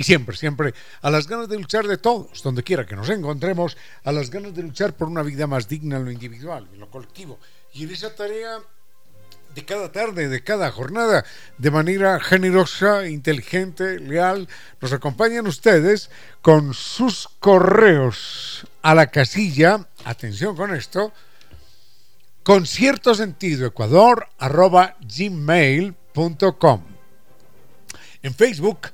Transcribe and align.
y 0.00 0.02
siempre, 0.02 0.34
siempre 0.34 0.72
a 1.02 1.10
las 1.10 1.28
ganas 1.28 1.46
de 1.46 1.58
luchar 1.58 1.86
de 1.86 1.98
todos, 1.98 2.42
donde 2.42 2.62
quiera 2.62 2.86
que 2.86 2.96
nos 2.96 3.10
encontremos, 3.10 3.76
a 4.02 4.12
las 4.12 4.30
ganas 4.30 4.54
de 4.54 4.62
luchar 4.62 4.94
por 4.94 5.08
una 5.08 5.22
vida 5.22 5.46
más 5.46 5.68
digna 5.68 5.98
en 5.98 6.06
lo 6.06 6.10
individual, 6.10 6.66
en 6.72 6.80
lo 6.80 6.90
colectivo. 6.90 7.38
Y 7.74 7.84
en 7.84 7.90
esa 7.90 8.14
tarea 8.14 8.60
de 9.54 9.64
cada 9.66 9.92
tarde, 9.92 10.30
de 10.30 10.42
cada 10.42 10.72
jornada, 10.72 11.26
de 11.58 11.70
manera 11.70 12.18
generosa, 12.18 13.06
inteligente, 13.08 14.00
leal, 14.00 14.48
nos 14.80 14.90
acompañan 14.94 15.46
ustedes 15.46 16.08
con 16.40 16.72
sus 16.72 17.28
correos 17.38 18.66
a 18.80 18.94
la 18.94 19.08
casilla, 19.08 19.86
atención 20.06 20.56
con 20.56 20.74
esto, 20.74 21.12
con 22.42 22.64
cierto 22.64 23.14
sentido 23.14 23.66
ecuador 23.66 24.28
arroba 24.38 24.96
gmail.com. 25.02 26.84
En 28.22 28.34
Facebook, 28.34 28.88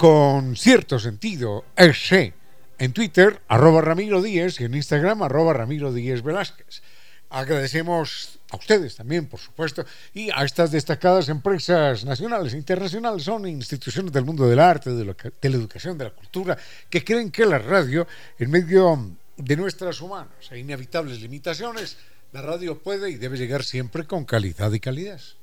con 0.00 0.56
cierto 0.56 0.98
sentido, 0.98 1.66
ese. 1.76 2.32
En 2.78 2.94
Twitter, 2.94 3.42
arroba 3.48 3.82
Ramiro 3.82 4.22
Díez 4.22 4.58
y 4.58 4.64
en 4.64 4.74
Instagram, 4.74 5.22
arroba 5.22 5.52
Ramiro 5.52 5.92
Díez 5.92 6.22
Velázquez. 6.22 6.80
Agradecemos 7.28 8.38
a 8.50 8.56
ustedes 8.56 8.96
también, 8.96 9.26
por 9.26 9.38
supuesto, 9.38 9.84
y 10.14 10.30
a 10.30 10.42
estas 10.42 10.70
destacadas 10.70 11.28
empresas 11.28 12.06
nacionales 12.06 12.54
e 12.54 12.56
internacionales, 12.56 13.24
son 13.24 13.46
instituciones 13.46 14.10
del 14.10 14.24
mundo 14.24 14.48
del 14.48 14.60
arte, 14.60 14.88
de, 14.88 15.04
de 15.04 15.50
la 15.50 15.56
educación, 15.56 15.98
de 15.98 16.04
la 16.04 16.12
cultura, 16.12 16.56
que 16.88 17.04
creen 17.04 17.30
que 17.30 17.44
la 17.44 17.58
radio, 17.58 18.06
en 18.38 18.50
medio 18.50 19.10
de 19.36 19.56
nuestras 19.56 20.00
humanas 20.00 20.50
e 20.50 20.58
inevitables 20.58 21.20
limitaciones, 21.20 21.98
la 22.32 22.40
radio 22.40 22.78
puede 22.78 23.10
y 23.10 23.16
debe 23.16 23.36
llegar 23.36 23.64
siempre 23.64 24.06
con 24.06 24.24
calidad 24.24 24.72
y 24.72 24.80
calidez. 24.80 25.36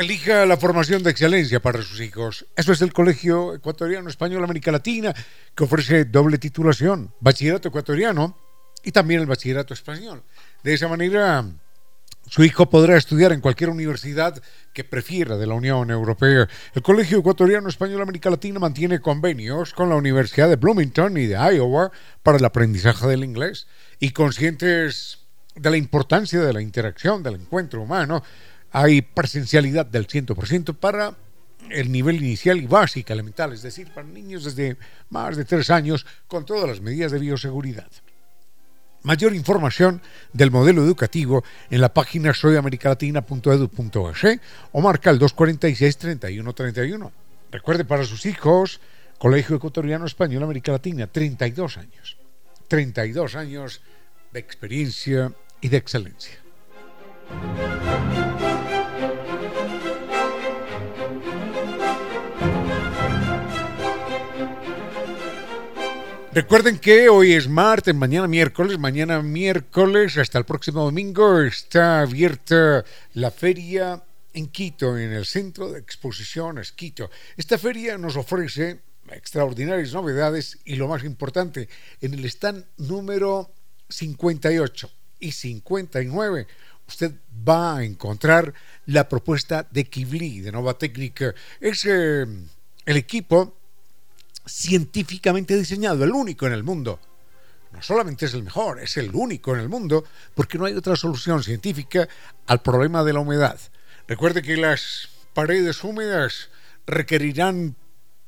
Elija 0.00 0.46
la 0.46 0.56
formación 0.56 1.02
de 1.02 1.10
excelencia 1.10 1.60
para 1.60 1.82
sus 1.82 2.00
hijos. 2.00 2.46
Eso 2.56 2.72
es 2.72 2.80
el 2.80 2.90
Colegio 2.90 3.54
Ecuatoriano 3.54 4.08
Español 4.08 4.42
América 4.42 4.72
Latina, 4.72 5.14
que 5.54 5.64
ofrece 5.64 6.06
doble 6.06 6.38
titulación, 6.38 7.12
bachillerato 7.20 7.68
ecuatoriano 7.68 8.34
y 8.82 8.92
también 8.92 9.20
el 9.20 9.26
bachillerato 9.26 9.74
español. 9.74 10.22
De 10.64 10.72
esa 10.72 10.88
manera, 10.88 11.44
su 12.26 12.42
hijo 12.42 12.70
podrá 12.70 12.96
estudiar 12.96 13.32
en 13.32 13.42
cualquier 13.42 13.68
universidad 13.68 14.42
que 14.72 14.84
prefiera 14.84 15.36
de 15.36 15.46
la 15.46 15.52
Unión 15.52 15.90
Europea. 15.90 16.48
El 16.72 16.80
Colegio 16.80 17.18
Ecuatoriano 17.18 17.68
Español 17.68 18.00
América 18.00 18.30
Latina 18.30 18.58
mantiene 18.58 19.00
convenios 19.00 19.74
con 19.74 19.90
la 19.90 19.96
Universidad 19.96 20.48
de 20.48 20.56
Bloomington 20.56 21.18
y 21.18 21.26
de 21.26 21.34
Iowa 21.34 21.92
para 22.22 22.38
el 22.38 22.44
aprendizaje 22.46 23.06
del 23.06 23.22
inglés. 23.22 23.66
Y 23.98 24.12
conscientes 24.12 25.18
de 25.54 25.70
la 25.70 25.76
importancia 25.76 26.40
de 26.40 26.52
la 26.54 26.62
interacción, 26.62 27.22
del 27.22 27.34
encuentro 27.34 27.82
humano, 27.82 28.22
hay 28.72 29.02
presencialidad 29.02 29.86
del 29.86 30.06
100% 30.06 30.76
para 30.76 31.14
el 31.70 31.92
nivel 31.92 32.16
inicial 32.16 32.58
y 32.58 32.66
básico, 32.66 33.12
elemental, 33.12 33.52
es 33.52 33.62
decir, 33.62 33.92
para 33.92 34.06
niños 34.06 34.44
desde 34.44 34.76
más 35.10 35.36
de 35.36 35.44
tres 35.44 35.70
años 35.70 36.06
con 36.26 36.44
todas 36.44 36.68
las 36.68 36.80
medidas 36.80 37.12
de 37.12 37.18
bioseguridad. 37.18 37.88
Mayor 39.02 39.34
información 39.34 40.02
del 40.32 40.50
modelo 40.50 40.84
educativo 40.84 41.42
en 41.70 41.80
la 41.80 41.94
página 41.94 42.34
soyamericalatina.edu.es 42.34 44.40
o 44.72 44.80
marca 44.82 45.08
el 45.10 45.18
246-3131. 45.18 47.10
Recuerde 47.50 47.86
para 47.86 48.04
sus 48.04 48.26
hijos, 48.26 48.82
Colegio 49.18 49.56
Ecuatoriano 49.56 50.04
Español 50.04 50.42
América 50.42 50.72
Latina, 50.72 51.06
32 51.06 51.78
años. 51.78 52.18
32 52.68 53.36
años 53.36 53.80
de 54.32 54.40
experiencia 54.40 55.32
y 55.62 55.68
de 55.68 55.78
excelencia. 55.78 56.38
Recuerden 66.32 66.78
que 66.78 67.08
hoy 67.08 67.32
es 67.32 67.48
martes, 67.48 67.92
mañana 67.92 68.28
miércoles, 68.28 68.78
mañana 68.78 69.20
miércoles 69.20 70.16
hasta 70.16 70.38
el 70.38 70.44
próximo 70.44 70.84
domingo 70.84 71.40
está 71.40 72.02
abierta 72.02 72.84
la 73.14 73.32
feria 73.32 74.00
en 74.32 74.46
Quito, 74.46 74.96
en 74.96 75.10
el 75.12 75.26
Centro 75.26 75.72
de 75.72 75.80
Exposiciones 75.80 76.70
Quito. 76.70 77.10
Esta 77.36 77.58
feria 77.58 77.98
nos 77.98 78.14
ofrece 78.14 78.78
extraordinarias 79.10 79.92
novedades 79.92 80.60
y 80.64 80.76
lo 80.76 80.86
más 80.86 81.02
importante, 81.02 81.68
en 82.00 82.14
el 82.14 82.24
stand 82.26 82.64
número 82.76 83.50
58 83.88 84.88
y 85.18 85.32
59 85.32 86.46
usted 86.86 87.12
va 87.48 87.78
a 87.78 87.84
encontrar 87.84 88.54
la 88.86 89.08
propuesta 89.08 89.66
de 89.68 89.84
Kibli, 89.84 90.40
de 90.42 90.52
Nova 90.52 90.78
Técnica. 90.78 91.34
Es 91.60 91.84
eh, 91.86 92.24
el 92.86 92.96
equipo 92.96 93.59
científicamente 94.46 95.56
diseñado, 95.56 96.04
el 96.04 96.12
único 96.12 96.46
en 96.46 96.52
el 96.52 96.62
mundo. 96.62 97.00
No 97.72 97.82
solamente 97.82 98.26
es 98.26 98.34
el 98.34 98.42
mejor, 98.42 98.80
es 98.80 98.96
el 98.96 99.10
único 99.14 99.54
en 99.54 99.60
el 99.60 99.68
mundo, 99.68 100.04
porque 100.34 100.58
no 100.58 100.64
hay 100.64 100.74
otra 100.74 100.96
solución 100.96 101.42
científica 101.42 102.08
al 102.46 102.62
problema 102.62 103.04
de 103.04 103.12
la 103.12 103.20
humedad. 103.20 103.58
Recuerde 104.08 104.42
que 104.42 104.56
las 104.56 105.08
paredes 105.34 105.84
húmedas 105.84 106.50
requerirán 106.86 107.76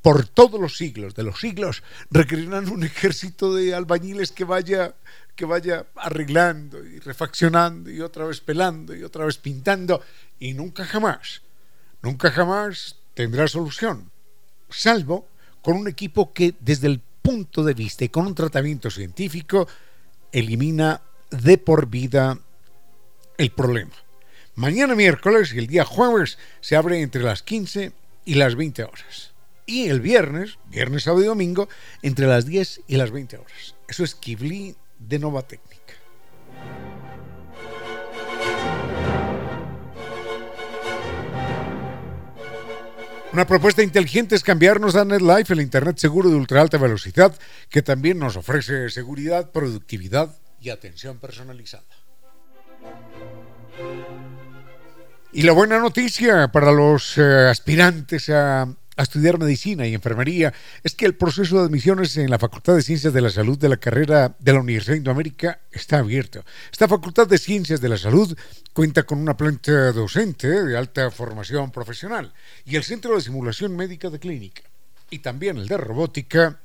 por 0.00 0.26
todos 0.26 0.60
los 0.60 0.76
siglos, 0.76 1.14
de 1.14 1.22
los 1.22 1.40
siglos, 1.40 1.82
requerirán 2.10 2.68
un 2.68 2.84
ejército 2.84 3.54
de 3.54 3.74
albañiles 3.74 4.32
que 4.32 4.44
vaya 4.44 4.94
que 5.34 5.44
vaya 5.46 5.86
arreglando 5.96 6.84
y 6.84 6.98
refaccionando 6.98 7.90
y 7.90 8.00
otra 8.00 8.26
vez 8.26 8.40
pelando 8.40 8.94
y 8.94 9.02
otra 9.02 9.24
vez 9.24 9.38
pintando 9.38 10.02
y 10.38 10.52
nunca 10.52 10.84
jamás, 10.84 11.42
nunca 12.02 12.30
jamás 12.30 12.96
tendrá 13.14 13.48
solución, 13.48 14.10
salvo 14.68 15.26
con 15.62 15.76
un 15.76 15.88
equipo 15.88 16.32
que 16.32 16.54
desde 16.60 16.88
el 16.88 17.00
punto 17.22 17.62
de 17.64 17.74
vista 17.74 18.04
y 18.04 18.08
con 18.08 18.26
un 18.26 18.34
tratamiento 18.34 18.90
científico 18.90 19.66
elimina 20.32 21.00
de 21.30 21.56
por 21.56 21.88
vida 21.88 22.38
el 23.38 23.50
problema. 23.50 23.92
Mañana 24.54 24.94
miércoles 24.94 25.54
y 25.54 25.58
el 25.58 25.66
día 25.66 25.84
jueves 25.84 26.36
se 26.60 26.76
abre 26.76 27.00
entre 27.00 27.22
las 27.22 27.42
15 27.42 27.92
y 28.24 28.34
las 28.34 28.54
20 28.54 28.84
horas. 28.84 29.32
Y 29.64 29.88
el 29.88 30.00
viernes, 30.00 30.58
viernes, 30.66 31.04
sábado 31.04 31.22
y 31.22 31.26
domingo, 31.26 31.68
entre 32.03 32.26
las 32.26 32.44
10 32.44 32.82
y 32.88 32.97
las 32.97 33.10
20 33.10 33.38
horas. 33.38 33.74
Eso 33.88 34.04
es 34.04 34.15
Kibli 34.15 34.74
de 34.98 35.18
Nova 35.18 35.42
Técnica. 35.42 35.81
Una 43.32 43.46
propuesta 43.46 43.82
inteligente 43.82 44.34
es 44.34 44.42
cambiarnos 44.42 44.94
a 44.94 45.06
NetLife, 45.06 45.54
el 45.54 45.62
Internet 45.62 45.96
seguro 45.96 46.28
de 46.28 46.36
ultra 46.36 46.60
alta 46.60 46.76
velocidad, 46.76 47.34
que 47.70 47.80
también 47.80 48.18
nos 48.18 48.36
ofrece 48.36 48.90
seguridad, 48.90 49.50
productividad 49.50 50.36
y 50.60 50.68
atención 50.68 51.18
personalizada. 51.18 51.84
Y 55.32 55.42
la 55.42 55.52
buena 55.52 55.78
noticia 55.78 56.48
para 56.48 56.72
los 56.72 57.16
eh, 57.16 57.48
aspirantes 57.48 58.28
a 58.28 58.68
a 58.97 59.03
estudiar 59.03 59.39
medicina 59.39 59.86
y 59.86 59.94
enfermería 59.94 60.53
es 60.83 60.94
que 60.94 61.06
el 61.06 61.15
proceso 61.15 61.59
de 61.59 61.65
admisiones 61.66 62.16
en 62.16 62.30
la 62.30 62.39
Facultad 62.39 62.74
de 62.74 62.83
Ciencias 62.83 63.12
de 63.12 63.21
la 63.21 63.30
Salud 63.30 63.59
de 63.59 63.68
la 63.68 63.77
carrera 63.77 64.34
de 64.39 64.53
la 64.53 64.60
Universidad 64.60 64.94
de 64.94 64.98
Indoamérica 64.98 65.60
está 65.71 65.98
abierto. 65.98 66.44
Esta 66.71 66.89
Facultad 66.89 67.27
de 67.27 67.39
Ciencias 67.39 67.80
de 67.80 67.89
la 67.89 67.98
Salud 67.98 68.36
cuenta 68.72 69.04
con 69.04 69.18
una 69.18 69.36
planta 69.36 69.92
docente 69.92 70.48
de 70.48 70.77
alta 70.77 71.10
formación 71.10 71.71
profesional 71.71 72.33
y 72.65 72.77
el 72.77 72.84
Centro 72.84 73.15
de 73.15 73.22
Simulación 73.22 73.74
Médica 73.77 74.10
de 74.10 74.18
Clínica 74.18 74.62
y 75.10 75.18
también 75.21 75.59
el 75.59 75.68
de 75.68 75.77
Robótica 75.77 76.60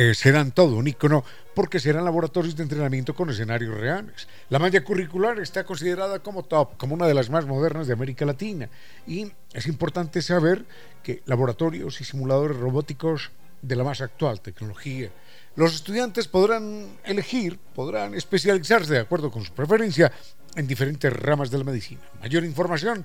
eh, 0.00 0.14
serán 0.14 0.52
todo 0.52 0.76
un 0.76 0.86
ícono 0.86 1.24
porque 1.56 1.80
serán 1.80 2.04
laboratorios 2.04 2.54
de 2.54 2.62
entrenamiento 2.62 3.16
con 3.16 3.30
escenarios 3.30 3.76
reales. 3.76 4.28
La 4.48 4.60
malla 4.60 4.84
curricular 4.84 5.40
está 5.40 5.64
considerada 5.64 6.20
como 6.20 6.44
top, 6.44 6.76
como 6.76 6.94
una 6.94 7.08
de 7.08 7.14
las 7.14 7.30
más 7.30 7.46
modernas 7.46 7.88
de 7.88 7.94
América 7.94 8.24
Latina 8.24 8.68
y 9.08 9.32
es 9.52 9.66
importante 9.66 10.22
saber 10.22 10.64
que 11.02 11.24
laboratorios 11.26 12.00
y 12.00 12.04
simuladores 12.04 12.56
robóticos 12.56 13.32
de 13.60 13.74
la 13.74 13.82
más 13.82 14.00
actual 14.00 14.40
tecnología. 14.40 15.10
Los 15.56 15.74
estudiantes 15.74 16.28
podrán 16.28 16.86
elegir, 17.02 17.58
podrán 17.74 18.14
especializarse 18.14 18.92
de 18.92 19.00
acuerdo 19.00 19.32
con 19.32 19.42
su 19.42 19.52
preferencia 19.52 20.12
en 20.54 20.68
diferentes 20.68 21.12
ramas 21.12 21.50
de 21.50 21.58
la 21.58 21.64
medicina. 21.64 22.02
Mayor 22.20 22.44
información, 22.44 23.04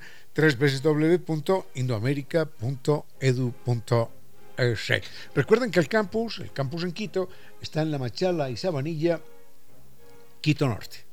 www.indoamerica.edu.es. 4.58 5.04
Recuerden 5.36 5.72
que 5.72 5.80
el 5.80 5.88
campus, 5.88 6.40
el 6.40 6.52
campus 6.52 6.84
en 6.84 6.92
Quito, 6.92 7.30
está 7.62 7.82
en 7.82 7.92
La 7.92 7.98
Machala 7.98 8.50
y 8.50 8.58
Sabanilla, 8.58 9.20
Quito 10.42 10.68
Norte. 10.68 11.06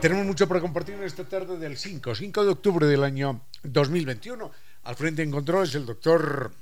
Tenemos 0.00 0.24
mucho 0.24 0.48
para 0.48 0.60
compartir 0.60 0.94
en 0.94 1.02
esta 1.02 1.24
tarde 1.24 1.58
del 1.58 1.76
5, 1.76 2.14
5 2.14 2.44
de 2.44 2.50
octubre 2.50 2.86
del 2.86 3.04
año 3.04 3.42
2021. 3.64 4.50
Al 4.84 4.96
frente 4.96 5.22
en 5.22 5.30
controles 5.30 5.74
el 5.74 5.84
doctor 5.84 6.52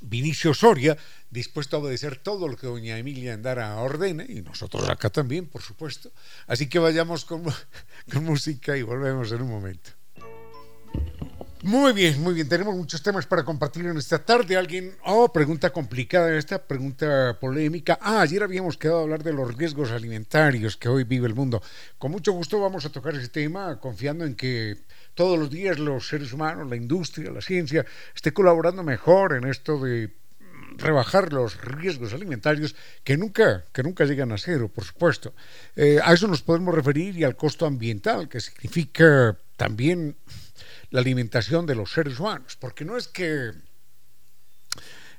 Vinicio 0.00 0.54
Soria, 0.54 0.96
dispuesto 1.30 1.76
a 1.76 1.80
obedecer 1.80 2.16
todo 2.16 2.48
lo 2.48 2.56
que 2.56 2.66
doña 2.66 2.98
Emilia 2.98 3.34
Andara 3.34 3.76
ordene, 3.76 4.26
y 4.28 4.42
nosotros 4.42 4.88
acá 4.88 5.10
también, 5.10 5.46
por 5.46 5.62
supuesto. 5.62 6.10
Así 6.46 6.68
que 6.68 6.78
vayamos 6.78 7.24
con, 7.24 7.42
con 8.12 8.24
música 8.24 8.76
y 8.76 8.82
volvemos 8.82 9.30
en 9.32 9.42
un 9.42 9.50
momento. 9.50 9.90
Muy 11.62 11.92
bien, 11.92 12.22
muy 12.22 12.32
bien. 12.32 12.48
Tenemos 12.48 12.74
muchos 12.74 13.02
temas 13.02 13.26
para 13.26 13.44
compartir 13.44 13.84
en 13.84 13.98
esta 13.98 14.18
tarde. 14.18 14.56
Alguien, 14.56 14.96
oh, 15.04 15.30
pregunta 15.30 15.70
complicada 15.70 16.34
esta, 16.34 16.66
pregunta 16.66 17.36
polémica. 17.38 17.98
Ah, 18.00 18.22
ayer 18.22 18.42
habíamos 18.42 18.78
quedado 18.78 19.00
a 19.00 19.02
hablar 19.02 19.22
de 19.22 19.34
los 19.34 19.54
riesgos 19.54 19.90
alimentarios 19.90 20.78
que 20.78 20.88
hoy 20.88 21.04
vive 21.04 21.26
el 21.26 21.34
mundo. 21.34 21.62
Con 21.98 22.12
mucho 22.12 22.32
gusto 22.32 22.58
vamos 22.58 22.86
a 22.86 22.88
tocar 22.90 23.14
ese 23.14 23.28
tema, 23.28 23.78
confiando 23.78 24.24
en 24.24 24.36
que 24.36 24.78
todos 25.14 25.38
los 25.38 25.50
días 25.50 25.78
los 25.78 26.08
seres 26.08 26.32
humanos, 26.32 26.68
la 26.68 26.76
industria, 26.76 27.30
la 27.30 27.40
ciencia, 27.40 27.84
esté 28.14 28.32
colaborando 28.32 28.82
mejor 28.82 29.34
en 29.34 29.46
esto 29.46 29.78
de 29.78 30.10
rebajar 30.76 31.32
los 31.32 31.60
riesgos 31.60 32.12
alimentarios 32.12 32.74
que 33.04 33.16
nunca, 33.16 33.64
que 33.72 33.82
nunca 33.82 34.04
llegan 34.04 34.32
a 34.32 34.38
cero, 34.38 34.70
por 34.72 34.84
supuesto. 34.84 35.34
Eh, 35.76 35.98
a 36.02 36.12
eso 36.12 36.26
nos 36.26 36.42
podemos 36.42 36.74
referir 36.74 37.16
y 37.16 37.24
al 37.24 37.36
costo 37.36 37.66
ambiental, 37.66 38.28
que 38.28 38.40
significa 38.40 39.36
también 39.56 40.16
la 40.90 41.00
alimentación 41.00 41.66
de 41.66 41.74
los 41.74 41.92
seres 41.92 42.18
humanos, 42.18 42.56
porque 42.58 42.84
no 42.84 42.96
es 42.96 43.08
que 43.08 43.52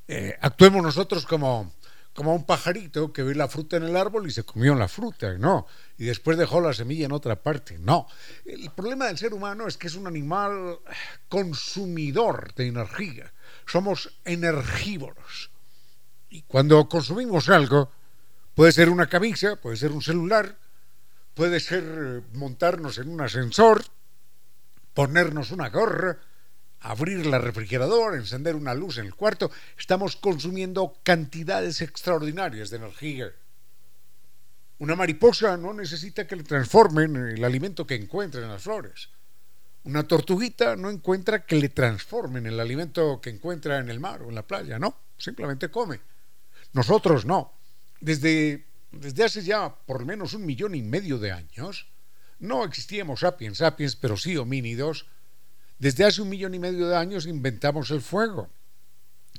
eh, 0.08 0.38
actuemos 0.42 0.84
nosotros 0.84 1.26
como, 1.26 1.74
como 2.14 2.36
un 2.36 2.46
pajarito 2.46 3.14
que 3.14 3.24
ve 3.24 3.36
la 3.36 3.48
fruta 3.48 3.78
en 3.78 3.84
el 3.84 3.96
árbol 3.96 4.28
y 4.28 4.32
se 4.32 4.44
comió 4.44 4.76
la 4.76 4.88
fruta, 4.88 5.34
no, 5.38 5.66
y 5.98 6.06
después 6.06 6.38
dejó 6.38 6.60
la 6.60 6.74
semilla 6.74 7.06
en 7.06 7.14
otra 7.14 7.42
parte, 7.42 7.78
no. 7.80 8.08
El 8.46 8.70
problema 8.72 9.08
del 9.08 9.18
ser 9.18 9.34
humano 9.34 9.68
es 9.68 9.78
que 9.78 9.88
es 9.88 9.96
un 9.96 10.08
animal 10.08 10.80
consumidor 11.30 12.54
de 12.54 12.68
energía, 12.68 13.32
somos 13.66 14.20
energívoros. 14.26 15.52
Y 16.30 16.44
cuando 16.44 16.88
consumimos 16.88 17.50
algo, 17.50 17.92
puede 18.56 18.72
ser 18.72 18.90
una 18.90 19.08
camisa, 19.08 19.56
puede 19.56 19.78
ser 19.78 19.92
un 19.92 20.02
celular, 20.02 20.58
puede 21.34 21.60
ser 21.60 22.24
montarnos 22.34 22.98
en 22.98 23.10
un 23.10 23.22
ascensor, 23.22 23.84
ponernos 24.94 25.52
una 25.52 25.70
gorra, 25.70 26.20
abrir 26.82 27.26
la 27.26 27.38
refrigeradora, 27.38 28.18
encender 28.18 28.56
una 28.56 28.74
luz 28.74 28.98
en 28.98 29.06
el 29.06 29.16
cuarto, 29.16 29.52
estamos 29.78 30.16
consumiendo 30.16 30.98
cantidades 31.04 31.82
extraordinarias 31.82 32.70
de 32.70 32.78
energía. 32.78 33.32
Una 34.80 34.96
mariposa 34.96 35.58
no 35.58 35.74
necesita 35.74 36.26
que 36.26 36.36
le 36.36 36.44
transformen 36.44 37.16
el 37.16 37.44
alimento 37.44 37.86
que 37.86 37.96
encuentra 37.96 38.42
en 38.42 38.50
las 38.50 38.64
flores. 38.64 39.10
Una 39.84 40.04
tortuguita 40.04 40.76
no 40.76 40.90
encuentra 40.90 41.46
que 41.46 41.56
le 41.56 41.70
transformen 41.70 42.48
el 42.48 42.60
alimento 42.60 43.22
que 43.22 43.30
encuentra 43.30 43.78
en 43.78 43.90
el 43.90 44.00
mar 44.00 44.24
o 44.24 44.30
en 44.30 44.36
la 44.36 44.46
playa, 44.46 44.80
no, 44.80 44.96
simplemente 45.18 45.70
come. 45.70 46.00
Nosotros 46.74 47.26
no. 47.26 47.54
Desde, 48.00 48.66
desde 48.92 49.24
hace 49.24 49.44
ya 49.44 49.70
por 49.70 50.02
lo 50.02 50.06
menos 50.08 50.34
un 50.34 50.46
millón 50.46 50.74
y 50.74 50.82
medio 50.82 51.20
de 51.20 51.32
años, 51.32 51.88
no 52.40 52.64
existíamos 52.64 53.20
sapiens 53.20 53.60
sapiens, 53.60 53.96
pero 53.96 54.18
sí 54.18 54.36
homínidos. 54.36 55.06
Desde 55.82 56.06
hace 56.06 56.22
un 56.22 56.30
millón 56.30 56.54
y 56.54 56.60
medio 56.60 56.88
de 56.88 56.96
años 56.96 57.26
inventamos 57.26 57.90
el 57.90 58.02
fuego. 58.02 58.48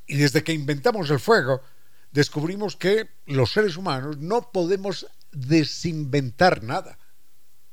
Y 0.08 0.16
desde 0.16 0.42
que 0.42 0.52
inventamos 0.52 1.08
el 1.10 1.20
fuego, 1.20 1.62
descubrimos 2.10 2.74
que 2.74 3.08
los 3.26 3.52
seres 3.52 3.76
humanos 3.76 4.18
no 4.18 4.50
podemos 4.50 5.06
desinventar 5.30 6.64
nada. 6.64 6.98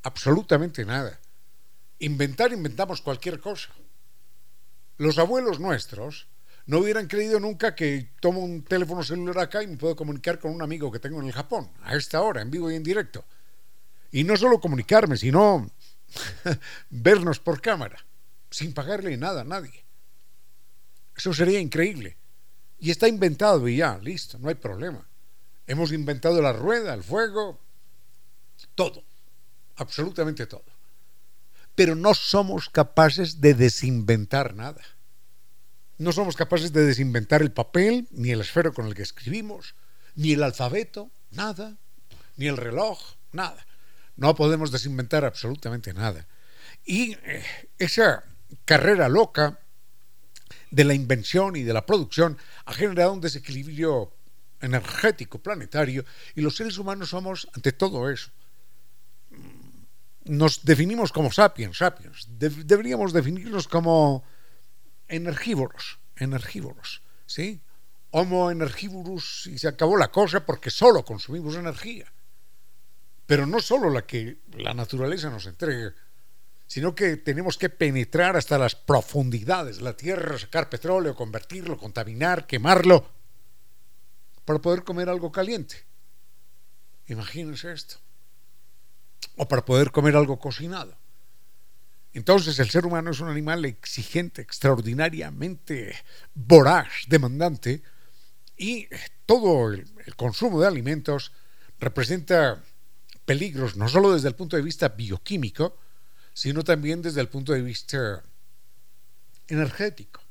Absolutamente 0.03 0.85
nada. 0.85 1.19
Inventar, 1.97 2.53
inventamos 2.53 3.01
cualquier 3.01 3.39
cosa. 3.39 3.69
Los 4.97 5.17
abuelos 5.17 5.59
nuestros 5.59 6.27
no 6.67 6.77
hubieran 6.77 7.07
creído 7.07 7.39
nunca 7.39 7.73
que 7.73 8.11
tomo 8.21 8.41
un 8.41 8.63
teléfono 8.63 9.01
celular 9.01 9.39
acá 9.39 9.63
y 9.63 9.67
me 9.67 9.77
puedo 9.77 9.95
comunicar 9.95 10.37
con 10.37 10.51
un 10.51 10.61
amigo 10.61 10.91
que 10.91 10.99
tengo 10.99 11.19
en 11.19 11.25
el 11.25 11.33
Japón, 11.33 11.71
a 11.81 11.95
esta 11.95 12.21
hora, 12.21 12.43
en 12.43 12.51
vivo 12.51 12.69
y 12.69 12.75
en 12.75 12.83
directo. 12.83 13.25
Y 14.11 14.23
no 14.25 14.37
solo 14.37 14.59
comunicarme, 14.59 15.17
sino 15.17 15.71
vernos 16.91 17.39
por 17.39 17.61
cámara, 17.61 18.05
sin 18.49 18.73
pagarle 18.73 19.15
nada 19.17 19.41
a 19.41 19.45
nadie. 19.45 19.83
Eso 21.15 21.33
sería 21.33 21.59
increíble. 21.59 22.17
Y 22.79 22.91
está 22.91 23.07
inventado 23.07 23.67
y 23.67 23.77
ya, 23.77 23.97
listo, 23.97 24.39
no 24.39 24.49
hay 24.49 24.55
problema. 24.55 25.05
Hemos 25.67 25.91
inventado 25.91 26.41
la 26.41 26.53
rueda, 26.53 26.93
el 26.93 27.03
fuego, 27.03 27.59
todo, 28.73 29.03
absolutamente 29.75 30.45
todo. 30.45 30.63
Pero 31.75 31.95
no 31.95 32.13
somos 32.13 32.69
capaces 32.69 33.41
de 33.41 33.53
desinventar 33.53 34.55
nada. 34.55 34.81
No 35.97 36.13
somos 36.13 36.37
capaces 36.37 36.71
de 36.71 36.85
desinventar 36.85 37.41
el 37.41 37.51
papel, 37.51 38.07
ni 38.11 38.31
el 38.31 38.41
esfero 38.41 38.73
con 38.73 38.87
el 38.87 38.95
que 38.95 39.03
escribimos, 39.03 39.75
ni 40.15 40.31
el 40.31 40.43
alfabeto, 40.43 41.11
nada, 41.31 41.77
ni 42.37 42.47
el 42.47 42.55
reloj, 42.55 42.99
nada. 43.33 43.65
No 44.15 44.33
podemos 44.35 44.71
desinventar 44.71 45.25
absolutamente 45.25 45.93
nada. 45.93 46.25
Y 46.85 47.13
eh, 47.23 47.43
esa 47.77 48.23
carrera 48.65 49.09
loca 49.09 49.59
de 50.71 50.83
la 50.83 50.93
invención 50.93 51.55
y 51.55 51.63
de 51.63 51.73
la 51.73 51.85
producción 51.85 52.37
ha 52.65 52.73
generado 52.73 53.13
un 53.13 53.21
desequilibrio 53.21 54.13
energético 54.61 55.39
planetario 55.39 56.05
y 56.35 56.41
los 56.41 56.55
seres 56.55 56.77
humanos 56.77 57.09
somos 57.09 57.47
ante 57.53 57.71
todo 57.71 58.09
eso. 58.09 58.31
Nos 60.25 60.63
definimos 60.63 61.11
como 61.11 61.31
sapiens, 61.31 61.77
sapiens. 61.77 62.27
deberíamos 62.37 63.13
definirnos 63.13 63.67
como 63.67 64.23
energívoros, 65.07 65.99
energívoros, 66.17 67.01
¿sí? 67.25 67.61
Homo 68.11 68.51
energivorus 68.51 69.47
y 69.47 69.57
se 69.57 69.67
acabó 69.67 69.97
la 69.97 70.11
cosa 70.11 70.45
porque 70.45 70.69
solo 70.69 71.03
consumimos 71.03 71.55
energía 71.55 72.11
pero 73.29 73.45
no 73.45 73.59
solo 73.59 73.91
la 73.91 74.07
que 74.07 74.39
la 74.57 74.73
naturaleza 74.73 75.29
nos 75.29 75.45
entrega, 75.45 75.93
sino 76.69 76.93
que 76.93 77.17
tenemos 77.17 77.57
que 77.57 77.67
penetrar 77.67 78.37
hasta 78.37 78.59
las 78.59 78.75
profundidades 78.75 79.77
de 79.77 79.83
la 79.83 79.97
tierra, 79.97 80.37
sacar 80.37 80.69
petróleo, 80.69 81.15
convertirlo, 81.15 81.75
contaminar, 81.79 82.45
quemarlo, 82.45 83.09
para 84.45 84.59
poder 84.59 84.83
comer 84.83 85.09
algo 85.09 85.31
caliente. 85.31 85.83
Imagínense 87.07 87.73
esto. 87.73 87.95
O 89.35 89.47
para 89.47 89.65
poder 89.65 89.89
comer 89.89 90.15
algo 90.15 90.37
cocinado. 90.37 90.95
Entonces 92.13 92.59
el 92.59 92.69
ser 92.69 92.85
humano 92.85 93.09
es 93.09 93.19
un 93.19 93.29
animal 93.29 93.65
exigente, 93.65 94.43
extraordinariamente 94.43 95.95
voraz, 96.35 96.87
demandante, 97.07 97.81
y 98.55 98.87
todo 99.25 99.73
el 99.73 100.15
consumo 100.15 100.61
de 100.61 100.67
alimentos 100.67 101.31
representa 101.79 102.63
peligros, 103.25 103.75
no 103.75 103.89
solo 103.89 104.13
desde 104.13 104.27
el 104.27 104.35
punto 104.35 104.55
de 104.55 104.61
vista 104.61 104.89
bioquímico, 104.89 105.75
sino 106.39 106.63
también 106.63 107.01
desde 107.01 107.19
el 107.19 107.27
punto 107.27 107.51
de 107.51 107.61
vista 107.61 108.23
energético. 109.49 110.21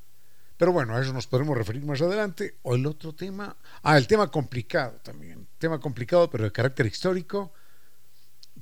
Pero 0.57 0.73
bueno, 0.73 0.97
a 0.97 1.03
eso 1.03 1.13
nos 1.13 1.27
podremos 1.27 1.55
referir 1.55 1.85
más 1.85 2.01
adelante. 2.01 2.57
O 2.63 2.75
el 2.75 2.87
otro 2.87 3.15
tema, 3.15 3.55
ah, 3.83 3.99
el 3.99 4.07
tema 4.07 4.31
complicado 4.31 5.01
también, 5.03 5.47
tema 5.59 5.79
complicado 5.79 6.31
pero 6.31 6.45
de 6.45 6.51
carácter 6.51 6.87
histórico, 6.87 7.53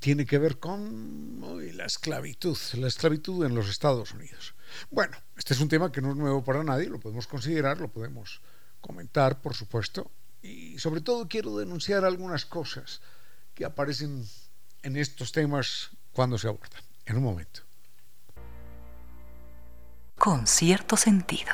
tiene 0.00 0.26
que 0.26 0.38
ver 0.38 0.58
con 0.58 1.40
la 1.76 1.84
esclavitud, 1.84 2.58
la 2.78 2.88
esclavitud 2.88 3.46
en 3.46 3.54
los 3.54 3.68
Estados 3.68 4.10
Unidos. 4.10 4.56
Bueno, 4.90 5.16
este 5.36 5.54
es 5.54 5.60
un 5.60 5.68
tema 5.68 5.92
que 5.92 6.02
no 6.02 6.10
es 6.10 6.16
nuevo 6.16 6.42
para 6.42 6.64
nadie, 6.64 6.88
lo 6.88 6.98
podemos 6.98 7.28
considerar, 7.28 7.80
lo 7.80 7.92
podemos 7.92 8.40
comentar, 8.80 9.40
por 9.40 9.54
supuesto, 9.54 10.10
y 10.42 10.80
sobre 10.80 11.00
todo 11.00 11.28
quiero 11.28 11.56
denunciar 11.56 12.04
algunas 12.04 12.44
cosas 12.44 13.02
que 13.54 13.64
aparecen 13.64 14.26
en 14.82 14.96
estos 14.96 15.30
temas 15.30 15.90
cuando 16.12 16.38
se 16.38 16.48
abordan 16.48 16.86
en 17.06 17.16
un 17.16 17.22
momento. 17.22 17.62
Con 20.18 20.46
cierto 20.46 20.96
sentido. 20.96 21.52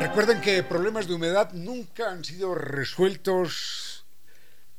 Recuerden 0.00 0.40
que 0.40 0.62
problemas 0.62 1.06
de 1.06 1.14
humedad 1.14 1.52
nunca 1.52 2.10
han 2.10 2.24
sido 2.24 2.54
resueltos 2.54 4.06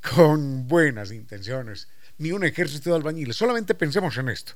con 0.01 0.68
buenas 0.68 1.12
intenciones 1.12 1.89
ni 2.18 2.32
un 2.32 2.44
ejército 2.44 2.90
de 2.90 2.96
albañiles. 2.96 3.36
Solamente 3.36 3.76
pensemos 3.76 4.18
en 4.18 4.30
esto. 4.30 4.54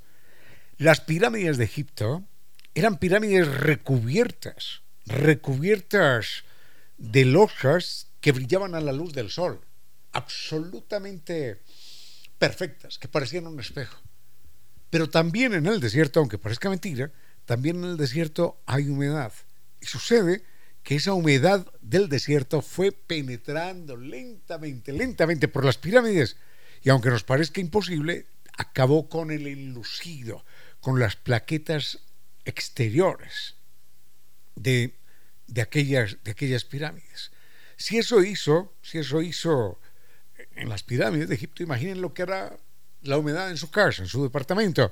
Las 0.77 1.01
pirámides 1.01 1.57
de 1.57 1.65
Egipto 1.65 2.23
eran 2.73 2.97
pirámides 2.97 3.47
recubiertas, 3.47 4.81
recubiertas 5.05 6.43
de 6.97 7.25
lojas 7.25 8.07
que 8.19 8.31
brillaban 8.31 8.75
a 8.75 8.81
la 8.81 8.93
luz 8.93 9.13
del 9.13 9.29
sol, 9.29 9.61
absolutamente 10.11 11.61
perfectas, 12.37 12.97
que 12.97 13.07
parecían 13.07 13.47
un 13.47 13.59
espejo. 13.59 13.99
Pero 14.89 15.09
también 15.09 15.53
en 15.53 15.67
el 15.67 15.79
desierto, 15.79 16.19
aunque 16.19 16.37
parezca 16.37 16.69
mentira, 16.69 17.11
también 17.45 17.77
en 17.77 17.91
el 17.91 17.97
desierto 17.97 18.61
hay 18.65 18.87
humedad. 18.89 19.33
Y 19.79 19.85
sucede 19.85 20.43
que 20.83 20.95
esa 20.95 21.13
humedad 21.13 21.65
del 21.81 22.09
desierto 22.09 22.61
fue 22.61 22.91
penetrando 22.91 23.97
lentamente, 23.97 24.91
lentamente 24.91 25.47
por 25.47 25.65
las 25.65 25.77
pirámides 25.77 26.37
y 26.83 26.89
aunque 26.89 27.09
nos 27.09 27.23
parezca 27.23 27.61
imposible, 27.61 28.25
acabó 28.57 29.09
con 29.09 29.31
el 29.31 29.47
enlucido, 29.47 30.45
con 30.79 30.99
las 30.99 31.15
plaquetas 31.15 31.99
exteriores 32.45 33.55
de, 34.55 34.95
de, 35.47 35.61
aquellas, 35.61 36.17
de 36.23 36.31
aquellas 36.31 36.65
pirámides. 36.65 37.31
Si 37.77 37.97
eso 37.97 38.23
hizo, 38.23 38.73
si 38.81 38.99
eso 38.99 39.21
hizo 39.21 39.79
en 40.55 40.69
las 40.69 40.83
pirámides 40.83 41.29
de 41.29 41.35
Egipto, 41.35 41.63
imaginen 41.63 42.01
lo 42.01 42.13
que 42.13 42.23
hará 42.23 42.57
la 43.03 43.17
humedad 43.17 43.49
en 43.49 43.57
su 43.57 43.71
casa, 43.71 44.03
en 44.03 44.09
su 44.09 44.23
departamento. 44.23 44.91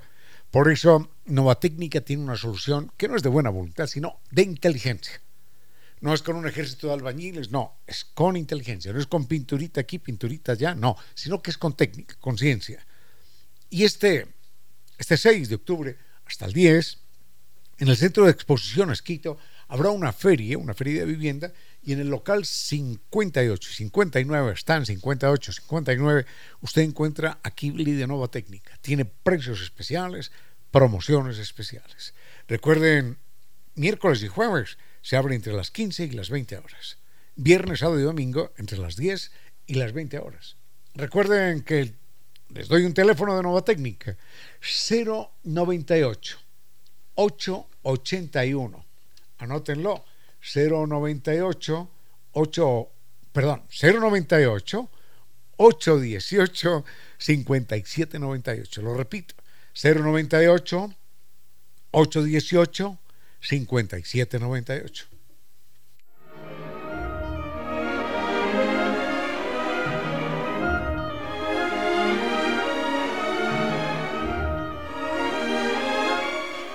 Por 0.51 0.71
eso, 0.71 1.11
Nova 1.25 1.59
Técnica 1.59 2.01
tiene 2.01 2.23
una 2.23 2.35
solución 2.35 2.91
que 2.97 3.07
no 3.07 3.15
es 3.15 3.23
de 3.23 3.29
buena 3.29 3.49
voluntad, 3.49 3.87
sino 3.87 4.19
de 4.31 4.41
inteligencia. 4.43 5.21
No 6.01 6.13
es 6.13 6.21
con 6.21 6.35
un 6.35 6.47
ejército 6.47 6.87
de 6.87 6.93
albañiles, 6.93 7.51
no, 7.51 7.79
es 7.85 8.05
con 8.05 8.37
inteligencia, 8.37 8.93
no 8.93 8.99
es 8.99 9.07
con 9.07 9.27
pinturita 9.27 9.81
aquí, 9.81 9.99
pinturita 9.99 10.53
allá, 10.53 10.73
no, 10.73 10.95
sino 11.13 11.41
que 11.41 11.51
es 11.51 11.57
con 11.57 11.75
técnica, 11.75 12.15
con 12.19 12.37
ciencia. 12.37 12.85
Y 13.69 13.83
este, 13.83 14.27
este 14.97 15.17
6 15.17 15.49
de 15.49 15.55
octubre 15.55 15.97
hasta 16.25 16.45
el 16.45 16.53
10, 16.53 16.99
en 17.79 17.87
el 17.87 17.97
Centro 17.97 18.25
de 18.25 18.31
Exposiciones 18.31 19.01
Quito, 19.01 19.37
habrá 19.67 19.89
una 19.91 20.13
feria, 20.13 20.57
una 20.57 20.73
feria 20.73 21.01
de 21.01 21.05
vivienda, 21.05 21.53
y 21.81 21.93
en 21.93 21.99
el 21.99 22.09
local 22.09 22.45
58 22.45 23.69
y 23.71 23.73
59, 23.73 24.51
están 24.53 24.85
58, 24.85 25.53
59, 25.53 26.25
usted 26.61 26.81
encuentra 26.81 27.39
aquí 27.43 27.71
de 27.71 28.07
Nova 28.07 28.27
Técnica. 28.27 28.77
Tiene 28.81 29.05
precios 29.05 29.61
especiales, 29.61 30.31
promociones 30.71 31.37
especiales. 31.37 32.13
Recuerden, 32.47 33.17
miércoles 33.75 34.21
y 34.23 34.27
jueves 34.27 34.77
se 35.01 35.15
abre 35.15 35.35
entre 35.35 35.53
las 35.53 35.71
15 35.71 36.05
y 36.05 36.11
las 36.11 36.29
20 36.29 36.57
horas. 36.57 36.97
Viernes, 37.35 37.79
sábado 37.79 37.99
y 37.99 38.03
domingo 38.03 38.51
entre 38.57 38.77
las 38.77 38.95
10 38.95 39.31
y 39.67 39.75
las 39.75 39.93
20 39.93 40.19
horas. 40.19 40.57
Recuerden 40.95 41.61
que 41.61 41.93
les 42.49 42.67
doy 42.67 42.83
un 42.83 42.93
teléfono 42.93 43.35
de 43.35 43.43
Nueva 43.43 43.63
Técnica 43.63 44.17
098 45.43 46.39
881. 47.15 48.85
Anótenlo 49.37 50.05
098 50.41 51.89
8 52.31 52.89
perdón, 53.31 53.63
098 53.69 54.89
818 55.57 56.85
5798. 57.17 58.81
Lo 58.81 58.93
repito, 58.95 59.35
098 59.81 60.93
818 61.91 62.99
5798. 63.39 65.07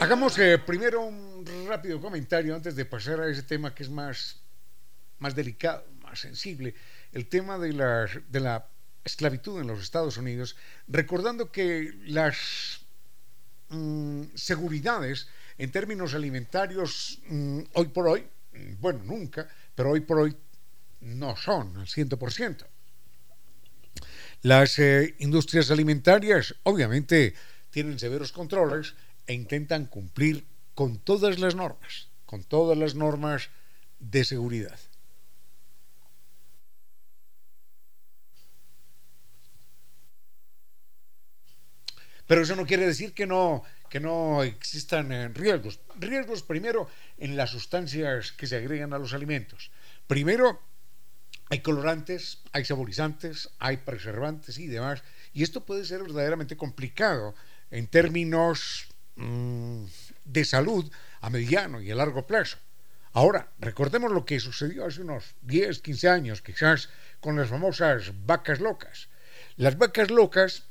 Hagamos 0.01 0.39
eh, 0.39 0.59
primero 0.59 1.01
un 1.01 1.47
rápido 1.67 1.99
comentario 1.99 2.55
antes 2.55 2.77
de 2.77 2.85
pasar 2.85 3.21
a 3.21 3.29
ese 3.29 3.43
tema 3.43 3.75
que 3.75 3.85
es 3.85 3.89
más, 3.91 4.37
más 5.19 5.35
delicado, 5.35 5.87
más 6.03 6.21
sensible, 6.21 6.75
el 7.13 7.27
tema 7.27 7.59
de 7.59 7.73
la, 7.73 8.07
de 8.29 8.41
la 8.41 8.69
esclavitud 9.03 9.61
en 9.61 9.67
los 9.67 9.81
Estados 9.81 10.19
Unidos, 10.19 10.57
recordando 10.89 11.51
que 11.51 11.91
las 12.05 12.81
mm, 13.71 14.25
seguridades 14.35 15.29
en 15.59 15.71
términos 15.71 16.15
alimentarios, 16.15 17.21
mm, 17.29 17.61
hoy 17.75 17.89
por 17.89 18.09
hoy, 18.09 18.27
mm, 18.53 18.81
bueno, 18.81 19.03
nunca, 19.05 19.49
pero 19.75 19.91
hoy 19.91 20.01
por 20.01 20.19
hoy 20.19 20.37
no 21.01 21.37
son 21.37 21.77
al 21.77 21.87
100%. 21.87 22.67
Las 24.43 24.79
eh, 24.79 25.15
industrias 25.21 25.71
alimentarias 25.71 26.55
obviamente 26.65 27.35
tienen 27.71 27.99
severos 27.99 28.33
controles 28.33 28.95
e 29.27 29.33
intentan 29.33 29.87
cumplir 29.87 30.45
con 30.75 30.99
todas 30.99 31.39
las 31.39 31.55
normas, 31.55 32.09
con 32.27 32.45
todas 32.45 32.77
las 32.77 32.95
normas 32.95 33.49
de 34.01 34.25
seguridad. 34.25 34.79
Pero 42.27 42.43
eso 42.43 42.57
no 42.57 42.67
quiere 42.67 42.87
decir 42.87 43.13
que 43.13 43.27
no, 43.27 43.63
que 43.95 44.01
no 44.01 44.43
existan 44.43 45.13
eh, 45.13 45.29
riesgos. 45.29 45.79
Riesgos 45.95 46.43
primero 46.43 46.91
en 47.17 47.37
las 47.37 47.51
sustancias 47.51 48.33
que 48.33 48.49
se 48.49 48.57
agregan 48.57 48.93
a 48.93 48.99
los 48.99 49.15
alimentos. 49.15 49.71
Primero, 50.09 50.61
hay 51.49 51.61
colorantes, 51.61 52.43
hay 52.51 52.65
saborizantes, 52.65 53.51
hay 53.61 53.77
preservantes 53.77 54.59
y 54.59 54.67
demás. 54.67 55.05
Y 55.33 55.45
esto 55.45 55.65
puede 55.65 55.85
ser 55.85 56.03
verdaderamente 56.03 56.57
complicado 56.57 57.37
en 57.71 57.87
términos 57.87 58.89
mm, 59.15 59.85
de 60.25 60.45
salud 60.45 60.91
a 61.21 61.31
mediano 61.31 61.81
y 61.81 61.93
a 61.93 61.95
largo 61.95 62.27
plazo. 62.27 62.59
Ahora, 63.13 63.53
recordemos 63.61 64.11
lo 64.11 64.25
que 64.25 64.41
sucedió 64.41 64.87
hace 64.87 65.03
unos 65.03 65.37
10, 65.43 65.79
15 65.79 66.09
años, 66.09 66.43
quizás 66.43 66.91
con 67.21 67.37
las 67.37 67.49
famosas 67.49 68.11
vacas 68.27 68.59
locas. 68.59 69.09
Las 69.55 69.79
vacas 69.79 70.11
locas 70.11 70.65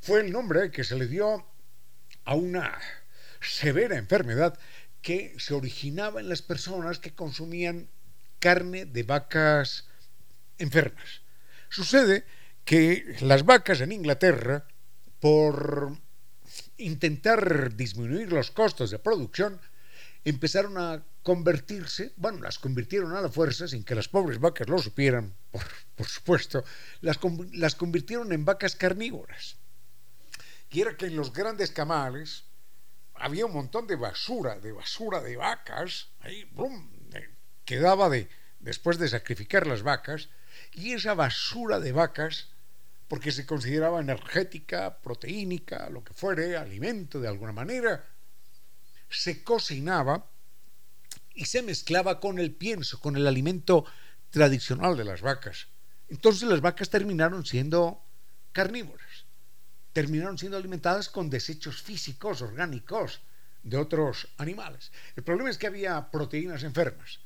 fue 0.00 0.20
el 0.20 0.32
nombre 0.32 0.70
que 0.70 0.84
se 0.84 0.96
le 0.96 1.06
dio 1.06 1.46
a 2.24 2.34
una 2.34 2.78
severa 3.40 3.96
enfermedad 3.96 4.58
que 5.02 5.34
se 5.38 5.54
originaba 5.54 6.20
en 6.20 6.28
las 6.28 6.42
personas 6.42 6.98
que 6.98 7.14
consumían 7.14 7.88
carne 8.38 8.84
de 8.84 9.02
vacas 9.02 9.86
enfermas. 10.58 11.22
Sucede 11.68 12.24
que 12.64 13.16
las 13.20 13.44
vacas 13.44 13.80
en 13.80 13.92
Inglaterra, 13.92 14.66
por 15.20 15.96
intentar 16.76 17.74
disminuir 17.74 18.32
los 18.32 18.50
costos 18.50 18.90
de 18.90 18.98
producción, 18.98 19.60
empezaron 20.24 20.78
a 20.78 21.02
convertirse, 21.22 22.12
bueno, 22.16 22.40
las 22.40 22.58
convirtieron 22.58 23.14
a 23.14 23.20
la 23.20 23.28
fuerza, 23.28 23.68
sin 23.68 23.84
que 23.84 23.94
las 23.94 24.08
pobres 24.08 24.38
vacas 24.38 24.68
lo 24.68 24.78
supieran, 24.78 25.34
por, 25.50 26.06
supuesto, 26.06 26.64
las, 27.00 27.18
las 27.52 27.74
convirtieron 27.74 28.32
en 28.32 28.44
vacas 28.44 28.76
carnívoras 28.76 29.57
y 30.70 30.80
era 30.80 30.96
que 30.96 31.06
en 31.06 31.16
los 31.16 31.32
grandes 31.32 31.70
camales 31.70 32.44
había 33.14 33.46
un 33.46 33.52
montón 33.52 33.86
de 33.86 33.96
basura, 33.96 34.58
de 34.58 34.72
basura 34.72 35.20
de 35.20 35.36
vacas, 35.36 36.08
ahí, 36.20 36.44
¡brum! 36.44 36.90
quedaba 37.64 38.08
de, 38.08 38.28
después 38.60 38.98
de 38.98 39.08
sacrificar 39.08 39.66
las 39.66 39.82
vacas, 39.82 40.28
y 40.72 40.92
esa 40.92 41.14
basura 41.14 41.80
de 41.80 41.92
vacas, 41.92 42.48
porque 43.08 43.32
se 43.32 43.46
consideraba 43.46 44.00
energética, 44.00 45.00
proteínica, 45.00 45.88
lo 45.90 46.04
que 46.04 46.14
fuere, 46.14 46.56
alimento 46.56 47.20
de 47.20 47.28
alguna 47.28 47.52
manera, 47.52 48.04
se 49.10 49.42
cocinaba 49.42 50.30
y 51.34 51.46
se 51.46 51.62
mezclaba 51.62 52.20
con 52.20 52.38
el 52.38 52.54
pienso, 52.54 53.00
con 53.00 53.16
el 53.16 53.26
alimento 53.26 53.84
tradicional 54.30 54.96
de 54.96 55.04
las 55.04 55.22
vacas. 55.22 55.68
Entonces 56.08 56.48
las 56.48 56.60
vacas 56.60 56.90
terminaron 56.90 57.44
siendo 57.44 58.02
carnívoras 58.52 59.07
terminaron 59.92 60.38
siendo 60.38 60.56
alimentadas 60.56 61.08
con 61.08 61.30
desechos 61.30 61.82
físicos, 61.82 62.42
orgánicos 62.42 63.20
de 63.62 63.76
otros 63.76 64.28
animales. 64.38 64.92
El 65.16 65.24
problema 65.24 65.50
es 65.50 65.58
que 65.58 65.66
había 65.66 66.10
proteínas 66.10 66.62
enfermas, 66.62 67.20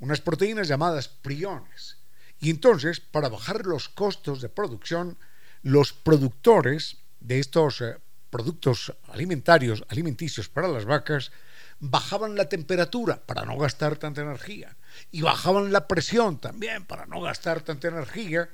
unas 0.00 0.20
proteínas 0.20 0.68
llamadas 0.68 1.08
priones. 1.08 1.98
Y 2.38 2.50
entonces, 2.50 3.00
para 3.00 3.28
bajar 3.28 3.64
los 3.64 3.88
costos 3.88 4.42
de 4.42 4.48
producción, 4.48 5.16
los 5.62 5.92
productores 5.92 6.98
de 7.20 7.40
estos 7.40 7.80
eh, 7.80 7.96
productos 8.30 8.94
alimentarios, 9.08 9.84
alimenticios 9.88 10.48
para 10.48 10.68
las 10.68 10.84
vacas, 10.84 11.32
bajaban 11.78 12.36
la 12.36 12.48
temperatura 12.48 13.24
para 13.24 13.44
no 13.44 13.56
gastar 13.58 13.96
tanta 13.96 14.22
energía 14.22 14.76
y 15.10 15.22
bajaban 15.22 15.72
la 15.72 15.86
presión 15.88 16.38
también 16.38 16.84
para 16.86 17.06
no 17.06 17.20
gastar 17.20 17.60
tanta 17.60 17.88
energía 17.88 18.48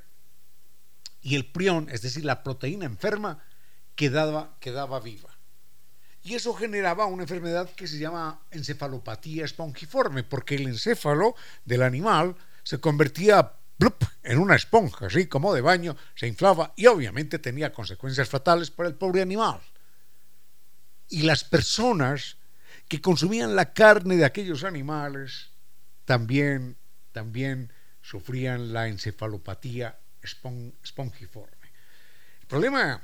y 1.20 1.36
el 1.36 1.46
prión, 1.46 1.88
es 1.90 2.02
decir, 2.02 2.24
la 2.24 2.42
proteína 2.42 2.84
enferma, 2.84 3.44
quedaba, 4.02 4.56
quedaba 4.58 4.98
viva. 4.98 5.30
Y 6.24 6.34
eso 6.34 6.54
generaba 6.54 7.06
una 7.06 7.22
enfermedad 7.22 7.70
que 7.70 7.86
se 7.86 7.98
llama 7.98 8.42
encefalopatía 8.50 9.44
espongiforme, 9.44 10.24
porque 10.24 10.56
el 10.56 10.66
encéfalo 10.66 11.36
del 11.64 11.82
animal 11.82 12.34
se 12.64 12.80
convertía 12.80 13.52
en 14.24 14.38
una 14.38 14.56
esponja, 14.56 15.06
así 15.06 15.26
como 15.26 15.54
de 15.54 15.60
baño, 15.60 15.96
se 16.16 16.26
inflaba 16.26 16.72
y 16.76 16.86
obviamente 16.86 17.38
tenía 17.38 17.72
consecuencias 17.72 18.28
fatales 18.28 18.72
para 18.72 18.88
el 18.88 18.96
pobre 18.96 19.22
animal. 19.22 19.60
Y 21.08 21.22
las 21.22 21.44
personas 21.44 22.38
que 22.88 23.00
consumían 23.00 23.54
la 23.54 23.72
carne 23.72 24.16
de 24.16 24.24
aquellos 24.24 24.64
animales 24.64 25.50
también, 26.04 26.76
también 27.12 27.72
sufrían 28.00 28.72
la 28.72 28.88
encefalopatía 28.88 29.98
espongiforme. 30.22 31.68
El 32.40 32.46
problema, 32.48 33.02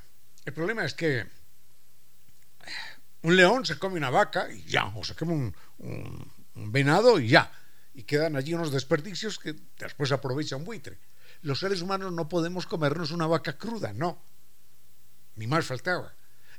el 0.49 0.55
problema 0.55 0.85
es 0.85 0.95
que 0.95 1.27
un 3.23 3.37
león 3.37 3.65
se 3.65 3.79
come 3.79 3.97
una 3.97 4.11
vaca 4.11 4.51
y 4.53 4.65
ya, 4.65 4.87
o 4.87 5.05
se 5.05 5.15
come 5.15 5.53
un 5.79 6.73
venado 6.73 7.19
y 7.19 7.29
ya 7.29 7.53
y 7.99 8.05
quedan 8.05 8.37
allí 8.37 8.55
unos 8.55 8.71
desperdicios 8.71 9.41
que 9.41 9.57
después 9.77 10.13
aprovecha 10.13 10.55
un 10.55 10.65
buitre. 10.65 10.99
Los 11.43 11.59
seres 11.59 11.83
humanos 11.83 12.13
no 12.13 12.29
podemos 12.29 12.65
comernos 12.65 13.11
una 13.11 13.27
vaca 13.27 13.59
cruda, 13.59 13.93
no. 13.93 14.23
Ni 15.35 15.49
más 15.49 15.67
faltaba. 15.67 16.15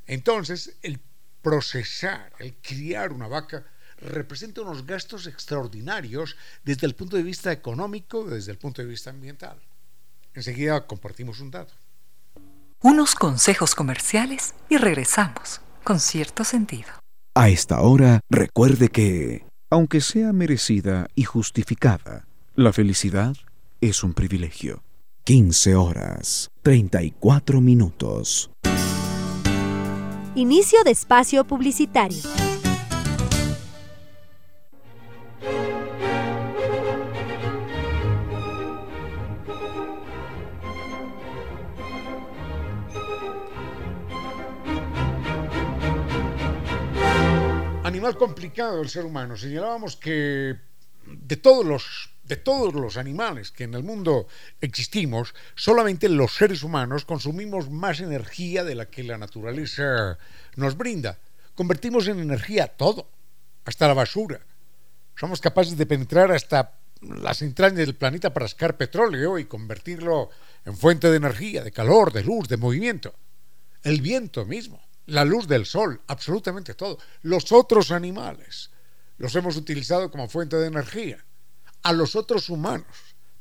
Entonces, 0.05 0.75
el 0.81 0.99
procesar, 1.41 2.33
el 2.39 2.57
criar 2.57 3.13
una 3.13 3.29
vaca, 3.29 3.65
representa 3.99 4.63
unos 4.63 4.85
gastos 4.85 5.27
extraordinarios 5.27 6.35
desde 6.65 6.85
el 6.87 6.93
punto 6.93 7.15
de 7.15 7.23
vista 7.23 7.53
económico, 7.53 8.25
desde 8.25 8.51
el 8.51 8.57
punto 8.57 8.81
de 8.81 8.89
vista 8.89 9.09
ambiental. 9.09 9.61
Enseguida 10.33 10.85
compartimos 10.85 11.39
un 11.39 11.51
dato. 11.51 11.73
Unos 12.81 13.13
consejos 13.13 13.75
comerciales 13.75 14.55
y 14.69 14.77
regresamos 14.77 15.59
con 15.83 15.99
cierto 15.99 16.45
sentido. 16.45 16.87
A 17.35 17.49
esta 17.49 17.81
hora, 17.81 18.21
recuerde 18.29 18.87
que 18.87 19.43
aunque 19.69 19.99
sea 19.99 20.31
merecida 20.31 21.07
y 21.13 21.23
justificada. 21.23 22.25
La 22.55 22.71
felicidad 22.71 23.35
es 23.81 24.01
un 24.01 24.13
privilegio. 24.13 24.81
15 25.25 25.75
horas, 25.75 26.51
34 26.61 27.59
minutos. 27.59 28.49
Inicio 30.35 30.81
de 30.85 30.91
espacio 30.91 31.43
publicitario. 31.43 32.48
Complicado 48.17 48.81
el 48.81 48.89
ser 48.89 49.05
humano. 49.05 49.37
Señalábamos 49.37 49.95
que 49.95 50.55
de 51.05 51.37
todos 51.37 51.65
los 51.65 52.09
de 52.29 52.37
todos 52.37 52.75
los 52.75 52.95
animales 52.97 53.49
que 53.49 53.63
en 53.63 53.73
el 53.73 53.83
mundo 53.83 54.27
existimos, 54.61 55.33
solamente 55.55 56.07
los 56.07 56.35
seres 56.35 56.61
humanos 56.61 57.03
consumimos 57.03 57.71
más 57.71 58.01
energía 58.01 58.63
de 58.63 58.75
la 58.75 58.85
que 58.85 59.03
la 59.03 59.17
naturaleza 59.17 60.19
nos 60.55 60.77
brinda. 60.77 61.17
Convertimos 61.55 62.07
en 62.07 62.19
energía 62.19 62.67
todo, 62.67 63.09
hasta 63.65 63.87
la 63.87 63.95
basura. 63.95 64.39
Somos 65.15 65.41
capaces 65.41 65.75
de 65.75 65.87
penetrar 65.87 66.31
hasta 66.31 66.77
las 67.01 67.41
entrañas 67.41 67.87
del 67.87 67.95
planeta 67.95 68.31
para 68.31 68.47
sacar 68.47 68.77
petróleo 68.77 69.39
y 69.39 69.45
convertirlo 69.45 70.29
en 70.65 70.77
fuente 70.77 71.09
de 71.09 71.17
energía, 71.17 71.63
de 71.63 71.71
calor, 71.71 72.13
de 72.13 72.23
luz, 72.23 72.47
de 72.47 72.57
movimiento. 72.57 73.15
El 73.81 74.01
viento 74.01 74.45
mismo 74.45 74.79
la 75.09 75.25
luz 75.25 75.47
del 75.47 75.65
sol, 75.65 76.01
absolutamente 76.07 76.73
todo. 76.73 76.97
Los 77.21 77.51
otros 77.51 77.91
animales 77.91 78.71
los 79.17 79.35
hemos 79.35 79.57
utilizado 79.57 80.09
como 80.09 80.29
fuente 80.29 80.55
de 80.55 80.67
energía. 80.67 81.23
A 81.83 81.93
los 81.93 82.15
otros 82.15 82.49
humanos 82.49 82.87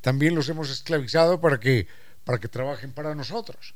también 0.00 0.35
los 0.35 0.48
hemos 0.48 0.70
esclavizado 0.70 1.40
para 1.40 1.59
que, 1.61 1.87
para 2.24 2.38
que 2.38 2.48
trabajen 2.48 2.92
para 2.92 3.14
nosotros. 3.14 3.74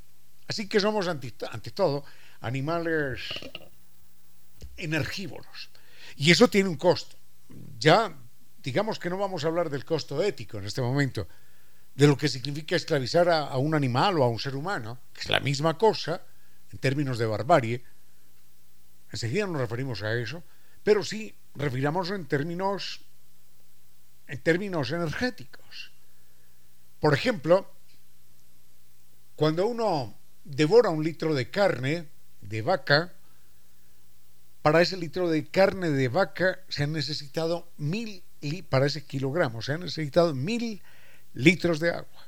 Así 0.48 0.68
que 0.68 0.80
somos 0.80 1.08
ante, 1.08 1.30
todo 1.72 2.04
animales 2.40 3.20
energívoros. 4.76 5.70
Y 6.16 6.30
eso 6.30 6.48
tiene 6.48 6.68
un 6.68 6.76
costo. 6.76 7.16
Ya 7.78 8.14
digamos 8.62 8.98
que 8.98 9.10
no 9.10 9.18
vamos 9.18 9.44
a 9.44 9.48
hablar 9.48 9.70
del 9.70 9.84
costo 9.84 10.22
ético 10.22 10.58
en 10.58 10.64
este 10.64 10.80
momento, 10.80 11.26
de 11.94 12.06
lo 12.06 12.16
que 12.16 12.28
significa 12.28 12.76
esclavizar 12.76 13.28
a, 13.28 13.56
un 13.58 13.74
animal 13.74 14.18
o 14.18 14.24
a 14.24 14.28
un 14.28 14.38
ser 14.38 14.54
humano, 14.56 14.98
que 15.12 15.22
es 15.22 15.28
la 15.28 15.40
misma 15.40 15.76
cosa, 15.76 16.22
en 16.72 16.78
términos 16.78 17.18
de 17.18 17.26
barbarie, 17.26 17.84
enseguida 19.10 19.46
nos 19.46 19.60
referimos 19.60 20.02
a 20.02 20.14
eso, 20.14 20.42
pero 20.82 21.04
sí 21.04 21.34
refiramos 21.54 22.10
en 22.10 22.26
términos, 22.26 23.00
en 24.26 24.40
términos 24.40 24.90
energéticos. 24.90 25.92
Por 26.98 27.14
ejemplo, 27.14 27.70
cuando 29.36 29.66
uno 29.66 30.16
devora 30.44 30.90
un 30.90 31.04
litro 31.04 31.34
de 31.34 31.50
carne 31.50 32.08
de 32.40 32.62
vaca, 32.62 33.12
para 34.62 34.80
ese 34.80 34.96
litro 34.96 35.28
de 35.28 35.44
carne 35.46 35.90
de 35.90 36.08
vaca 36.08 36.60
se 36.68 36.84
han 36.84 36.92
necesitado 36.92 37.70
mil, 37.76 38.22
para 38.68 38.86
ese 38.86 39.04
kilogramo, 39.04 39.60
se 39.60 39.72
han 39.72 39.80
necesitado 39.80 40.34
mil 40.34 40.80
litros 41.34 41.80
de 41.80 41.90
agua. 41.90 42.26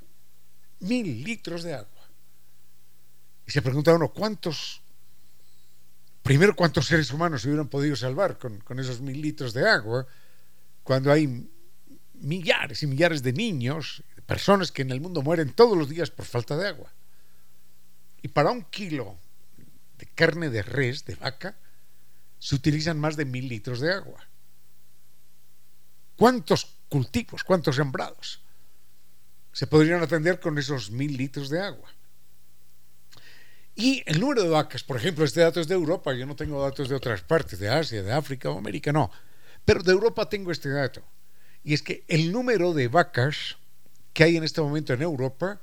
Mil 0.81 1.25
litros 1.25 1.63
de 1.63 1.75
agua. 1.75 1.94
Y 3.47 3.51
se 3.51 3.63
pregunta 3.63 3.95
uno, 3.95 4.09
¿cuántos? 4.09 4.83
Primero, 6.23 6.57
¿cuántos 6.57 6.87
seres 6.87 7.11
humanos 7.13 7.43
se 7.43 7.49
hubieran 7.49 7.69
podido 7.69 7.97
salvar 7.97 8.39
con, 8.39 8.59
con 8.61 8.81
esos 8.81 9.01
mil 9.01 9.21
litros 9.21 9.53
de 9.53 9.69
agua? 9.69 10.07
Cuando 10.83 11.13
hay 11.13 11.51
millares 12.15 12.83
y 12.83 12.87
millares 12.87 13.23
de 13.23 13.33
niños, 13.33 14.03
personas 14.27 14.73
que 14.73 14.83
en 14.83 14.91
el 14.91 15.01
mundo 15.01 15.23
mueren 15.23 15.53
todos 15.53 15.77
los 15.77 15.89
días 15.89 16.11
por 16.11 16.25
falta 16.25 16.57
de 16.57 16.69
agua. 16.69 16.91
Y 18.23 18.29
para 18.29 18.51
un 18.51 18.63
kilo 18.65 19.19
de 19.99 20.07
carne 20.07 20.49
de 20.49 20.63
res, 20.63 21.05
de 21.05 21.15
vaca, 21.15 21.57
se 22.39 22.55
utilizan 22.55 22.99
más 22.99 23.17
de 23.17 23.25
mil 23.25 23.49
litros 23.49 23.81
de 23.81 23.93
agua. 23.93 24.27
¿Cuántos 26.17 26.77
cultivos, 26.89 27.45
cuántos 27.45 27.77
sembrados 27.77 28.41
se 29.53 29.67
podrían 29.67 30.03
atender 30.03 30.41
con 30.41 30.59
esos 30.59 30.91
mil 30.91 31.17
litros 31.17 31.49
de 31.49 31.61
agua? 31.61 31.91
Y 33.77 34.03
el 34.07 34.21
número 34.21 34.43
de 34.43 34.51
vacas, 34.51 34.85
por 34.85 34.97
ejemplo, 34.97 35.25
este 35.25 35.41
dato 35.41 35.61
es 35.61 35.67
de 35.67 35.75
Europa, 35.75 36.15
yo 36.15 36.27
no 36.27 36.37
tengo 36.37 36.63
datos 36.63 36.89
de 36.89 36.95
otras 36.95 37.23
partes, 37.23 37.59
de 37.59 37.69
Asia, 37.69 38.03
de 38.03 38.13
África 38.13 38.51
o 38.51 38.59
América, 38.59 38.93
no. 38.93 39.11
Pero 39.65 39.83
de 39.83 39.93
Europa 39.93 40.29
tengo 40.29 40.53
este 40.53 40.69
dato. 40.69 41.03
Y 41.65 41.75
es 41.75 41.83
que 41.83 42.05
el 42.07 42.31
número 42.31 42.73
de 42.73 42.89
vacas 42.89 43.57
que 44.13 44.23
hay 44.23 44.37
en 44.37 44.45
este 44.45 44.61
momento 44.61 44.93
en 44.93 45.03
Europa 45.03 45.61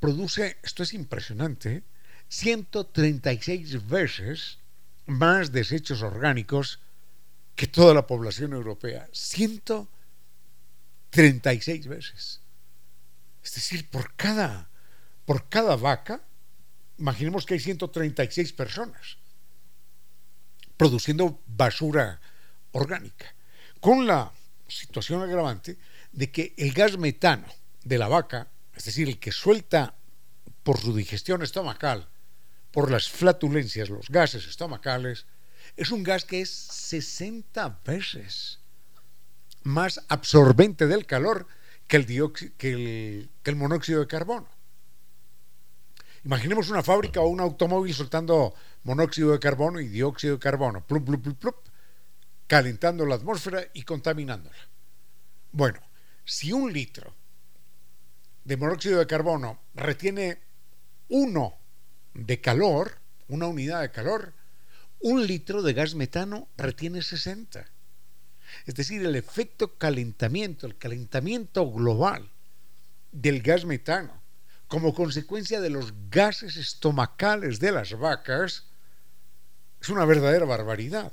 produce, 0.00 0.56
esto 0.62 0.82
es 0.82 0.94
impresionante, 0.94 1.84
136 2.28 3.86
veces 3.86 4.58
más 5.06 5.52
desechos 5.52 6.02
orgánicos 6.02 6.80
que 7.54 7.66
toda 7.66 7.94
la 7.94 8.06
población 8.06 8.52
europea. 8.52 9.08
136 9.12 11.86
veces. 11.86 12.40
Es 13.42 13.54
decir, 13.54 13.88
por 13.88 14.14
cada, 14.14 14.68
por 15.24 15.48
cada 15.48 15.76
vaca 15.76 16.20
imaginemos 16.98 17.46
que 17.46 17.54
hay 17.54 17.60
136 17.60 18.52
personas 18.52 19.18
produciendo 20.76 21.42
basura 21.46 22.20
orgánica, 22.72 23.34
con 23.80 24.06
la 24.06 24.32
situación 24.68 25.22
agravante 25.22 25.76
de 26.12 26.30
que 26.30 26.54
el 26.56 26.72
gas 26.72 26.96
metano 26.96 27.46
de 27.82 27.98
la 27.98 28.08
vaca, 28.08 28.48
es 28.74 28.84
decir, 28.84 29.08
el 29.08 29.18
que 29.18 29.32
suelta 29.32 29.94
por 30.62 30.78
su 30.78 30.94
digestión 30.94 31.42
estomacal, 31.42 32.08
por 32.70 32.90
las 32.90 33.08
flatulencias, 33.08 33.88
los 33.88 34.08
gases 34.08 34.46
estomacales, 34.46 35.26
es 35.76 35.90
un 35.90 36.02
gas 36.02 36.24
que 36.24 36.40
es 36.40 36.50
60 36.50 37.80
veces 37.84 38.60
más 39.62 40.00
absorbente 40.08 40.86
del 40.86 41.06
calor 41.06 41.46
que 41.86 41.96
el, 41.96 42.06
el, 42.10 43.30
que 43.42 43.50
el 43.50 43.56
monóxido 43.56 44.00
de 44.00 44.06
carbono. 44.06 44.48
Imaginemos 46.28 46.68
una 46.68 46.82
fábrica 46.82 47.22
o 47.22 47.28
un 47.28 47.40
automóvil 47.40 47.94
soltando 47.94 48.52
monóxido 48.82 49.32
de 49.32 49.38
carbono 49.38 49.80
y 49.80 49.88
dióxido 49.88 50.34
de 50.34 50.38
carbono, 50.38 50.86
plup, 50.86 51.06
plup, 51.06 51.22
plup, 51.22 51.38
plup, 51.38 51.56
calentando 52.46 53.06
la 53.06 53.14
atmósfera 53.14 53.64
y 53.72 53.82
contaminándola. 53.82 54.58
Bueno, 55.52 55.80
si 56.26 56.52
un 56.52 56.70
litro 56.70 57.14
de 58.44 58.58
monóxido 58.58 58.98
de 58.98 59.06
carbono 59.06 59.58
retiene 59.72 60.42
uno 61.08 61.56
de 62.12 62.42
calor, 62.42 62.98
una 63.28 63.46
unidad 63.46 63.80
de 63.80 63.90
calor, 63.90 64.34
un 65.00 65.26
litro 65.26 65.62
de 65.62 65.72
gas 65.72 65.94
metano 65.94 66.48
retiene 66.58 67.00
60. 67.00 67.64
Es 68.66 68.74
decir, 68.74 69.00
el 69.00 69.16
efecto 69.16 69.78
calentamiento, 69.78 70.66
el 70.66 70.76
calentamiento 70.76 71.72
global 71.72 72.30
del 73.12 73.40
gas 73.40 73.64
metano 73.64 74.27
como 74.68 74.94
consecuencia 74.94 75.60
de 75.60 75.70
los 75.70 75.94
gases 76.10 76.56
estomacales 76.56 77.58
de 77.58 77.72
las 77.72 77.98
vacas, 77.98 78.66
es 79.80 79.88
una 79.88 80.04
verdadera 80.04 80.44
barbaridad. 80.44 81.12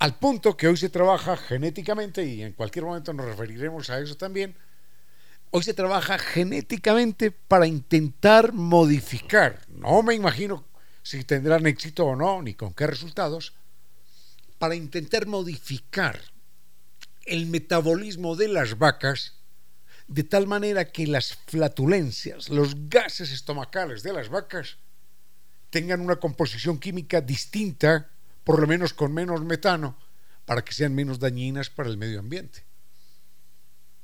Al 0.00 0.18
punto 0.18 0.56
que 0.56 0.66
hoy 0.66 0.76
se 0.76 0.88
trabaja 0.88 1.36
genéticamente, 1.36 2.24
y 2.24 2.42
en 2.42 2.52
cualquier 2.52 2.84
momento 2.84 3.12
nos 3.12 3.26
referiremos 3.26 3.88
a 3.90 4.00
eso 4.00 4.16
también, 4.16 4.56
hoy 5.50 5.62
se 5.62 5.74
trabaja 5.74 6.18
genéticamente 6.18 7.30
para 7.30 7.66
intentar 7.66 8.52
modificar, 8.52 9.60
no 9.68 10.02
me 10.02 10.14
imagino 10.14 10.64
si 11.02 11.24
tendrán 11.24 11.66
éxito 11.66 12.04
o 12.04 12.16
no, 12.16 12.42
ni 12.42 12.54
con 12.54 12.74
qué 12.74 12.86
resultados, 12.86 13.54
para 14.58 14.74
intentar 14.74 15.26
modificar 15.26 16.20
el 17.24 17.46
metabolismo 17.46 18.36
de 18.36 18.48
las 18.48 18.76
vacas 18.78 19.39
de 20.10 20.24
tal 20.24 20.48
manera 20.48 20.90
que 20.90 21.06
las 21.06 21.34
flatulencias, 21.46 22.48
los 22.48 22.88
gases 22.88 23.30
estomacales 23.30 24.02
de 24.02 24.12
las 24.12 24.28
vacas, 24.28 24.76
tengan 25.70 26.00
una 26.00 26.16
composición 26.16 26.80
química 26.80 27.20
distinta, 27.20 28.10
por 28.42 28.58
lo 28.58 28.66
menos 28.66 28.92
con 28.92 29.14
menos 29.14 29.44
metano, 29.44 29.96
para 30.44 30.64
que 30.64 30.72
sean 30.72 30.96
menos 30.96 31.20
dañinas 31.20 31.70
para 31.70 31.88
el 31.88 31.96
medio 31.96 32.18
ambiente. 32.18 32.64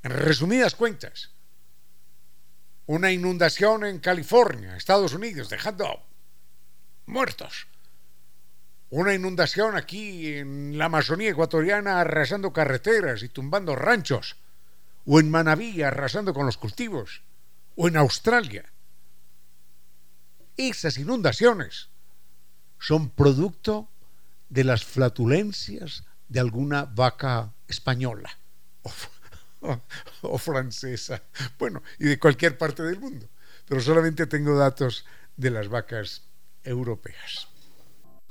En 0.04 0.12
resumidas 0.12 0.76
cuentas, 0.76 1.32
una 2.86 3.10
inundación 3.10 3.84
en 3.84 3.98
California, 3.98 4.76
Estados 4.76 5.12
Unidos, 5.12 5.50
dejando 5.50 6.06
muertos. 7.06 7.66
Una 8.90 9.12
inundación 9.12 9.76
aquí 9.76 10.34
en 10.34 10.78
la 10.78 10.84
Amazonía 10.84 11.30
ecuatoriana 11.30 12.00
arrasando 12.00 12.52
carreteras 12.52 13.24
y 13.24 13.28
tumbando 13.28 13.74
ranchos. 13.74 14.36
O 15.06 15.20
en 15.20 15.30
Manabí 15.30 15.82
arrasando 15.82 16.34
con 16.34 16.46
los 16.46 16.58
cultivos. 16.58 17.22
O 17.76 17.88
en 17.88 17.96
Australia. 17.96 18.64
Esas 20.56 20.98
inundaciones 20.98 21.88
son 22.78 23.10
producto 23.10 23.88
de 24.48 24.64
las 24.64 24.84
flatulencias 24.84 26.04
de 26.28 26.40
alguna 26.40 26.84
vaca 26.84 27.52
española 27.68 28.30
o, 30.22 30.38
francesa, 30.38 31.22
bueno, 31.58 31.82
y 31.98 32.04
de 32.04 32.18
cualquier 32.18 32.56
parte 32.56 32.82
del 32.82 33.00
mundo. 33.00 33.28
Pero 33.66 33.80
solamente 33.80 34.26
tengo 34.26 34.56
datos 34.56 35.04
de 35.36 35.50
las 35.50 35.68
vacas 35.68 36.22
europeas. 36.62 37.48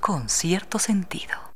Con 0.00 0.28
cierto 0.28 0.78
sentido. 0.78 1.54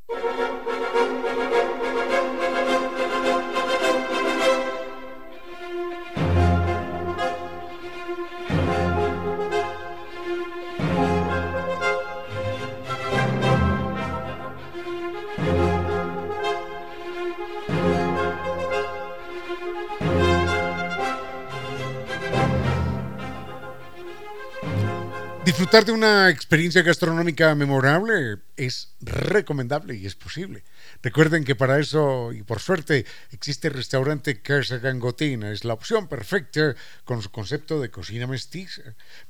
Disfrutar 25.61 25.85
de 25.85 25.93
una 25.93 26.31
experiencia 26.31 26.81
gastronómica 26.81 27.55
memorable 27.55 28.39
es 28.57 28.95
recomendable 29.03 29.95
y 29.95 30.07
es 30.07 30.15
posible. 30.15 30.65
Recuerden 31.03 31.45
que 31.45 31.55
para 31.55 31.79
eso, 31.79 32.33
y 32.33 32.43
por 32.43 32.61
suerte, 32.61 33.05
existe 33.31 33.69
el 33.69 33.75
restaurante 33.75 34.41
Casa 34.41 34.79
Gangotina. 34.79 35.53
Es 35.53 35.67
la 35.67 35.75
opción 35.75 36.09
perfecta 36.09 36.75
con 37.05 37.21
su 37.21 37.31
concepto 37.31 37.79
de 37.79 37.91
cocina 37.91 38.27
mestiza. 38.27 38.81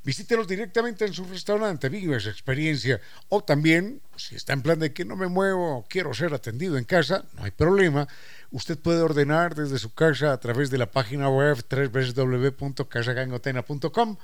Visítelos 0.05 0.47
directamente 0.47 1.03
en 1.03 1.11
su 1.11 1.25
restaurante, 1.25 1.89
vive 1.89 2.15
esa 2.15 2.29
experiencia. 2.29 3.01
O 3.27 3.43
también, 3.43 4.01
si 4.15 4.35
está 4.35 4.53
en 4.53 4.61
plan 4.61 4.79
de 4.79 4.93
que 4.93 5.03
no 5.03 5.17
me 5.17 5.27
muevo, 5.27 5.85
quiero 5.89 6.13
ser 6.13 6.33
atendido 6.33 6.77
en 6.77 6.85
casa, 6.85 7.25
no 7.33 7.43
hay 7.43 7.51
problema. 7.51 8.07
Usted 8.51 8.79
puede 8.79 9.01
ordenar 9.01 9.53
desde 9.53 9.79
su 9.79 9.93
casa 9.93 10.31
a 10.31 10.39
través 10.39 10.69
de 10.69 10.77
la 10.77 10.91
página 10.91 11.27
web 11.27 11.57
www.casagangotena.com 11.69 14.17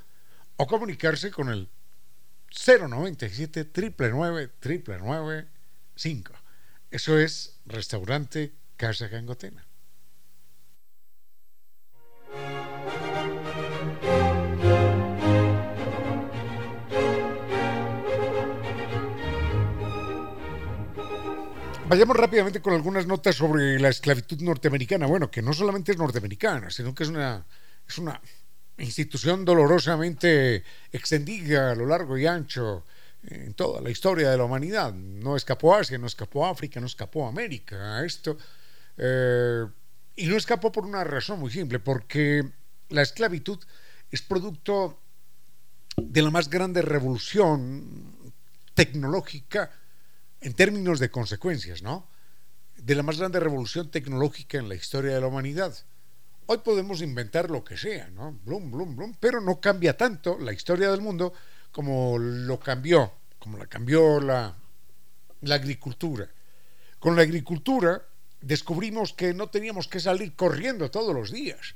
o 0.55 0.67
comunicarse 0.67 1.31
con 1.31 1.49
el 1.49 1.67
097 2.57 3.65
triple 3.65 4.11
5. 5.95 6.33
Eso 6.89 7.17
es 7.17 7.59
restaurante 7.65 8.53
Casa 8.75 9.07
Gangotena. 9.07 9.65
Vayamos 21.89 22.17
rápidamente 22.17 22.61
con 22.61 22.73
algunas 22.73 23.07
notas 23.07 23.35
sobre 23.35 23.79
la 23.79 23.87
esclavitud 23.87 24.41
norteamericana. 24.41 25.05
Bueno, 25.05 25.31
que 25.31 25.41
no 25.41 25.53
solamente 25.53 25.93
es 25.93 25.97
norteamericana, 25.97 26.69
sino 26.69 26.93
que 26.93 27.03
es 27.03 27.09
una, 27.09 27.45
es 27.87 27.97
una 27.97 28.19
institución 28.77 29.45
dolorosamente 29.45 30.63
extendida 30.91 31.71
a 31.71 31.75
lo 31.75 31.85
largo 31.85 32.17
y 32.17 32.25
ancho 32.25 32.85
en 33.23 33.53
toda 33.53 33.81
la 33.81 33.89
historia 33.89 34.29
de 34.29 34.37
la 34.37 34.43
humanidad. 34.43 34.93
No 34.93 35.35
escapó 35.35 35.75
Asia, 35.75 35.97
no 35.97 36.07
escapó 36.07 36.45
África, 36.45 36.79
no 36.79 36.85
escapó 36.85 37.27
América, 37.27 38.03
esto. 38.05 38.37
Eh, 38.97 39.65
y 40.15 40.25
no 40.27 40.37
escapó 40.37 40.71
por 40.71 40.85
una 40.85 41.03
razón 41.03 41.39
muy 41.39 41.51
simple, 41.51 41.79
porque 41.79 42.43
la 42.89 43.01
esclavitud 43.01 43.59
es 44.11 44.21
producto 44.21 44.99
de 45.95 46.21
la 46.21 46.31
más 46.31 46.49
grande 46.49 46.81
revolución 46.81 48.31
tecnológica 48.73 49.71
en 50.41 50.53
términos 50.53 50.99
de 50.99 51.09
consecuencias, 51.09 51.81
¿no? 51.81 52.07
De 52.77 52.95
la 52.95 53.03
más 53.03 53.17
grande 53.17 53.39
revolución 53.39 53.89
tecnológica 53.89 54.57
en 54.57 54.69
la 54.69 54.75
historia 54.75 55.13
de 55.13 55.21
la 55.21 55.27
humanidad. 55.27 55.75
Hoy 56.49 56.59
podemos 56.59 57.01
inventar 57.01 57.51
lo 57.51 57.61
que 57.61 57.75
sea, 57.75 58.09
¿no? 58.09 58.31
Blum, 58.45 58.71
blum, 58.71 58.95
blum, 58.95 59.13
pero 59.19 59.41
no 59.41 59.59
cambia 59.59 59.97
tanto 59.97 60.39
la 60.39 60.53
historia 60.53 60.89
del 60.89 61.01
mundo 61.01 61.33
como 61.73 62.17
lo 62.17 62.57
cambió, 62.57 63.11
como 63.37 63.57
la 63.57 63.67
cambió 63.67 64.21
la, 64.21 64.55
la 65.41 65.55
agricultura. 65.55 66.29
Con 66.99 67.17
la 67.17 67.23
agricultura 67.23 68.01
descubrimos 68.39 69.11
que 69.11 69.33
no 69.33 69.49
teníamos 69.49 69.89
que 69.89 69.99
salir 69.99 70.37
corriendo 70.37 70.89
todos 70.89 71.13
los 71.13 71.33
días 71.33 71.75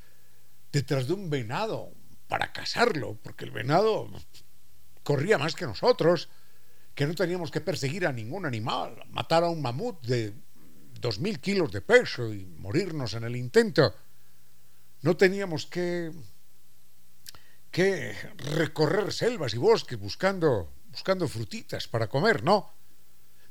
detrás 0.71 1.05
de 1.05 1.15
un 1.15 1.29
venado 1.29 1.91
para 2.29 2.53
cazarlo, 2.53 3.17
porque 3.21 3.43
el 3.43 3.51
venado 3.51 4.07
corría 5.03 5.37
más 5.37 5.53
que 5.53 5.65
nosotros, 5.65 6.29
que 6.95 7.05
no 7.07 7.13
teníamos 7.13 7.51
que 7.51 7.59
perseguir 7.59 8.07
a 8.07 8.13
ningún 8.13 8.45
animal, 8.45 9.03
matar 9.09 9.43
a 9.43 9.49
un 9.49 9.61
mamut 9.61 10.01
de 10.07 10.33
dos 11.01 11.19
mil 11.19 11.41
kilos 11.41 11.73
de 11.73 11.81
peso 11.81 12.33
y 12.33 12.45
morirnos 12.45 13.15
en 13.15 13.25
el 13.25 13.35
intento 13.35 13.93
no 15.01 15.17
teníamos 15.17 15.65
que, 15.65 16.11
que 17.71 18.15
recorrer 18.37 19.11
selvas 19.11 19.53
y 19.53 19.57
bosques 19.57 19.99
buscando, 19.99 20.71
buscando 20.89 21.27
frutitas 21.27 21.87
para 21.87 22.07
comer, 22.07 22.43
no. 22.43 22.73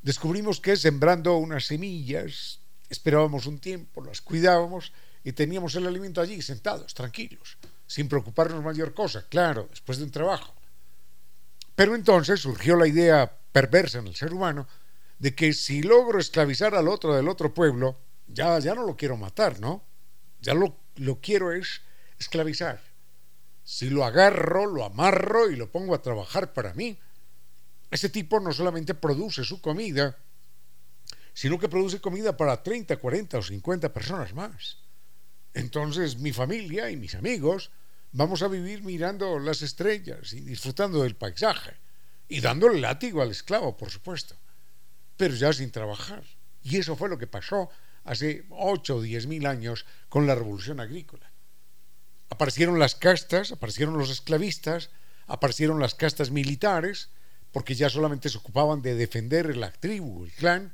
Descubrimos 0.03 0.61
que 0.61 0.77
sembrando 0.77 1.37
unas 1.37 1.67
semillas, 1.67 2.61
esperábamos 2.89 3.47
un 3.47 3.59
tiempo, 3.59 4.03
las 4.03 4.21
cuidábamos 4.21 4.93
y 5.25 5.33
teníamos 5.33 5.75
el 5.75 5.87
alimento 5.87 6.21
allí 6.21 6.41
sentados, 6.41 6.95
tranquilos, 6.95 7.59
sin 7.87 8.09
preocuparnos 8.09 8.63
mayor 8.63 8.95
cosa, 8.95 9.27
claro, 9.29 9.67
después 9.71 9.99
de 9.99 10.05
un 10.05 10.11
trabajo. 10.11 10.55
Pero 11.75 11.95
entonces 11.95 12.41
surgió 12.41 12.77
la 12.77 12.87
idea 12.87 13.39
perversa 13.53 13.99
en 13.99 14.07
el 14.07 14.15
ser 14.15 14.33
humano 14.33 14.67
de 15.19 15.35
que 15.35 15.53
si 15.53 15.83
logro 15.83 16.19
esclavizar 16.19 16.75
al 16.75 16.89
otro 16.89 17.15
del 17.15 17.29
otro 17.29 17.53
pueblo, 17.53 17.99
ya, 18.27 18.59
ya 18.59 18.75
no 18.75 18.87
lo 18.87 18.97
quiero 18.97 19.17
matar, 19.17 19.61
¿no? 19.61 19.85
Ya 20.41 20.55
lo 20.55 20.80
lo 20.96 21.20
quiero 21.20 21.53
es 21.53 21.83
esclavizar. 22.18 22.81
Si 23.64 23.90
lo 23.90 24.05
agarro, 24.05 24.66
lo 24.66 24.85
amarro 24.85 25.50
y 25.50 25.57
lo 25.57 25.70
pongo 25.70 25.94
a 25.94 26.03
trabajar 26.03 26.53
para 26.53 26.74
mí, 26.74 26.98
ese 27.90 28.09
tipo 28.09 28.40
no 28.40 28.53
solamente 28.53 28.94
produce 28.94 29.44
su 29.44 29.61
comida, 29.61 30.16
sino 31.33 31.59
que 31.59 31.68
produce 31.68 32.00
comida 32.00 32.37
para 32.37 32.62
30, 32.62 32.96
40 32.96 33.38
o 33.38 33.42
50 33.42 33.92
personas 33.92 34.35
más. 34.35 34.79
Entonces 35.55 36.18
mi 36.18 36.33
familia 36.33 36.90
y 36.90 36.96
mis 36.96 37.14
amigos 37.14 37.70
vamos 38.12 38.42
a 38.42 38.48
vivir 38.48 38.83
mirando 38.83 39.38
las 39.38 39.62
estrellas 39.62 40.33
y 40.33 40.40
disfrutando 40.40 41.03
del 41.03 41.16
paisaje 41.16 41.76
y 42.29 42.40
dándole 42.40 42.81
látigo 42.81 43.22
al 43.22 43.31
esclavo, 43.31 43.76
por 43.76 43.90
supuesto, 43.90 44.37
pero 45.16 45.35
ya 45.35 45.53
sin 45.53 45.70
trabajar. 45.70 46.22
Y 46.62 46.76
eso 46.76 46.94
fue 46.94 47.09
lo 47.09 47.18
que 47.18 47.26
pasó 47.26 47.70
hace 48.05 48.45
8 48.51 48.97
o 48.97 49.03
10 49.03 49.27
mil 49.27 49.47
años 49.47 49.87
con 50.09 50.27
la 50.27 50.35
revolución 50.35 50.81
agrícola. 50.81 51.31
Aparecieron 52.29 52.79
las 52.79 52.95
castas, 52.95 53.53
aparecieron 53.53 53.99
los 53.99 54.11
esclavistas, 54.11 54.91
aparecieron 55.27 55.81
las 55.81 55.95
castas 55.95 56.31
militares, 56.31 57.11
porque 57.53 57.75
ya 57.75 57.91
solamente 57.91 58.29
se 58.29 58.39
ocupaban 58.39 58.83
de 58.83 58.95
defender 58.95 59.57
la 59.57 59.73
tribu, 59.73 60.25
el 60.25 60.33
clan, 60.33 60.73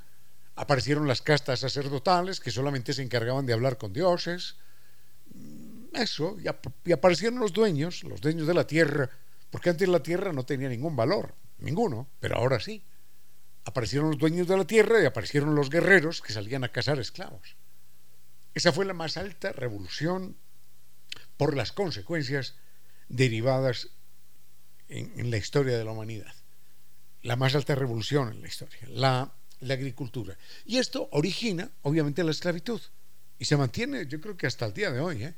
aparecieron 0.55 1.07
las 1.07 1.23
castas 1.23 1.61
sacerdotales, 1.61 2.41
que 2.41 2.51
solamente 2.51 2.93
se 2.93 3.03
encargaban 3.03 3.47
de 3.47 3.53
hablar 3.53 3.79
con 3.79 3.93
dioses, 3.93 4.57
mm, 5.35 5.97
eso, 5.97 6.37
y, 6.41 6.93
aparecieron 6.93 7.39
los 7.39 7.53
dueños, 7.53 8.05
los 8.05 8.21
dueños 8.21 8.47
de 8.47 8.55
la 8.55 8.67
tierra, 8.67 9.11
porque 9.51 9.71
antes 9.71 9.89
la 9.89 10.03
tierra 10.03 10.33
no 10.33 10.45
tenía 10.45 10.69
ningún 10.69 10.97
valor, 10.97 11.35
ninguno, 11.59 12.09
pero 12.21 12.37
ahora 12.37 12.61
sí. 12.61 12.83
Aparecieron 13.67 14.11
los 14.11 14.19
dueños 14.19 14.47
de 14.47 14.57
la 14.57 14.65
tierra 14.65 15.03
y 15.03 15.07
aparecieron 15.07 15.57
los 15.57 15.69
guerreros 15.69 16.23
que 16.23 16.33
salían 16.33 16.63
a 16.63 16.71
cazar 16.71 17.01
esclavos. 17.01 17.57
Esa 18.55 18.73
fue 18.73 18.87
la 18.87 18.95
más 18.95 19.17
alta 19.17 19.53
revolución 19.53 20.37
por 21.37 21.57
las 21.57 21.73
consecuencias 21.73 22.55
derivadas 23.09 23.89
en, 24.89 25.31
la 25.31 25.37
historia 25.37 25.77
de 25.77 25.85
la 25.85 25.91
humanidad. 25.91 26.33
La 27.23 27.35
más 27.35 27.57
alta 27.57 27.75
revolución 27.75 28.31
en 28.31 28.41
la 28.41 28.47
historia, 28.47 28.79
la, 28.89 29.35
agricultura. 29.69 30.39
Y 30.65 30.79
esto 30.79 31.09
origina, 31.11 31.69
obviamente, 31.83 32.23
la 32.23 32.31
esclavitud. 32.31 32.81
Y 33.37 33.47
se 33.47 33.57
mantiene, 33.57 34.07
yo 34.07 34.21
creo 34.21 34.37
que 34.37 34.47
hasta 34.47 34.65
el 34.65 34.75
día 34.75 34.93
de 34.93 35.01
hoy, 35.01 35.25
¿eh? 35.25 35.35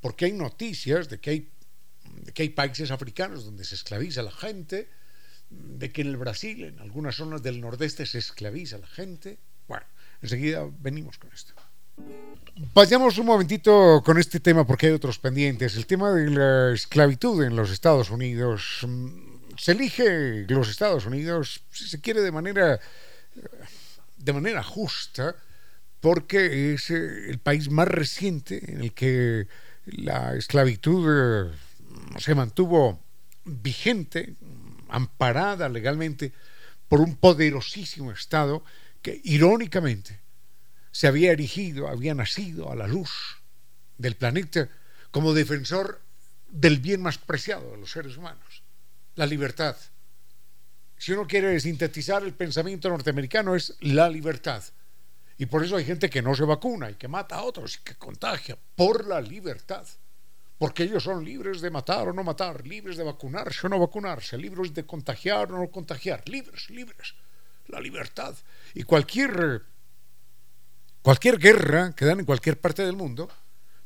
porque 0.00 0.26
hay 0.26 0.32
noticias 0.32 1.08
de 1.08 1.18
que 1.20 1.30
hay, 1.30 1.52
de 2.04 2.32
que 2.32 2.42
hay 2.42 2.50
países 2.50 2.90
africanos 2.90 3.46
donde 3.46 3.64
se 3.64 3.76
esclaviza 3.76 4.22
la 4.22 4.30
gente, 4.30 4.90
de 5.50 5.92
que 5.92 6.02
en 6.02 6.08
el 6.08 6.16
Brasil, 6.16 6.64
en 6.64 6.78
algunas 6.80 7.16
zonas 7.16 7.42
del 7.42 7.60
nordeste, 7.60 8.06
se 8.06 8.18
esclaviza 8.18 8.76
a 8.76 8.80
la 8.80 8.86
gente. 8.86 9.38
Bueno, 9.68 9.84
enseguida 10.22 10.66
venimos 10.80 11.18
con 11.18 11.32
esto. 11.32 11.54
Vayamos 12.74 13.18
un 13.18 13.26
momentito 13.26 14.02
con 14.04 14.18
este 14.18 14.40
tema 14.40 14.66
porque 14.66 14.86
hay 14.86 14.92
otros 14.92 15.18
pendientes. 15.18 15.76
El 15.76 15.86
tema 15.86 16.12
de 16.12 16.30
la 16.30 16.74
esclavitud 16.74 17.42
en 17.42 17.56
los 17.56 17.70
Estados 17.70 18.10
Unidos. 18.10 18.80
Mm, 18.86 19.36
se 19.58 19.72
elige 19.72 20.46
los 20.48 20.68
Estados 20.68 21.06
Unidos, 21.06 21.62
si 21.70 21.88
se 21.88 22.00
quiere, 22.00 22.20
de 22.20 22.32
manera, 22.32 22.78
de 24.16 24.32
manera 24.32 24.62
justa, 24.62 25.34
porque 26.00 26.74
es 26.74 26.90
eh, 26.90 27.30
el 27.30 27.38
país 27.38 27.70
más 27.70 27.88
reciente 27.88 28.70
en 28.70 28.82
el 28.82 28.92
que 28.92 29.46
la 29.86 30.34
esclavitud 30.34 31.50
eh, 31.50 31.56
se 32.18 32.34
mantuvo 32.34 33.00
vigente, 33.44 34.34
amparada 34.88 35.68
legalmente 35.68 36.32
por 36.88 37.00
un 37.00 37.16
poderosísimo 37.16 38.12
Estado 38.12 38.64
que 39.02 39.20
irónicamente 39.24 40.20
se 40.90 41.06
había 41.06 41.32
erigido, 41.32 41.88
había 41.88 42.14
nacido 42.14 42.70
a 42.70 42.76
la 42.76 42.86
luz 42.86 43.10
del 43.98 44.16
planeta 44.16 44.68
como 45.10 45.34
defensor 45.34 46.00
del 46.48 46.78
bien 46.78 47.02
más 47.02 47.18
preciado 47.18 47.72
de 47.72 47.78
los 47.78 47.90
seres 47.90 48.16
humanos, 48.16 48.62
la 49.14 49.26
libertad. 49.26 49.76
Si 50.96 51.12
uno 51.12 51.26
quiere 51.26 51.58
sintetizar 51.60 52.22
el 52.22 52.32
pensamiento 52.32 52.88
norteamericano 52.88 53.54
es 53.54 53.76
la 53.80 54.08
libertad. 54.08 54.62
Y 55.38 55.46
por 55.46 55.62
eso 55.62 55.76
hay 55.76 55.84
gente 55.84 56.08
que 56.08 56.22
no 56.22 56.34
se 56.34 56.44
vacuna 56.44 56.90
y 56.90 56.94
que 56.94 57.08
mata 57.08 57.36
a 57.36 57.42
otros 57.42 57.76
y 57.76 57.84
que 57.84 57.94
contagia 57.96 58.56
por 58.74 59.06
la 59.06 59.20
libertad. 59.20 59.86
Porque 60.58 60.84
ellos 60.84 61.04
son 61.04 61.24
libres 61.24 61.60
de 61.60 61.70
matar 61.70 62.08
o 62.08 62.12
no 62.12 62.24
matar, 62.24 62.66
libres 62.66 62.96
de 62.96 63.04
vacunarse 63.04 63.66
o 63.66 63.70
no 63.70 63.78
vacunarse, 63.78 64.38
libres 64.38 64.72
de 64.72 64.86
contagiar 64.86 65.52
o 65.52 65.58
no 65.58 65.70
contagiar, 65.70 66.26
libres, 66.28 66.70
libres. 66.70 67.14
La 67.68 67.80
libertad. 67.80 68.34
Y 68.74 68.84
cualquier 68.84 69.64
Cualquier 71.06 71.38
guerra 71.38 71.94
que 71.94 72.04
dan 72.04 72.18
en 72.18 72.26
cualquier 72.26 72.60
parte 72.60 72.84
del 72.84 72.96
mundo, 72.96 73.30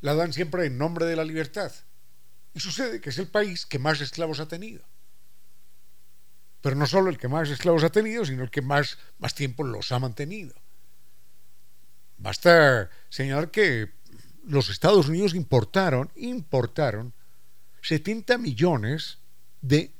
la 0.00 0.14
dan 0.14 0.32
siempre 0.32 0.64
en 0.64 0.78
nombre 0.78 1.04
de 1.04 1.16
la 1.16 1.22
libertad. 1.22 1.70
Y 2.54 2.60
sucede 2.60 2.98
que 3.02 3.10
es 3.10 3.18
el 3.18 3.28
país 3.28 3.66
que 3.66 3.78
más 3.78 4.00
esclavos 4.00 4.40
ha 4.40 4.48
tenido. 4.48 4.82
Pero 6.62 6.76
no 6.76 6.86
solo 6.86 7.10
el 7.10 7.18
que 7.18 7.28
más 7.28 7.50
esclavos 7.50 7.84
ha 7.84 7.90
tenido, 7.90 8.24
sino 8.24 8.42
el 8.42 8.50
que 8.50 8.62
más, 8.62 8.96
más 9.18 9.34
tiempo 9.34 9.64
los 9.64 9.92
ha 9.92 9.98
mantenido. 9.98 10.54
Basta 12.16 12.88
señalar 13.10 13.50
que 13.50 13.92
los 14.44 14.70
Estados 14.70 15.08
Unidos 15.08 15.34
importaron, 15.34 16.10
importaron 16.16 17.12
70 17.82 18.38
millones 18.38 19.18
de 19.60 19.92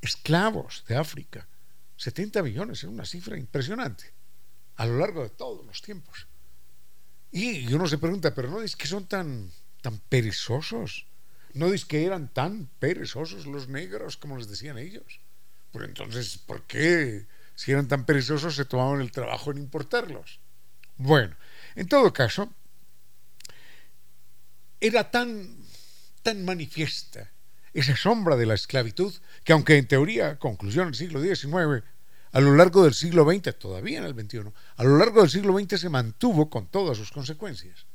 esclavos 0.00 0.84
de 0.86 0.96
África. 0.96 1.46
70 1.96 2.42
millones, 2.42 2.78
es 2.78 2.84
una 2.84 3.04
cifra 3.04 3.36
impresionante, 3.36 4.12
a 4.76 4.86
lo 4.86 4.98
largo 4.98 5.22
de 5.22 5.30
todos 5.30 5.66
los 5.66 5.82
tiempos. 5.82 6.28
Y 7.30 7.72
uno 7.74 7.86
se 7.86 7.98
pregunta, 7.98 8.34
pero 8.34 8.48
no 8.48 8.62
es 8.62 8.76
que 8.76 8.86
son 8.86 9.06
tan, 9.06 9.50
tan 9.82 9.98
perezosos. 10.08 11.06
No 11.54 11.72
es 11.72 11.84
que 11.84 12.04
eran 12.04 12.32
tan 12.32 12.68
perezosos 12.78 13.46
los 13.46 13.68
negros 13.68 14.16
como 14.16 14.36
les 14.36 14.48
decían 14.48 14.78
ellos. 14.78 15.20
Pues 15.72 15.88
entonces, 15.88 16.38
¿por 16.38 16.62
qué 16.66 17.26
si 17.54 17.72
eran 17.72 17.88
tan 17.88 18.06
perezosos 18.06 18.54
se 18.54 18.64
tomaban 18.64 19.00
el 19.00 19.10
trabajo 19.10 19.50
en 19.50 19.58
importarlos? 19.58 20.40
Bueno, 20.96 21.36
en 21.74 21.88
todo 21.88 22.12
caso, 22.12 22.54
era 24.80 25.10
tan, 25.10 25.56
tan 26.22 26.44
manifiesta 26.44 27.30
esa 27.72 27.96
sombra 27.96 28.36
de 28.36 28.46
la 28.46 28.54
esclavitud 28.54 29.14
que 29.44 29.52
aunque 29.52 29.76
en 29.76 29.86
teoría, 29.86 30.38
conclusión 30.38 30.86
del 30.86 30.94
siglo 30.94 31.20
XIX, 31.20 31.84
a 32.32 32.40
lo 32.40 32.54
largo 32.56 32.84
del 32.84 32.94
siglo 32.94 33.24
XX, 33.24 33.58
todavía 33.58 33.98
en 33.98 34.04
el 34.04 34.14
XXI, 34.14 34.52
a 34.76 34.84
lo 34.84 34.98
largo 34.98 35.20
del 35.20 35.30
siglo 35.30 35.58
XX 35.58 35.80
se 35.80 35.88
mantuvo 35.88 36.50
con 36.50 36.66
todas 36.66 36.96
sus 36.96 37.10
consecuencias. 37.10 37.86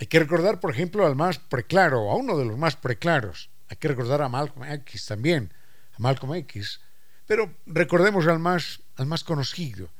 Hay 0.00 0.06
que 0.06 0.18
recordar, 0.18 0.58
por 0.60 0.72
ejemplo, 0.72 1.06
al 1.06 1.14
más 1.14 1.38
preclaro, 1.38 2.10
a 2.10 2.16
uno 2.16 2.36
de 2.36 2.44
los 2.44 2.58
más 2.58 2.74
preclaros. 2.76 3.50
Hay 3.68 3.76
que 3.76 3.88
recordar 3.88 4.20
a 4.22 4.28
Malcolm 4.28 4.64
X 4.64 5.06
también, 5.06 5.52
a 5.92 5.98
Malcolm 5.98 6.34
X. 6.34 6.80
Pero 7.26 7.54
recordemos 7.66 8.26
al 8.26 8.40
más, 8.40 8.80
al 8.96 9.06
más 9.06 9.22
conocido, 9.22 9.90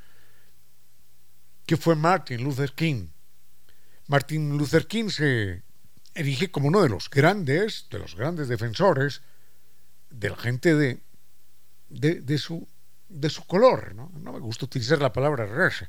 que 1.67 1.77
fue 1.77 1.95
Martin 1.95 2.43
Luther 2.43 2.73
King. 2.73 3.09
Martin 4.09 4.59
Luther 4.59 4.89
King 4.89 5.09
se 5.09 5.63
erige 6.15 6.51
como 6.51 6.69
uno 6.69 6.83
de 6.83 6.89
los 6.89 7.09
grandes, 7.11 7.87
de 7.91 7.99
los 7.99 8.15
grandes 8.15 8.49
defensores 8.49 9.23
de 10.11 10.31
la 10.31 10.37
gente 10.37 10.75
de, 10.75 11.01
de, 11.89 12.39
su 12.39 12.69
de 13.09 13.31
su 13.31 13.47
color, 13.47 13.95
¿no? 13.95 14.11
me 14.11 14.39
gusta 14.41 14.65
utilizar 14.65 15.01
la 15.01 15.13
palabra 15.13 15.47
raza, 15.47 15.89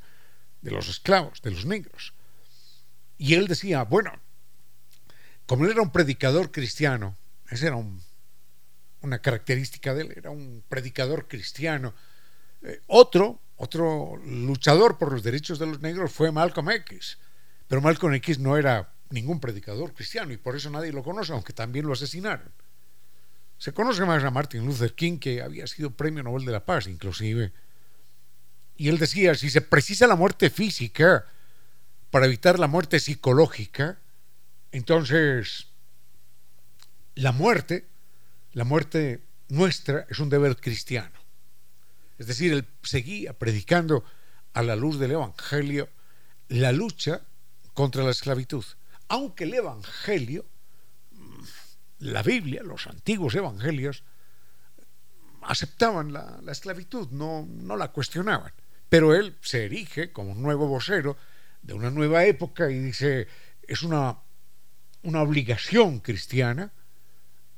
de 0.61 0.71
los 0.71 0.87
esclavos, 0.87 1.41
de 1.41 1.51
los 1.51 1.65
negros. 1.65 2.13
Y 3.17 3.35
él 3.35 3.47
decía, 3.47 3.83
bueno, 3.83 4.11
como 5.45 5.65
él 5.65 5.71
era 5.71 5.81
un 5.81 5.91
predicador 5.91 6.51
cristiano, 6.51 7.17
esa 7.49 7.67
era 7.67 7.77
una 9.01 9.19
característica 9.19 9.93
de 9.93 10.03
él, 10.03 10.13
era 10.15 10.29
un 10.29 10.63
predicador 10.67 11.27
cristiano. 11.27 11.93
Eh, 12.61 12.81
otro, 12.87 13.41
otro 13.57 14.17
luchador 14.25 14.97
por 14.97 15.11
los 15.11 15.23
derechos 15.23 15.59
de 15.59 15.67
los 15.67 15.81
negros 15.81 16.11
fue 16.11 16.31
Malcolm 16.31 16.69
X, 16.71 17.17
pero 17.67 17.81
Malcolm 17.81 18.13
X 18.15 18.39
no 18.39 18.57
era 18.57 18.92
ningún 19.13 19.39
predicador 19.39 19.93
cristiano 19.93 20.33
y 20.33 20.37
por 20.37 20.55
eso 20.55 20.69
nadie 20.69 20.91
lo 20.91 21.03
conoce, 21.03 21.31
aunque 21.31 21.53
también 21.53 21.85
lo 21.85 21.93
asesinaron. 21.93 22.51
Se 23.57 23.71
conoce 23.71 24.03
más 24.03 24.23
a 24.23 24.31
Martin 24.31 24.65
Luther 24.65 24.93
King, 24.93 25.19
que 25.19 25.41
había 25.41 25.67
sido 25.67 25.91
premio 25.91 26.23
Nobel 26.23 26.45
de 26.45 26.51
la 26.51 26.65
Paz, 26.65 26.87
inclusive. 26.87 27.53
Y 28.75 28.89
él 28.89 28.97
decía, 28.97 29.35
si 29.35 29.49
se 29.49 29.61
precisa 29.61 30.07
la 30.07 30.15
muerte 30.15 30.49
física 30.49 31.25
para 32.09 32.25
evitar 32.25 32.59
la 32.59 32.67
muerte 32.67 32.99
psicológica, 32.99 33.99
entonces 34.71 35.67
la 37.15 37.31
muerte, 37.31 37.87
la 38.53 38.63
muerte 38.63 39.21
nuestra 39.47 40.07
es 40.09 40.19
un 40.19 40.29
deber 40.29 40.57
cristiano. 40.57 41.17
Es 42.17 42.27
decir, 42.27 42.51
él 42.51 42.67
seguía 42.81 43.33
predicando 43.33 44.03
a 44.53 44.63
la 44.63 44.75
luz 44.75 44.99
del 44.99 45.11
Evangelio 45.11 45.89
la 46.49 46.71
lucha 46.71 47.21
contra 47.73 48.03
la 48.03 48.11
esclavitud. 48.11 48.65
Aunque 49.13 49.43
el 49.43 49.53
Evangelio 49.53 50.43
la 51.99 52.23
Biblia, 52.23 52.63
los 52.63 52.87
antiguos 52.87 53.35
evangelios, 53.35 54.03
aceptaban 55.43 56.11
la, 56.11 56.41
esclavitud, 56.47 57.11
no, 57.11 57.45
no 57.47 57.77
la 57.77 57.91
cuestionaban. 57.91 58.51
Pero 58.89 59.13
él 59.13 59.37
se 59.41 59.65
erige 59.65 60.11
como 60.11 60.31
un 60.31 60.41
nuevo 60.41 60.65
vocero 60.65 61.15
de 61.61 61.73
una 61.73 61.91
nueva 61.91 62.25
época 62.25 62.71
y 62.71 62.79
dice, 62.79 63.27
es 63.61 63.83
una, 63.83 64.17
una 65.03 65.21
obligación 65.21 65.99
cristiana 65.99 66.73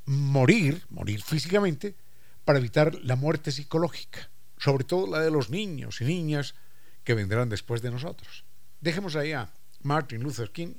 morir, 0.04 0.84
morir 0.90 1.22
físicamente, 1.22 1.96
para 2.44 2.58
evitar 2.58 2.94
la 2.96 3.16
muerte 3.16 3.50
psicológica, 3.50 4.28
sobre 4.58 4.84
todo 4.84 5.06
la 5.06 5.20
de 5.20 5.30
los 5.30 5.48
niños 5.48 6.02
y 6.02 6.04
niñas 6.04 6.54
que 7.02 7.14
vendrán 7.14 7.48
después 7.48 7.80
de 7.80 7.92
nosotros. 7.92 8.44
Dejemos 8.82 9.16
ahí 9.16 9.32
a 9.32 9.50
Martin 9.80 10.22
Luther 10.22 10.50
King 10.50 10.74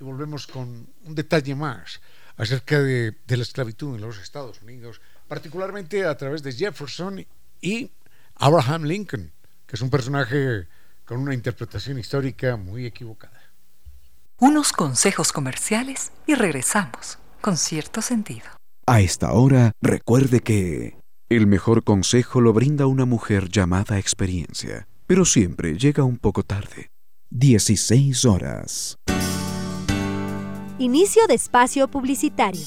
y 0.00 0.04
volvemos 0.04 0.46
con 0.46 0.86
un 1.04 1.14
detalle 1.14 1.54
más 1.54 2.00
acerca 2.36 2.80
de, 2.80 3.14
la 3.26 3.42
esclavitud 3.42 3.94
en 3.94 4.00
los 4.00 4.18
Estados 4.18 4.60
Unidos, 4.62 5.00
particularmente 5.28 6.04
a 6.04 6.16
través 6.16 6.42
de 6.42 6.52
Jefferson 6.52 7.24
y 7.60 7.90
Abraham 8.36 8.84
Lincoln, 8.84 9.32
que 9.66 9.76
es 9.76 9.82
un 9.82 9.90
personaje 9.90 10.66
con 11.04 11.18
una 11.18 11.34
interpretación 11.34 11.98
histórica 11.98 12.56
muy 12.56 12.86
equivocada. 12.86 13.40
Unos 14.38 14.72
consejos 14.72 15.32
comerciales 15.32 16.12
y 16.26 16.34
regresamos 16.34 17.18
con 17.40 17.56
cierto 17.56 18.02
sentido. 18.02 18.46
A 18.86 19.00
esta 19.00 19.32
hora, 19.32 19.72
recuerde 19.80 20.40
que 20.40 20.98
el 21.28 21.46
mejor 21.46 21.84
consejo 21.84 22.40
lo 22.40 22.52
brinda 22.52 22.86
una 22.86 23.04
mujer 23.04 23.48
llamada 23.48 23.98
experiencia, 23.98 24.88
pero 25.06 25.24
siempre 25.24 25.78
llega 25.78 26.04
un 26.04 26.18
poco 26.18 26.42
tarde. 26.42 26.90
16 27.30 28.24
horas. 28.26 28.98
Inicio 30.78 31.28
de 31.28 31.34
espacio 31.34 31.86
publicitario. 31.86 32.66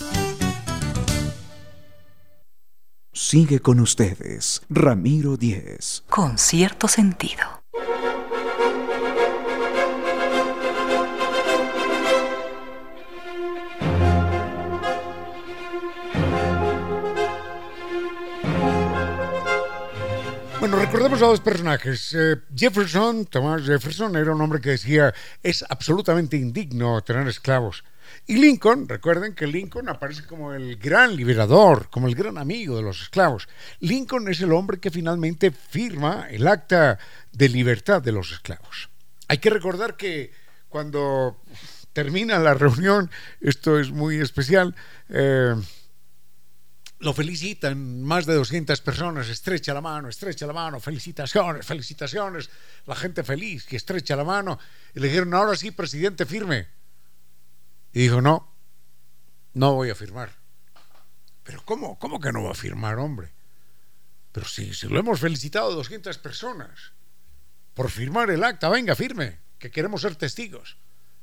Sigue 3.12 3.60
con 3.60 3.82
ustedes, 3.82 4.62
Ramiro 4.70 5.36
Díez. 5.36 6.06
Con 6.10 6.38
cierto 6.38 6.88
sentido. 6.88 7.44
Bueno, 20.62 20.78
recordemos 20.78 21.22
a 21.22 21.26
dos 21.26 21.42
personajes. 21.42 22.14
Eh, 22.14 22.38
Jefferson, 22.56 23.26
Thomas 23.26 23.64
Jefferson, 23.64 24.16
era 24.16 24.34
un 24.34 24.42
hombre 24.42 24.62
que 24.62 24.70
decía 24.70 25.14
es 25.44 25.66
absolutamente 25.68 26.38
indigno 26.38 27.02
tener 27.02 27.28
esclavos. 27.28 27.84
Y 28.26 28.38
Lincoln, 28.38 28.88
recuerden 28.88 29.34
que 29.36 29.48
Lincoln 29.48 29.90
aparece 29.90 30.26
como 30.26 30.54
el 30.54 30.78
gran 30.78 31.16
liberador, 31.16 31.90
como 31.90 32.08
el 32.08 32.16
gran 32.16 32.38
amigo 32.38 32.76
de 32.76 32.84
los 32.84 33.02
esclavos. 33.02 33.48
Lincoln 33.80 34.28
es 34.28 34.42
el 34.42 34.52
hombre 34.52 34.80
que 34.80 34.92
finalmente 34.92 35.52
firma 35.52 36.28
el 36.30 36.48
acta 36.48 37.00
de 37.32 37.50
libertad 37.50 38.02
de 38.02 38.12
los 38.12 38.32
esclavos. 38.32 38.90
Hay 39.28 39.38
que 39.38 39.50
recordar 39.50 39.96
que 39.98 40.32
cuando 40.70 41.42
termina 41.94 42.40
la 42.40 42.54
reunión, 42.54 43.10
esto 43.42 43.80
es 43.80 43.92
muy 43.92 44.18
especial, 44.18 44.76
eh, 45.10 45.56
lo 47.00 47.14
felicitan 47.14 48.04
más 48.04 48.26
de 48.26 48.34
200 48.34 48.82
personas, 48.82 49.30
estrecha 49.30 49.74
la 49.74 49.82
mano, 49.82 50.10
estrecha 50.10 50.48
la 50.48 50.54
mano, 50.54 50.80
felicitaciones, 50.80 51.66
felicitaciones, 51.66 52.50
la 52.86 52.96
gente 52.96 53.24
feliz 53.24 53.66
que 53.66 53.76
estrecha 53.76 54.16
la 54.16 54.24
mano. 54.24 54.60
Y 54.96 55.00
le 55.00 55.08
dijeron, 55.08 55.34
ahora 55.34 55.56
sí, 55.56 55.72
presidente, 55.72 56.26
firme. 56.26 56.68
Y 57.98 58.02
dijo, 58.02 58.22
no, 58.22 58.48
no 59.56 59.74
voy 59.74 59.90
a 59.90 59.96
firmar. 59.96 60.30
Pero 61.42 61.64
¿cómo, 61.66 61.98
cómo 61.98 62.20
que 62.20 62.32
no 62.32 62.44
va 62.44 62.52
a 62.52 62.54
firmar, 62.54 63.00
hombre? 63.00 63.34
Pero 64.32 64.46
si, 64.46 64.72
si 64.76 64.88
lo 64.88 65.00
hemos 65.00 65.20
felicitado 65.20 65.74
200 65.74 66.16
personas 66.20 66.92
por 67.74 67.90
firmar 67.90 68.30
el 68.30 68.44
acta, 68.44 68.70
venga, 68.70 68.94
firme, 68.94 69.40
que 69.58 69.72
queremos 69.72 70.04
ser 70.04 70.16
testigos. 70.16 70.78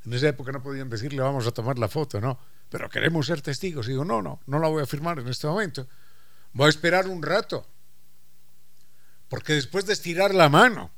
En 0.05 0.15
esa 0.15 0.27
época 0.27 0.51
no 0.51 0.65
podían 0.65 0.91
decirle, 0.91 1.23
vamos 1.23 1.47
a 1.47 1.53
tomar 1.53 1.79
la 1.79 1.87
foto, 1.87 2.21
¿no? 2.21 2.41
pero 2.71 2.91
queremos 2.91 3.27
ser 3.27 3.41
testigos. 3.41 3.87
Y 3.87 3.91
digo, 3.91 4.05
no, 4.05 4.21
no, 4.21 4.41
no 4.45 4.59
la 4.59 4.67
voy 4.67 4.83
a 4.83 4.87
firmar 4.87 5.21
en 5.21 5.29
este 5.29 5.47
momento. 5.47 5.87
Voy 6.55 6.67
a 6.67 6.71
esperar 6.71 7.07
un 7.07 7.23
rato. 7.23 7.69
Porque 9.29 9.53
después 9.53 9.87
de 9.87 9.93
estirar 9.93 10.35
la 10.35 10.49
mano 10.49 10.91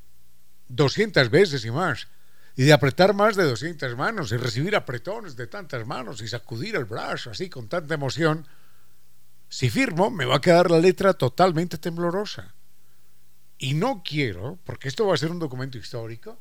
200 0.68 1.28
veces 1.28 1.66
y 1.66 1.70
más, 1.70 2.08
y 2.56 2.64
de 2.64 2.72
apretar 2.72 3.14
más 3.14 3.36
de 3.36 3.44
200 3.44 3.96
manos, 3.96 4.32
y 4.32 4.38
recibir 4.38 4.74
apretones 4.74 5.36
de 5.36 5.46
tantas 5.46 5.86
manos, 5.86 6.22
y 6.22 6.28
sacudir 6.28 6.74
el 6.74 6.86
brazo 6.86 7.30
así 7.30 7.50
con 7.50 7.68
tanta 7.68 7.94
emoción, 7.94 8.46
si 9.48 9.68
firmo 9.68 10.10
me 10.10 10.24
va 10.24 10.36
a 10.36 10.40
quedar 10.40 10.70
la 10.70 10.80
letra 10.80 11.12
totalmente 11.12 11.76
temblorosa. 11.76 12.54
Y 13.58 13.74
no 13.74 14.02
quiero, 14.02 14.58
porque 14.64 14.88
esto 14.88 15.06
va 15.06 15.14
a 15.14 15.18
ser 15.18 15.30
un 15.30 15.38
documento 15.38 15.76
histórico, 15.76 16.40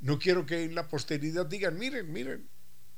no 0.00 0.18
quiero 0.18 0.46
que 0.46 0.64
en 0.64 0.74
la 0.74 0.88
posteridad 0.88 1.44
digan, 1.44 1.78
miren, 1.78 2.10
miren, 2.10 2.48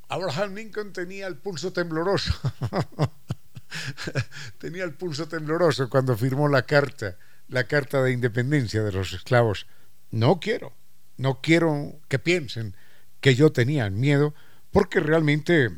Abraham 0.09 0.55
Lincoln 0.55 0.93
tenía 0.93 1.27
el 1.27 1.37
pulso 1.37 1.73
tembloroso. 1.73 2.33
tenía 4.59 4.85
el 4.85 4.95
pulso 4.95 5.27
tembloroso 5.29 5.89
cuando 5.89 6.17
firmó 6.17 6.49
la 6.49 6.63
carta, 6.63 7.17
la 7.49 7.65
carta 7.65 8.03
de 8.03 8.13
independencia 8.13 8.83
de 8.83 8.93
los 8.93 9.13
esclavos. 9.13 9.67
No 10.11 10.41
quiero, 10.41 10.75
no 11.21 11.43
quiero 11.43 12.01
que 12.09 12.19
piensen 12.19 12.75
que 13.21 13.35
yo 13.35 13.53
tenía 13.53 13.91
miedo, 13.91 14.35
porque 14.71 15.01
realmente 15.01 15.69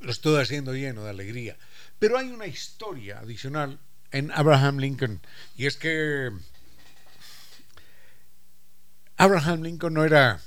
lo 0.00 0.10
estoy 0.10 0.42
haciendo 0.42 0.74
lleno 0.74 1.04
de 1.04 1.10
alegría. 1.10 1.56
Pero 2.00 2.18
hay 2.18 2.32
una 2.32 2.48
historia 2.48 3.20
adicional 3.20 3.78
en 4.10 4.32
Abraham 4.32 4.78
Lincoln, 4.78 5.20
y 5.56 5.66
es 5.66 5.76
que 5.76 6.32
Abraham 9.16 9.62
Lincoln 9.62 9.94
no 9.94 10.04
era 10.04 10.40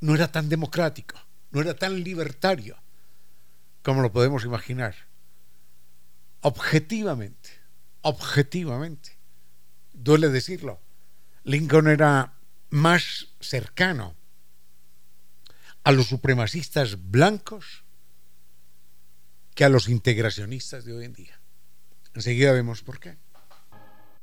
no 0.00 0.14
era 0.14 0.30
tan 0.30 0.50
democrático, 0.50 1.18
no 1.50 1.62
era 1.62 1.72
tan 1.72 2.04
libertario 2.04 2.76
como 3.82 4.02
lo 4.02 4.12
podemos 4.12 4.44
imaginar. 4.44 4.94
Objetivamente, 6.42 7.50
objetivamente, 8.02 9.16
duele 9.94 10.28
decirlo, 10.28 10.78
Lincoln 11.44 11.88
era 11.88 12.34
más 12.70 13.28
cercano 13.40 14.14
a 15.84 15.92
los 15.92 16.06
supremacistas 16.06 17.10
blancos 17.10 17.84
que 19.54 19.64
a 19.64 19.68
los 19.68 19.88
integracionistas 19.88 20.84
de 20.84 20.94
hoy 20.94 21.04
en 21.04 21.12
día. 21.12 21.40
Enseguida 22.14 22.52
vemos 22.52 22.82
por 22.82 23.00
qué. 23.00 23.18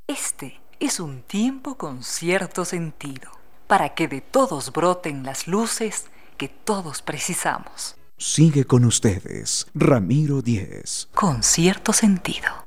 Este 0.06 0.60
es 0.80 0.98
un 0.98 1.22
tiempo 1.22 1.76
con 1.76 2.02
cierto 2.02 2.64
sentido 2.64 3.30
para 3.66 3.94
que 3.94 4.08
de 4.08 4.20
todos 4.20 4.72
broten 4.72 5.22
las 5.22 5.46
luces 5.46 6.06
que 6.38 6.48
todos 6.48 7.02
precisamos. 7.02 7.96
Sigue 8.16 8.64
con 8.64 8.84
ustedes, 8.84 9.66
Ramiro 9.74 10.42
Díez. 10.42 11.08
Con 11.14 11.42
cierto 11.42 11.92
sentido. 11.92 12.66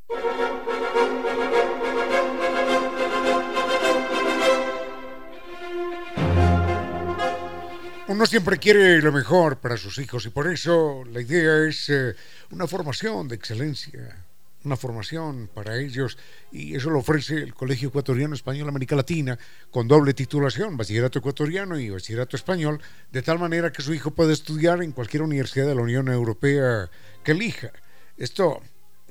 Uno 8.14 8.28
siempre 8.28 8.60
quiere 8.60 9.02
lo 9.02 9.12
mejor 9.12 9.58
para 9.58 9.76
sus 9.76 9.98
hijos 9.98 10.24
y 10.28 10.30
por 10.30 10.46
eso 10.46 11.04
la 11.12 11.20
idea 11.20 11.68
es 11.68 11.90
eh, 11.90 12.14
una 12.52 12.68
formación 12.68 13.28
de 13.28 13.34
excelencia, 13.34 14.24
una 14.64 14.78
formación 14.78 15.50
para 15.52 15.78
ellos 15.78 16.16
y 16.52 16.76
eso 16.76 16.92
lo 16.92 17.00
ofrece 17.00 17.38
el 17.38 17.56
Colegio 17.56 17.90
Ecuatoriano 17.90 18.36
Español 18.36 18.70
América 18.70 18.96
Latina 18.96 19.36
con 19.72 19.88
doble 19.88 20.14
titulación, 20.14 20.78
bachillerato 20.78 21.18
ecuatoriano 21.18 21.80
y 21.80 21.90
bachillerato 21.90 22.38
español, 22.38 22.80
de 23.12 23.24
tal 23.24 23.40
manera 23.40 23.72
que 23.72 23.82
su 23.82 23.96
hijo 23.96 24.12
puede 24.12 24.34
estudiar 24.34 24.84
en 24.84 24.92
cualquier 24.92 25.24
universidad 25.24 25.66
de 25.66 25.74
la 25.74 25.82
Unión 25.82 26.08
Europea 26.08 26.92
que 27.24 27.32
elija. 27.32 27.72
Esto 28.16 28.62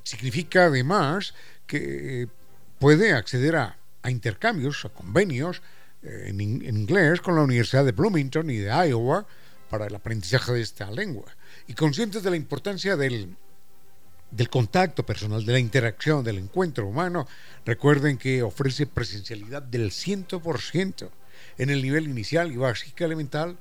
significa 0.05 0.67
además 0.67 1.35
que 1.67 2.29
puede 2.79 3.15
acceder 3.15 3.57
a, 3.57 3.77
intercambios, 4.09 4.85
a 4.85 4.91
convenios 4.91 5.61
en, 6.03 6.41
en 6.41 6.77
inglés 6.77 7.21
con 7.21 7.37
la 7.37 7.43
Universidad 7.43 7.85
de 7.85 7.93
Bloomington 7.93 8.51
y 8.51 8.57
de 8.57 8.89
Iowa 8.89 9.27
para 9.71 9.87
el 9.87 9.95
aprendizaje 9.95 10.53
de 10.53 10.61
esta 10.61 10.91
lengua. 10.91 11.35
Y 11.67 11.75
conscientes 11.75 12.23
de 12.23 12.31
la 12.31 12.37
importancia 12.37 12.97
del 12.97 13.37
del 14.33 14.49
contacto 14.49 15.05
personal, 15.05 15.45
de 15.45 15.53
la 15.53 15.59
interacción, 15.59 16.25
del 16.25 16.39
encuentro 16.39 16.87
humano, 16.87 17.29
recuerden 17.65 18.17
que 18.17 18.43
ofrece 18.43 18.87
presencialidad 18.87 19.63
del 19.63 19.91
100% 19.91 21.11
en 21.59 21.71
el 21.71 21.83
nivel 21.83 22.09
inicial 22.09 22.51
y 22.51 22.57
básica 22.57 23.05
elemental, 23.05 23.59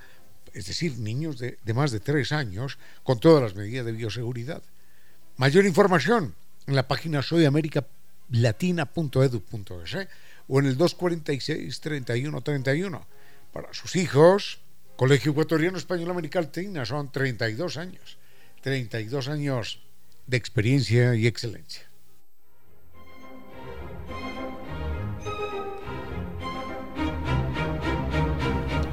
es 0.54 0.67
decir, 0.67 0.97
niños 0.97 1.39
de, 1.39 1.58
más 1.73 1.91
de 1.91 1.99
3 1.99 2.32
años, 2.32 2.77
con 3.04 3.19
todas 3.19 3.43
las 3.43 3.54
medidas 3.54 3.86
de 3.86 3.91
bioseguridad. 3.91 4.63
Mayor 5.38 5.65
información 5.65 6.34
en 6.67 6.75
la 6.75 6.88
página 6.88 7.21
soyamericalatina.edu.es 7.21 9.93
¿eh? 9.93 10.08
O 10.51 10.59
en 10.59 10.65
el 10.65 10.77
246-3131. 10.77 13.05
Para 13.53 13.73
sus 13.73 13.95
hijos, 13.95 14.59
Colegio 14.97 15.31
Ecuatoriano 15.31 15.77
Español 15.77 16.11
Americano 16.11 16.49
son 16.85 17.09
32 17.09 17.77
años. 17.77 18.17
32 18.62 19.29
años 19.29 19.81
de 20.27 20.35
experiencia 20.35 21.15
y 21.15 21.25
excelencia. 21.25 21.89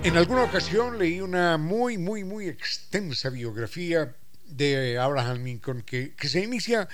En 0.05 0.17
alguna 0.17 0.45
ocasión 0.45 0.97
leí 0.97 1.21
una 1.21 1.59
muy, 1.59 1.99
muy, 1.99 2.23
muy 2.23 2.47
extensa 2.47 3.31
biografía 3.31 4.15
de 4.47 4.97
Abraham 4.97 5.43
Lincoln 5.43 5.83
que, 5.83 6.15
que 6.15 6.29
se 6.29 6.41
inicia 6.41 6.89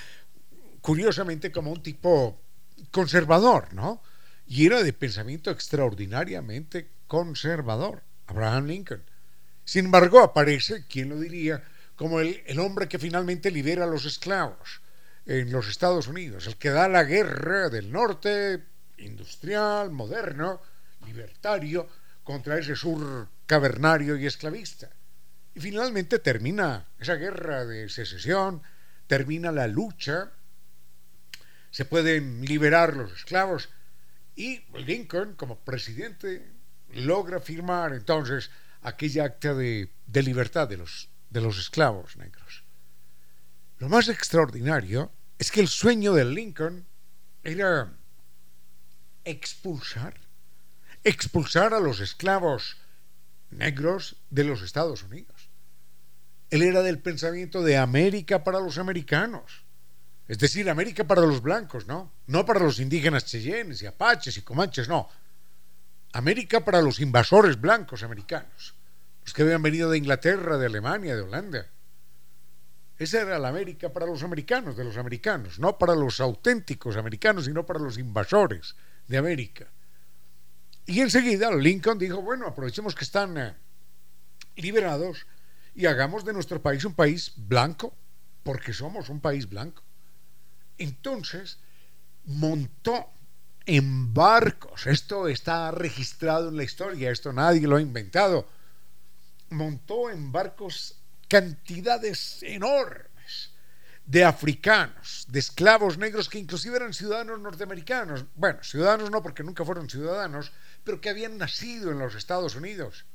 curiosamente 0.81 1.53
como 1.53 1.71
un 1.71 1.83
tipo 1.83 2.41
conservador, 2.91 3.75
¿no? 3.75 4.01
Y 4.47 4.67
era 4.67 4.83
de 4.83 4.93
pensamiento 4.93 5.51
extraordinariamente 5.51 6.91
conservador, 7.07 8.03
Abraham 8.27 8.67
Lincoln. 8.67 9.03
Sin 9.65 9.87
embargo, 9.87 10.21
aparece, 10.21 10.85
¿quién 10.87 11.09
lo 11.09 11.19
diría?, 11.19 11.63
como 11.97 12.21
el, 12.21 12.59
hombre 12.59 12.89
que 12.89 12.99
finalmente 12.99 13.51
libera 13.51 13.85
a 13.85 13.89
los 13.89 14.05
esclavos 14.05 14.83
en 15.27 15.51
los 15.53 15.69
Estados 15.69 16.09
Unidos, 16.09 16.47
el 16.47 16.57
que 16.57 16.71
da 16.71 16.89
la 16.89 17.05
guerra 17.05 17.69
del 17.69 17.91
norte, 17.91 18.63
industrial, 18.99 19.91
moderno, 19.91 20.61
libertario, 21.07 21.89
contra 22.23 22.59
ese 22.59 22.75
sur 22.75 23.29
cavernario 23.47 24.17
y 24.17 24.27
esclavista. 24.27 24.91
Y 25.55 25.61
finalmente 25.61 26.19
termina 26.19 26.89
esa 26.99 27.15
guerra 27.15 27.65
de 27.65 27.89
secesión, 27.89 28.63
termina 29.07 29.53
la 29.53 29.69
lucha, 29.69 30.33
se 31.71 31.85
pueden 31.85 32.45
liberar 32.45 32.97
los 32.97 33.13
esclavos 33.13 33.69
y 34.37 34.65
Lincoln, 34.79 35.35
como 35.35 35.59
presidente, 35.61 36.51
logra 36.93 37.41
firmar 37.41 37.93
entonces 37.93 38.51
aquella 38.83 39.25
acta 39.25 39.55
de, 39.55 39.91
libertad 40.13 40.69
de 40.69 40.77
los 40.77 41.09
de 41.35 41.41
los 41.41 41.59
esclavos 41.59 42.17
negros. 42.17 42.63
Lo 43.79 43.89
más 43.89 44.09
extraordinario 44.09 45.11
es 45.37 45.51
que 45.51 45.61
el 45.61 45.69
sueño 45.69 46.15
de 46.15 46.25
Lincoln 46.25 46.87
era 47.43 47.93
expulsar, 49.25 50.15
expulsar 51.03 51.75
a 51.75 51.81
los 51.81 51.99
esclavos 51.99 52.77
negros 53.51 54.17
de 54.31 54.45
los 54.45 54.63
Estados 54.63 55.03
Unidos. 55.03 55.51
Él 56.51 56.63
era 56.63 56.83
del 56.83 57.01
pensamiento 57.01 57.63
de 57.63 57.79
América 57.79 58.45
para 58.45 58.61
los 58.61 58.79
americanos. 58.79 59.64
Es 60.27 60.39
decir, 60.39 60.71
América 60.71 61.05
para 61.05 61.23
los 61.23 61.43
blancos, 61.43 61.87
¿no? 61.87 62.13
No 62.27 62.47
para 62.47 62.61
los 62.61 62.81
indígenas 62.81 63.27
cheyennes 63.27 63.83
y 63.83 63.87
apaches 63.87 64.37
y 64.37 64.43
comanches, 64.43 64.89
no. 64.89 65.09
América 66.13 66.65
para 66.65 66.81
los 66.81 67.01
invasores 67.01 67.61
blancos 67.61 68.03
americanos, 68.03 68.75
los 69.25 69.35
que 69.35 69.43
habían 69.43 69.63
venido 69.63 69.91
de 69.91 69.99
Inglaterra, 69.99 70.57
de 70.57 70.67
Alemania, 70.67 71.15
de 71.15 71.23
Holanda. 71.23 71.67
Esa 72.97 73.23
era 73.23 73.39
la 73.39 73.49
América 73.49 73.93
para 73.93 74.07
los 74.07 74.23
americanos, 74.23 74.77
de 74.77 74.85
los 74.85 74.97
americanos, 74.97 75.59
no 75.59 75.77
para 75.77 75.95
los 75.95 76.21
auténticos 76.21 76.97
americanos, 76.97 77.47
sino 77.47 77.67
para 77.67 77.81
los 77.81 77.99
invasores 77.99 78.77
de 79.09 79.19
América. 79.19 79.67
Y 80.87 81.01
enseguida 81.01 81.51
Lincoln 81.55 81.99
dijo, 81.99 82.23
bueno, 82.23 82.47
aprovechemos 82.47 82.95
que 82.95 83.05
están 83.05 83.37
eh, 83.37 83.55
liberados 84.57 85.27
y 85.75 85.87
hagamos 85.87 86.25
de 86.25 86.33
nuestro 86.33 86.63
país 86.63 86.85
un 86.85 86.95
país 86.95 87.33
blanco, 87.37 87.95
porque 88.43 88.73
somos 88.73 89.09
un 89.09 89.21
país 89.21 89.49
blanco. 89.49 89.83
Entonces 90.79 91.59
montó 92.25 93.11
en 93.67 94.13
barcos, 94.13 94.87
esto 94.87 95.29
está 95.29 95.71
registrado 95.71 96.49
en 96.49 96.57
la 96.57 96.65
historia, 96.65 97.11
esto 97.11 97.33
nadie 97.33 97.67
lo 97.67 97.77
ha 97.77 97.81
inventado, 97.81 98.47
montó 99.51 100.11
en 100.11 100.33
barcos 100.33 100.97
cantidades 101.29 102.43
enormes 102.43 103.51
de 104.05 104.25
africanos, 104.25 105.25
de 105.29 105.39
esclavos 105.39 105.97
negros 105.97 106.29
que 106.29 106.39
inclusive 106.39 106.77
eran 106.77 106.93
ciudadanos 106.93 107.41
norteamericanos, 107.41 108.27
bueno, 108.35 108.63
ciudadanos 108.63 109.11
no 109.11 109.23
porque 109.23 109.43
nunca 109.43 109.65
fueron 109.65 109.89
ciudadanos, 109.89 110.53
pero 110.85 111.01
que 111.01 111.09
habían 111.09 111.39
nacido 111.39 111.91
en 111.91 111.99
los 111.99 112.15
Estados 112.15 112.55
Unidos, 112.55 113.07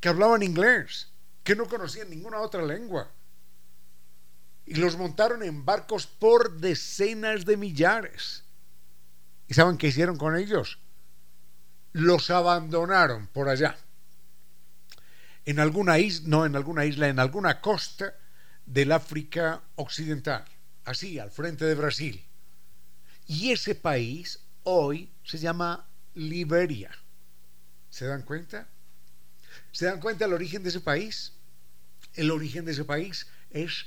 que 0.00 0.08
hablaban 0.08 0.42
inglés, 0.42 1.08
que 1.44 1.54
no 1.54 1.68
conocían 1.68 2.08
ninguna 2.08 2.40
otra 2.40 2.62
lengua. 2.62 3.10
Y 4.68 4.74
los 4.74 4.98
montaron 4.98 5.42
en 5.42 5.64
barcos 5.64 6.06
por 6.06 6.60
decenas 6.60 7.46
de 7.46 7.56
millares. 7.56 8.44
¿Y 9.46 9.54
saben 9.54 9.78
qué 9.78 9.86
hicieron 9.86 10.18
con 10.18 10.36
ellos? 10.36 10.78
Los 11.92 12.28
abandonaron 12.28 13.28
por 13.28 13.48
allá. 13.48 13.78
En 15.46 15.58
alguna 15.58 15.98
isla, 15.98 16.28
no 16.28 16.44
en 16.44 16.54
alguna 16.54 16.84
isla, 16.84 17.08
en 17.08 17.18
alguna 17.18 17.62
costa 17.62 18.14
del 18.66 18.92
África 18.92 19.62
Occidental, 19.76 20.44
así, 20.84 21.18
al 21.18 21.30
frente 21.30 21.64
de 21.64 21.74
Brasil. 21.74 22.22
Y 23.26 23.52
ese 23.52 23.74
país 23.74 24.38
hoy 24.64 25.10
se 25.24 25.38
llama 25.38 25.88
Liberia. 26.12 26.90
¿Se 27.88 28.04
dan 28.04 28.20
cuenta? 28.20 28.68
¿Se 29.72 29.86
dan 29.86 29.98
cuenta 29.98 30.26
el 30.26 30.34
origen 30.34 30.62
de 30.62 30.68
ese 30.68 30.80
país? 30.80 31.32
El 32.12 32.30
origen 32.30 32.66
de 32.66 32.72
ese 32.72 32.84
país 32.84 33.26
es 33.48 33.86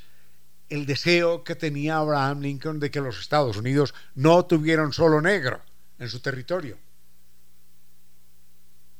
el 0.71 0.85
deseo 0.85 1.43
que 1.43 1.55
tenía 1.55 1.97
Abraham 1.97 2.39
Lincoln 2.39 2.79
de 2.79 2.89
que 2.89 3.01
los 3.01 3.19
Estados 3.19 3.57
Unidos 3.57 3.93
no 4.15 4.45
tuvieran 4.45 4.93
solo 4.93 5.21
negro 5.21 5.61
en 5.99 6.07
su 6.07 6.21
territorio. 6.21 6.77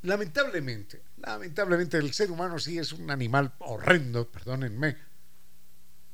Lamentablemente, 0.01 1.01
lamentablemente 1.17 1.97
el 1.97 2.13
ser 2.13 2.29
humano 2.29 2.59
sí 2.59 2.77
es 2.77 2.91
un 2.91 3.09
animal 3.09 3.53
horrendo, 3.59 4.29
perdónenme. 4.29 4.97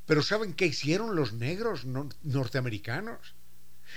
Pero 0.06 0.22
¿saben 0.22 0.54
qué 0.54 0.68
hicieron 0.68 1.16
los 1.16 1.34
negros 1.34 1.86
norteamericanos? 1.86 3.34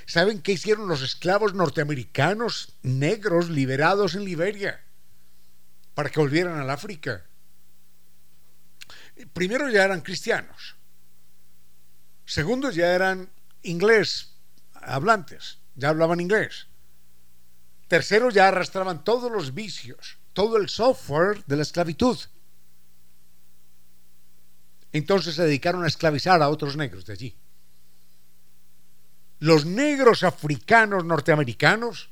¿Saben 0.06 0.40
qué 0.40 0.52
hicieron 0.52 0.88
los 0.88 1.02
esclavos 1.02 1.52
norteamericanos 1.52 2.74
negros 2.82 3.50
liberados 3.50 4.14
en 4.14 4.24
Liberia 4.24 4.80
para 5.94 6.08
que 6.08 6.20
volvieran 6.20 6.58
al 6.58 6.70
África? 6.70 7.26
Primero 9.34 9.68
ya 9.68 9.84
eran 9.84 10.00
cristianos. 10.00 10.79
Segundo 12.30 12.70
ya 12.70 12.94
eran 12.94 13.28
inglés 13.62 14.36
hablantes, 14.74 15.58
ya 15.74 15.88
hablaban 15.88 16.20
inglés. 16.20 16.68
Tercero 17.88 18.30
ya 18.30 18.46
arrastraban 18.46 19.02
todos 19.02 19.32
los 19.32 19.52
vicios, 19.52 20.18
todo 20.32 20.56
el 20.56 20.68
software 20.68 21.42
de 21.46 21.56
la 21.56 21.62
esclavitud. 21.62 22.16
Entonces 24.92 25.34
se 25.34 25.42
dedicaron 25.42 25.82
a 25.82 25.88
esclavizar 25.88 26.40
a 26.40 26.50
otros 26.50 26.76
negros 26.76 27.04
de 27.04 27.14
allí 27.14 27.36
los 29.40 29.64
negros 29.66 30.22
africanos 30.22 31.04
norteamericanos, 31.04 32.10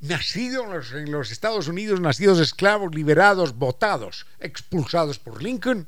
nacidos 0.00 0.92
en 0.92 1.10
los 1.10 1.30
Estados 1.30 1.68
Unidos, 1.68 2.00
nacidos 2.00 2.38
esclavos, 2.40 2.94
liberados, 2.94 3.56
votados, 3.56 4.26
expulsados 4.40 5.18
por 5.18 5.42
Lincoln, 5.42 5.86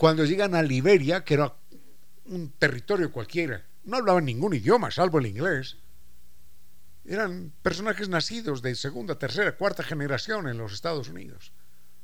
cuando 0.00 0.24
llegan 0.24 0.54
a 0.54 0.62
Liberia, 0.62 1.24
que 1.26 1.34
era 1.34 1.54
un 2.24 2.52
territorio 2.52 3.12
cualquiera, 3.12 3.66
no 3.84 3.98
hablaban 3.98 4.24
ningún 4.24 4.54
idioma, 4.54 4.90
salvo 4.90 5.18
el 5.18 5.26
inglés, 5.26 5.76
eran 7.04 7.52
personajes 7.60 8.08
nacidos 8.08 8.62
de 8.62 8.74
segunda, 8.76 9.18
tercera, 9.18 9.58
cuarta 9.58 9.82
generación 9.82 10.48
en 10.48 10.56
los 10.56 10.72
Estados 10.72 11.10
Unidos. 11.10 11.52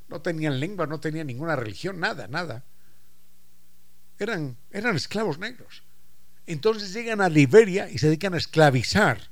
No 0.09 0.21
tenían 0.21 0.61
lengua, 0.61 0.87
no 0.87 1.01
tenían 1.01 1.27
ninguna 1.27 1.57
religión, 1.57 1.99
nada, 1.99 2.29
nada. 2.29 2.67
Eran, 4.19 4.59
eran 4.71 4.95
esclavos 4.95 5.39
negros. 5.39 5.83
Entonces 6.45 6.93
llegan 6.93 7.23
a 7.23 7.31
Liberia 7.31 7.89
y 7.89 7.97
se 7.97 8.09
dedican 8.09 8.35
a 8.35 8.37
esclavizar 8.37 9.31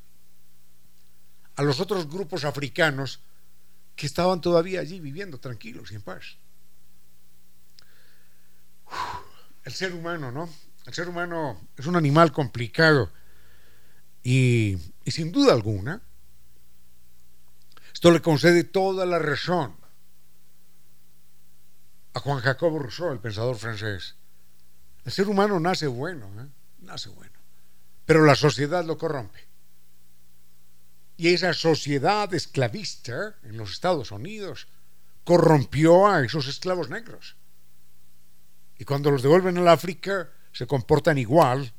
a 1.57 1.63
los 1.63 1.81
otros 1.81 2.09
grupos 2.09 2.47
africanos 2.47 3.21
que 3.95 4.07
estaban 4.07 4.41
todavía 4.41 4.81
allí 4.81 5.01
viviendo 5.01 5.39
tranquilos 5.39 5.93
y 5.93 5.97
en 5.97 6.03
paz. 6.03 6.39
El 9.65 9.73
ser 9.73 9.95
humano, 9.95 10.31
¿no? 10.31 10.49
El 10.87 10.95
ser 10.95 11.09
humano 11.09 11.69
es 11.77 11.87
un 11.87 11.97
animal 11.97 12.33
complicado 12.33 13.11
y, 14.23 14.79
sin 15.07 15.33
duda 15.33 15.53
alguna, 15.53 16.01
esto 17.93 18.11
le 18.11 18.21
concede 18.21 18.65
toda 18.65 19.07
la 19.07 19.19
razón 19.19 19.77
a 22.15 22.21
Juan 22.21 22.41
Jacobo 22.41 22.79
Rousseau, 22.79 23.13
el 23.13 23.21
pensador 23.21 23.57
francés. 23.57 24.17
El 25.05 25.13
ser 25.13 25.29
humano 25.29 25.59
nace 25.61 25.87
bueno, 25.87 26.31
¿eh? 26.41 26.49
nace 26.81 27.09
bueno. 27.11 27.39
Pero 28.07 28.25
la 28.25 28.35
sociedad 28.35 28.85
lo 28.85 28.99
corrompe. 28.99 29.47
Y 31.17 31.29
esa 31.33 31.53
sociedad 31.53 32.33
esclavista 32.35 33.37
en 33.43 33.57
los 33.57 33.73
Estados 33.73 34.11
Unidos 34.11 34.69
corrompió 35.25 36.07
a 36.09 36.25
esos 36.25 36.47
esclavos 36.49 36.89
negros. 36.89 37.37
Y 38.79 38.85
cuando 38.85 39.11
los 39.11 39.23
devuelven 39.23 39.59
al 39.59 39.69
África 39.69 40.31
se 40.53 40.67
comportan 40.67 41.19
igual 41.19 41.73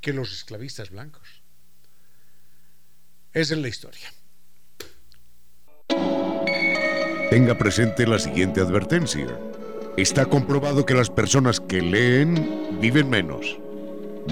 que 0.00 0.12
los 0.12 0.32
esclavistas 0.32 0.90
blancos. 0.90 1.42
Esa 3.32 3.54
es 3.54 3.60
la 3.60 3.68
historia. 3.68 4.08
Tenga 7.30 7.58
presente 7.58 8.06
la 8.06 8.18
siguiente 8.18 8.60
advertencia. 8.60 9.26
Está 9.96 10.26
comprobado 10.26 10.86
que 10.86 10.94
las 10.94 11.10
personas 11.10 11.60
que 11.60 11.82
leen 11.82 12.78
viven 12.80 13.10
menos, 13.10 13.58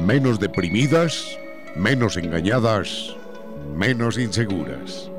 menos 0.02 0.38
deprimidas, 0.38 1.38
menos 1.76 2.16
engañadas, 2.16 3.16
menos 3.76 4.16
inseguras. 4.16 5.10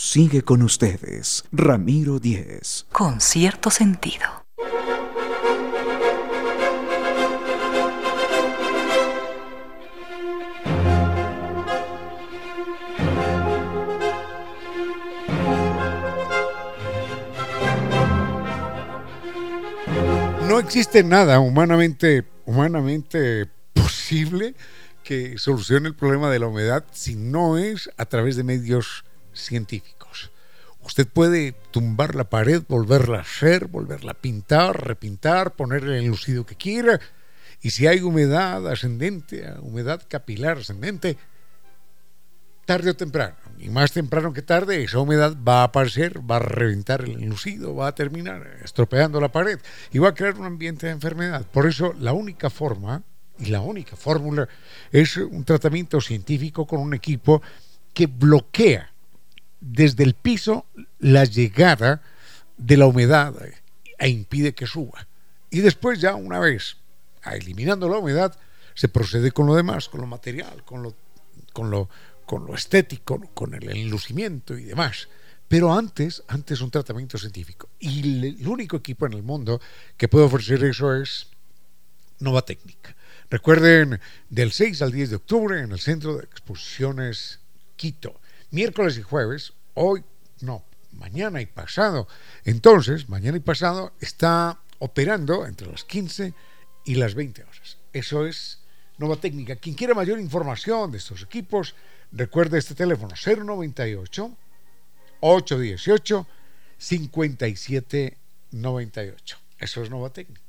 Sigue 0.00 0.42
con 0.42 0.62
ustedes, 0.62 1.42
Ramiro 1.50 2.20
Díez. 2.20 2.86
Con 2.92 3.20
cierto 3.20 3.68
sentido. 3.68 4.46
no 20.46 20.60
existe 20.60 21.02
nada 21.02 21.40
humanamente, 21.40 22.24
humanamente 22.46 23.50
posible 23.72 24.54
que 25.02 25.38
solucione 25.38 25.88
el 25.88 25.96
problema 25.96 26.30
de 26.30 26.38
la 26.38 26.46
humedad 26.46 26.84
si 26.92 27.16
no 27.16 27.58
es 27.58 27.90
a 27.96 28.06
través 28.06 28.36
de 28.36 28.44
medios 28.44 29.04
científicos. 29.40 30.30
Usted 30.80 31.06
puede 31.06 31.52
tumbar 31.70 32.14
la 32.14 32.24
pared, 32.24 32.62
volverla 32.66 33.18
a 33.18 33.22
hacer, 33.22 33.66
volverla 33.66 34.12
a 34.12 34.20
pintar, 34.20 34.86
repintar, 34.86 35.52
ponerle 35.52 35.98
el 35.98 36.06
lucido 36.06 36.46
que 36.46 36.54
quiera. 36.54 37.00
Y 37.60 37.70
si 37.70 37.86
hay 37.86 38.00
humedad 38.00 38.66
ascendente, 38.68 39.52
humedad 39.60 40.02
capilar 40.08 40.58
ascendente, 40.58 41.18
tarde 42.64 42.90
o 42.90 42.96
temprano, 42.96 43.34
y 43.58 43.70
más 43.70 43.92
temprano 43.92 44.32
que 44.32 44.42
tarde, 44.42 44.84
esa 44.84 44.98
humedad 44.98 45.36
va 45.36 45.62
a 45.62 45.64
aparecer, 45.64 46.20
va 46.30 46.36
a 46.36 46.40
reventar 46.40 47.02
el 47.02 47.22
enlucido, 47.22 47.74
va 47.74 47.88
a 47.88 47.94
terminar 47.94 48.58
estropeando 48.62 49.20
la 49.20 49.32
pared 49.32 49.58
y 49.90 49.98
va 49.98 50.10
a 50.10 50.14
crear 50.14 50.38
un 50.38 50.46
ambiente 50.46 50.86
de 50.86 50.92
enfermedad. 50.92 51.46
Por 51.50 51.66
eso 51.66 51.94
la 51.98 52.12
única 52.12 52.50
forma 52.50 53.02
y 53.38 53.46
la 53.46 53.60
única 53.60 53.96
fórmula 53.96 54.48
es 54.92 55.16
un 55.16 55.44
tratamiento 55.44 56.00
científico 56.00 56.66
con 56.66 56.80
un 56.80 56.94
equipo 56.94 57.42
que 57.92 58.06
bloquea 58.06 58.92
desde 59.60 60.04
el 60.04 60.14
piso 60.14 60.66
la 60.98 61.24
llegada 61.24 62.02
de 62.56 62.76
la 62.76 62.86
humedad 62.86 63.34
e 63.98 64.08
impide 64.08 64.54
que 64.54 64.66
suba. 64.66 65.06
Y 65.50 65.60
después 65.60 66.00
ya 66.00 66.14
una 66.14 66.38
vez 66.38 66.76
eliminando 67.24 67.88
la 67.88 67.98
humedad, 67.98 68.36
se 68.74 68.88
procede 68.88 69.32
con 69.32 69.46
lo 69.46 69.54
demás, 69.54 69.88
con 69.88 70.00
lo 70.00 70.06
material, 70.06 70.64
con 70.64 70.82
lo, 70.82 70.94
con 71.52 71.70
lo, 71.70 71.88
con 72.24 72.46
lo 72.46 72.54
estético, 72.54 73.20
con 73.34 73.54
el 73.54 73.68
enlucimiento 73.70 74.56
y 74.56 74.64
demás. 74.64 75.08
Pero 75.48 75.72
antes, 75.72 76.22
antes 76.28 76.60
un 76.60 76.70
tratamiento 76.70 77.18
científico. 77.18 77.70
Y 77.78 78.26
el 78.26 78.46
único 78.46 78.76
equipo 78.76 79.06
en 79.06 79.14
el 79.14 79.22
mundo 79.22 79.60
que 79.96 80.08
puede 80.08 80.26
ofrecer 80.26 80.62
eso 80.64 80.94
es 80.94 81.28
Nova 82.20 82.42
Técnica. 82.42 82.94
Recuerden, 83.30 84.00
del 84.30 84.52
6 84.52 84.82
al 84.82 84.92
10 84.92 85.10
de 85.10 85.16
octubre 85.16 85.60
en 85.60 85.72
el 85.72 85.80
Centro 85.80 86.16
de 86.16 86.24
Exposiciones 86.24 87.40
Quito. 87.76 88.20
Miércoles 88.50 88.96
y 88.96 89.02
jueves, 89.02 89.52
hoy, 89.74 90.02
no, 90.40 90.64
mañana 90.92 91.42
y 91.42 91.46
pasado. 91.46 92.06
Entonces, 92.44 93.08
mañana 93.08 93.36
y 93.36 93.40
pasado 93.40 93.92
está 94.00 94.60
operando 94.78 95.44
entre 95.46 95.70
las 95.70 95.84
15 95.84 96.32
y 96.84 96.94
las 96.94 97.14
20 97.14 97.42
horas. 97.42 97.76
Eso 97.92 98.24
es 98.26 98.60
Nova 98.96 99.16
Técnica. 99.16 99.56
Quien 99.56 99.74
quiera 99.74 99.92
mayor 99.94 100.18
información 100.18 100.90
de 100.90 100.96
estos 100.98 101.22
equipos, 101.22 101.74
recuerde 102.10 102.58
este 102.58 102.74
teléfono 102.74 103.14
098 103.14 104.36
818 105.20 106.26
5798. 106.78 109.38
Eso 109.58 109.82
es 109.82 109.90
Nova 109.90 110.10
Técnica. 110.10 110.47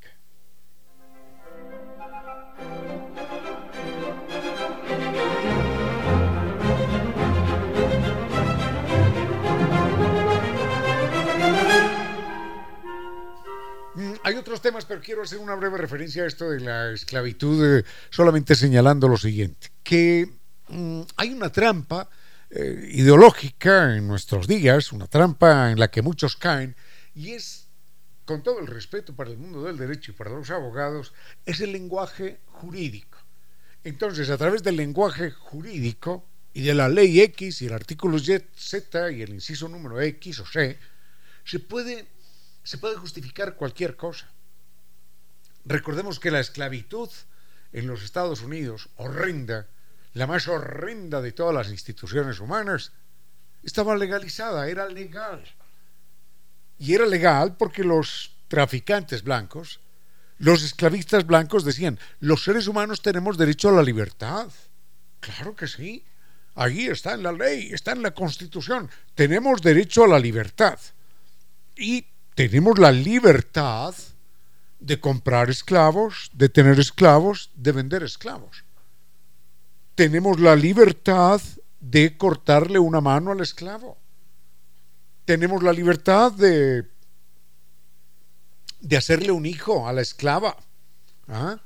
Hay 14.22 14.34
otros 14.36 14.62
temas, 14.62 14.84
pero 14.84 15.00
quiero 15.00 15.22
hacer 15.22 15.38
una 15.38 15.54
breve 15.54 15.78
referencia 15.78 16.22
a 16.22 16.26
esto 16.26 16.50
de 16.50 16.60
la 16.60 16.92
esclavitud, 16.92 17.78
eh, 17.78 17.84
solamente 18.10 18.54
señalando 18.54 19.08
lo 19.08 19.16
siguiente, 19.16 19.70
que 19.82 20.28
mm, 20.68 21.02
hay 21.16 21.32
una 21.32 21.50
trampa 21.50 22.08
eh, 22.50 22.88
ideológica 22.92 23.96
en 23.96 24.06
nuestros 24.06 24.46
días, 24.46 24.92
una 24.92 25.06
trampa 25.06 25.70
en 25.70 25.78
la 25.78 25.90
que 25.90 26.02
muchos 26.02 26.36
caen, 26.36 26.76
y 27.14 27.32
es, 27.32 27.68
con 28.24 28.42
todo 28.42 28.60
el 28.60 28.66
respeto 28.66 29.14
para 29.14 29.30
el 29.30 29.38
mundo 29.38 29.62
del 29.64 29.76
derecho 29.76 30.12
y 30.12 30.14
para 30.14 30.30
los 30.30 30.50
abogados, 30.50 31.12
es 31.44 31.60
el 31.60 31.72
lenguaje 31.72 32.40
jurídico. 32.46 33.18
Entonces, 33.82 34.30
a 34.30 34.38
través 34.38 34.62
del 34.62 34.76
lenguaje 34.76 35.30
jurídico 35.30 36.26
y 36.52 36.62
de 36.62 36.74
la 36.74 36.88
ley 36.88 37.20
X 37.20 37.62
y 37.62 37.66
el 37.66 37.72
artículo 37.72 38.18
Z 38.18 39.12
y 39.12 39.22
el 39.22 39.30
inciso 39.30 39.68
número 39.68 40.00
X 40.00 40.40
o 40.40 40.46
C, 40.46 40.78
se 41.44 41.58
puede 41.58 42.06
se 42.70 42.78
puede 42.78 42.94
justificar 42.94 43.56
cualquier 43.56 43.96
cosa. 43.96 44.30
Recordemos 45.64 46.20
que 46.20 46.30
la 46.30 46.38
esclavitud 46.38 47.10
en 47.72 47.88
los 47.88 48.04
Estados 48.04 48.42
Unidos, 48.42 48.90
horrenda, 48.94 49.66
la 50.14 50.28
más 50.28 50.46
horrenda 50.46 51.20
de 51.20 51.32
todas 51.32 51.52
las 51.52 51.70
instituciones 51.70 52.38
humanas, 52.38 52.92
estaba 53.64 53.96
legalizada, 53.96 54.68
era 54.68 54.88
legal. 54.88 55.42
Y 56.78 56.94
era 56.94 57.06
legal 57.06 57.56
porque 57.56 57.82
los 57.82 58.36
traficantes 58.46 59.24
blancos, 59.24 59.80
los 60.38 60.62
esclavistas 60.62 61.26
blancos 61.26 61.64
decían, 61.64 61.98
los 62.20 62.44
seres 62.44 62.68
humanos 62.68 63.02
tenemos 63.02 63.36
derecho 63.36 63.70
a 63.70 63.72
la 63.72 63.82
libertad. 63.82 64.48
Claro 65.18 65.56
que 65.56 65.66
sí. 65.66 66.04
Allí 66.54 66.86
está 66.86 67.14
en 67.14 67.24
la 67.24 67.32
ley, 67.32 67.70
está 67.72 67.90
en 67.90 68.02
la 68.02 68.12
constitución. 68.12 68.88
Tenemos 69.16 69.60
derecho 69.60 70.04
a 70.04 70.08
la 70.08 70.20
libertad. 70.20 70.78
Y 71.74 72.06
tenemos 72.48 72.78
la 72.78 72.90
libertad 72.90 73.94
de 74.78 74.98
comprar 74.98 75.50
esclavos, 75.50 76.30
de 76.32 76.48
tener 76.48 76.80
esclavos, 76.80 77.50
de 77.54 77.70
vender 77.70 78.02
esclavos. 78.02 78.64
Tenemos 79.94 80.40
la 80.40 80.56
libertad 80.56 81.38
de 81.80 82.16
cortarle 82.16 82.78
una 82.78 83.02
mano 83.02 83.32
al 83.32 83.40
esclavo. 83.40 83.98
Tenemos 85.26 85.62
la 85.62 85.74
libertad 85.74 86.32
de, 86.32 86.88
de 88.80 88.96
hacerle 88.96 89.32
un 89.32 89.44
hijo 89.44 89.86
a 89.86 89.92
la 89.92 90.00
esclava. 90.00 90.56
¿Ah? 91.28 91.60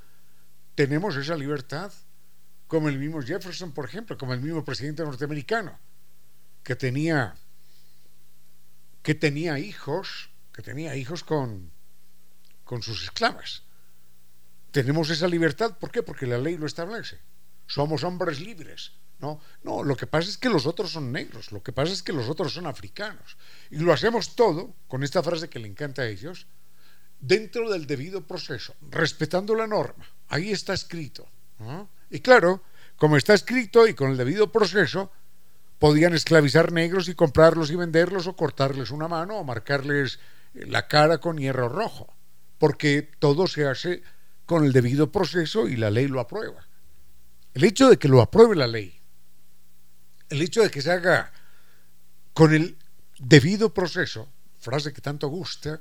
Tenemos 0.74 1.14
esa 1.14 1.36
libertad, 1.36 1.92
como 2.66 2.88
el 2.88 2.98
mismo 2.98 3.22
Jefferson, 3.22 3.70
por 3.70 3.84
ejemplo, 3.84 4.18
como 4.18 4.34
el 4.34 4.40
mismo 4.40 4.64
presidente 4.64 5.04
norteamericano, 5.04 5.78
que 6.64 6.74
tenía, 6.74 7.36
que 9.04 9.14
tenía 9.14 9.60
hijos 9.60 10.33
que 10.54 10.62
tenía 10.62 10.94
hijos 10.94 11.24
con, 11.24 11.70
con 12.62 12.80
sus 12.80 13.02
esclavas. 13.02 13.64
Tenemos 14.70 15.10
esa 15.10 15.26
libertad, 15.26 15.76
¿por 15.78 15.90
qué? 15.90 16.02
Porque 16.02 16.26
la 16.26 16.38
ley 16.38 16.56
lo 16.56 16.66
establece. 16.66 17.18
Somos 17.66 18.04
hombres 18.04 18.40
libres. 18.40 18.92
No, 19.18 19.40
no, 19.62 19.82
lo 19.82 19.96
que 19.96 20.06
pasa 20.06 20.28
es 20.28 20.38
que 20.38 20.48
los 20.48 20.66
otros 20.66 20.92
son 20.92 21.10
negros, 21.12 21.50
lo 21.52 21.62
que 21.62 21.72
pasa 21.72 21.92
es 21.92 22.02
que 22.02 22.12
los 22.12 22.28
otros 22.28 22.52
son 22.52 22.66
africanos. 22.66 23.36
Y 23.70 23.78
lo 23.78 23.92
hacemos 23.92 24.36
todo, 24.36 24.74
con 24.86 25.02
esta 25.02 25.22
frase 25.22 25.48
que 25.48 25.58
le 25.58 25.68
encanta 25.68 26.02
a 26.02 26.06
ellos, 26.06 26.46
dentro 27.20 27.70
del 27.70 27.86
debido 27.86 28.26
proceso, 28.26 28.74
respetando 28.90 29.54
la 29.54 29.66
norma. 29.66 30.06
Ahí 30.28 30.52
está 30.52 30.74
escrito. 30.74 31.26
Y 32.10 32.20
claro, 32.20 32.62
como 32.96 33.16
está 33.16 33.34
escrito 33.34 33.86
y 33.86 33.94
con 33.94 34.10
el 34.10 34.16
debido 34.16 34.52
proceso, 34.52 35.10
podían 35.78 36.14
esclavizar 36.14 36.72
negros 36.72 37.08
y 37.08 37.14
comprarlos 37.14 37.70
y 37.70 37.76
venderlos 37.76 38.26
o 38.26 38.36
cortarles 38.36 38.90
una 38.90 39.08
mano 39.08 39.38
o 39.38 39.44
marcarles 39.44 40.18
la 40.54 40.86
cara 40.88 41.18
con 41.18 41.38
hierro 41.38 41.68
rojo, 41.68 42.12
porque 42.58 43.02
todo 43.18 43.46
se 43.46 43.66
hace 43.66 44.02
con 44.46 44.64
el 44.64 44.72
debido 44.72 45.10
proceso 45.10 45.68
y 45.68 45.76
la 45.76 45.90
ley 45.90 46.08
lo 46.08 46.20
aprueba. 46.20 46.66
El 47.52 47.64
hecho 47.64 47.88
de 47.88 47.98
que 47.98 48.08
lo 48.08 48.20
apruebe 48.20 48.56
la 48.56 48.66
ley, 48.66 49.00
el 50.28 50.42
hecho 50.42 50.62
de 50.62 50.70
que 50.70 50.82
se 50.82 50.90
haga 50.90 51.32
con 52.32 52.54
el 52.54 52.76
debido 53.18 53.72
proceso, 53.72 54.32
frase 54.58 54.92
que 54.92 55.00
tanto 55.00 55.28
gusta, 55.28 55.80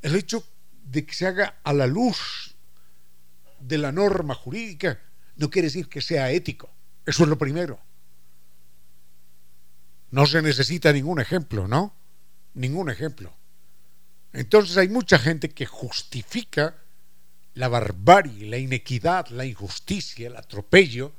el 0.00 0.16
hecho 0.16 0.44
de 0.84 1.06
que 1.06 1.14
se 1.14 1.26
haga 1.26 1.60
a 1.62 1.72
la 1.72 1.86
luz 1.86 2.56
de 3.60 3.78
la 3.78 3.92
norma 3.92 4.34
jurídica, 4.34 5.00
no 5.36 5.50
quiere 5.50 5.68
decir 5.68 5.88
que 5.88 6.00
sea 6.00 6.30
ético. 6.30 6.70
Eso 7.06 7.22
es 7.22 7.28
lo 7.28 7.38
primero. 7.38 7.80
No 10.10 10.26
se 10.26 10.42
necesita 10.42 10.92
ningún 10.92 11.20
ejemplo, 11.20 11.66
¿no? 11.68 11.94
Ningún 12.54 12.90
ejemplo. 12.90 13.32
Entonces 14.32 14.76
hay 14.76 14.88
mucha 14.88 15.18
gente 15.18 15.50
que 15.50 15.66
justifica 15.66 16.76
la 17.54 17.68
barbarie, 17.68 18.46
la 18.46 18.56
inequidad, 18.56 19.28
la 19.28 19.44
injusticia, 19.44 20.26
el 20.26 20.36
atropello 20.36 21.12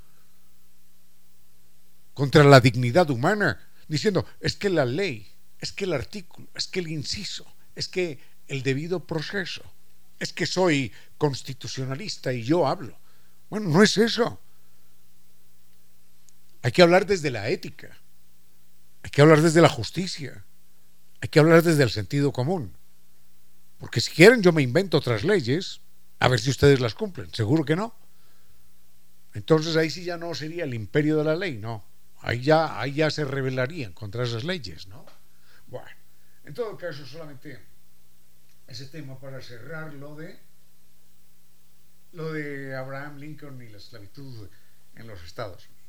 contra 2.13 2.43
la 2.43 2.59
dignidad 2.59 3.09
humana, 3.09 3.59
diciendo, 3.87 4.25
es 4.39 4.55
que 4.55 4.69
la 4.69 4.85
ley, 4.85 5.31
es 5.59 5.71
que 5.71 5.85
el 5.85 5.93
artículo, 5.93 6.47
es 6.55 6.67
que 6.67 6.79
el 6.79 6.87
inciso, 6.87 7.45
es 7.75 7.87
que 7.87 8.19
el 8.47 8.63
debido 8.63 9.05
proceso, 9.05 9.63
es 10.19 10.33
que 10.33 10.45
soy 10.45 10.91
constitucionalista 11.17 12.33
y 12.33 12.43
yo 12.43 12.67
hablo. 12.67 12.97
Bueno, 13.49 13.69
no 13.69 13.83
es 13.83 13.97
eso. 13.97 14.39
Hay 16.61 16.71
que 16.71 16.81
hablar 16.81 17.05
desde 17.05 17.29
la 17.29 17.49
ética, 17.49 17.95
hay 19.03 19.09
que 19.11 19.21
hablar 19.21 19.41
desde 19.41 19.61
la 19.61 19.69
justicia, 19.69 20.45
hay 21.19 21.29
que 21.29 21.39
hablar 21.39 21.61
desde 21.61 21.83
el 21.83 21.89
sentido 21.89 22.31
común. 22.31 22.75
Porque 23.83 23.99
si 23.99 24.13
quieren 24.13 24.41
yo 24.41 24.53
me 24.53 24.61
invento 24.61 24.95
otras 24.95 25.25
leyes, 25.25 25.81
a 26.19 26.29
ver 26.29 26.39
si 26.39 26.49
ustedes 26.49 26.79
las 26.79 26.95
cumplen. 26.95 27.33
Seguro 27.33 27.65
que 27.65 27.75
no. 27.75 27.93
Entonces 29.33 29.75
ahí 29.75 29.89
sí 29.89 30.05
ya 30.05 30.15
no 30.15 30.33
sería 30.33 30.63
el 30.63 30.73
imperio 30.73 31.17
de 31.17 31.25
la 31.25 31.35
ley, 31.35 31.57
no. 31.57 31.83
Ahí 32.21 32.41
ya, 32.41 32.79
ahí 32.79 32.93
ya 32.93 33.11
se 33.11 33.25
rebelarían 33.25 33.91
contra 33.91 34.23
esas 34.23 34.45
leyes, 34.45 34.87
¿no? 34.87 35.05
Bueno, 35.67 35.89
en 36.45 36.53
todo 36.53 36.77
caso 36.77 37.05
solamente 37.05 37.59
ese 38.67 38.85
tema 38.85 39.19
para 39.19 39.41
cerrar 39.41 39.93
lo 39.93 40.15
de 40.15 40.39
lo 42.13 42.31
de 42.31 42.77
Abraham 42.77 43.17
Lincoln 43.17 43.61
y 43.61 43.67
la 43.67 43.79
esclavitud 43.79 44.47
en 44.95 45.07
los 45.07 45.21
Estados 45.25 45.67
Unidos. 45.67 45.83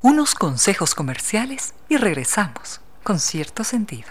Unos 0.00 0.34
consejos 0.34 0.94
comerciales 0.94 1.74
y 1.90 1.98
regresamos 1.98 2.80
con 3.02 3.20
cierto 3.20 3.64
sentido. 3.64 4.08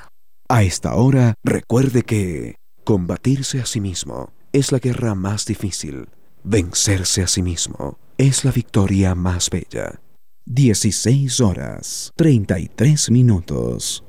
A 0.50 0.64
esta 0.64 0.96
hora, 0.96 1.34
recuerde 1.44 2.04
que 2.04 2.56
combatirse 2.86 3.60
a 3.60 3.66
sí 3.66 3.82
mismo 3.82 4.32
es 4.54 4.72
la 4.72 4.80
guerra 4.80 5.14
más 5.14 5.46
difícil. 5.46 6.08
Vencerse 6.42 7.22
a 7.22 7.28
sí 7.28 7.42
mismo 7.42 8.00
es 8.18 8.46
la 8.46 8.52
victoria 8.52 9.14
más 9.14 9.50
bella. 9.50 10.00
16 10.46 11.42
horas 11.42 12.14
33 12.16 13.12
minutos. 13.12 14.06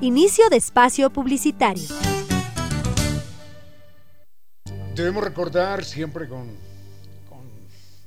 Inicio 0.00 0.48
de 0.48 0.56
espacio 0.58 1.10
publicitario. 1.10 1.88
Debemos 4.94 5.24
recordar 5.24 5.84
siempre 5.84 6.28
con, 6.28 6.46
con, 7.28 7.40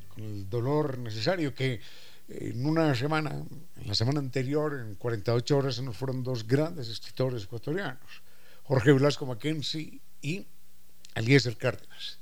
con 0.08 0.24
el 0.24 0.50
dolor 0.50 0.98
necesario 0.98 1.54
que 1.54 1.82
en 2.30 2.65
una 2.65 2.93
semana, 2.95 3.32
en 3.32 3.88
la 3.88 3.95
semana 3.95 4.19
anterior, 4.19 4.73
en 4.73 4.95
48 4.95 5.57
horas, 5.57 5.75
se 5.75 5.84
nos 5.84 5.95
fueron 5.95 6.23
dos 6.23 6.45
grandes 6.45 6.89
escritores 6.89 7.43
ecuatorianos, 7.43 8.21
Jorge 8.63 8.91
Velasco 8.91 9.25
Mackenzie 9.25 10.01
y 10.21 10.45
Eliezer 11.15 11.57
Cárdenas. 11.57 12.19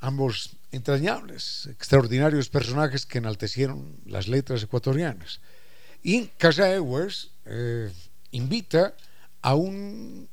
Ambos 0.00 0.56
entrañables, 0.72 1.66
extraordinarios 1.70 2.48
personajes 2.48 3.06
que 3.06 3.18
enaltecieron 3.18 3.96
las 4.06 4.28
letras 4.28 4.62
ecuatorianas. 4.62 5.40
Y 6.02 6.26
Casa 6.38 6.72
Ewers 6.72 7.30
eh, 7.44 7.90
invita 8.30 8.94
a, 9.42 9.54
un, 9.54 10.28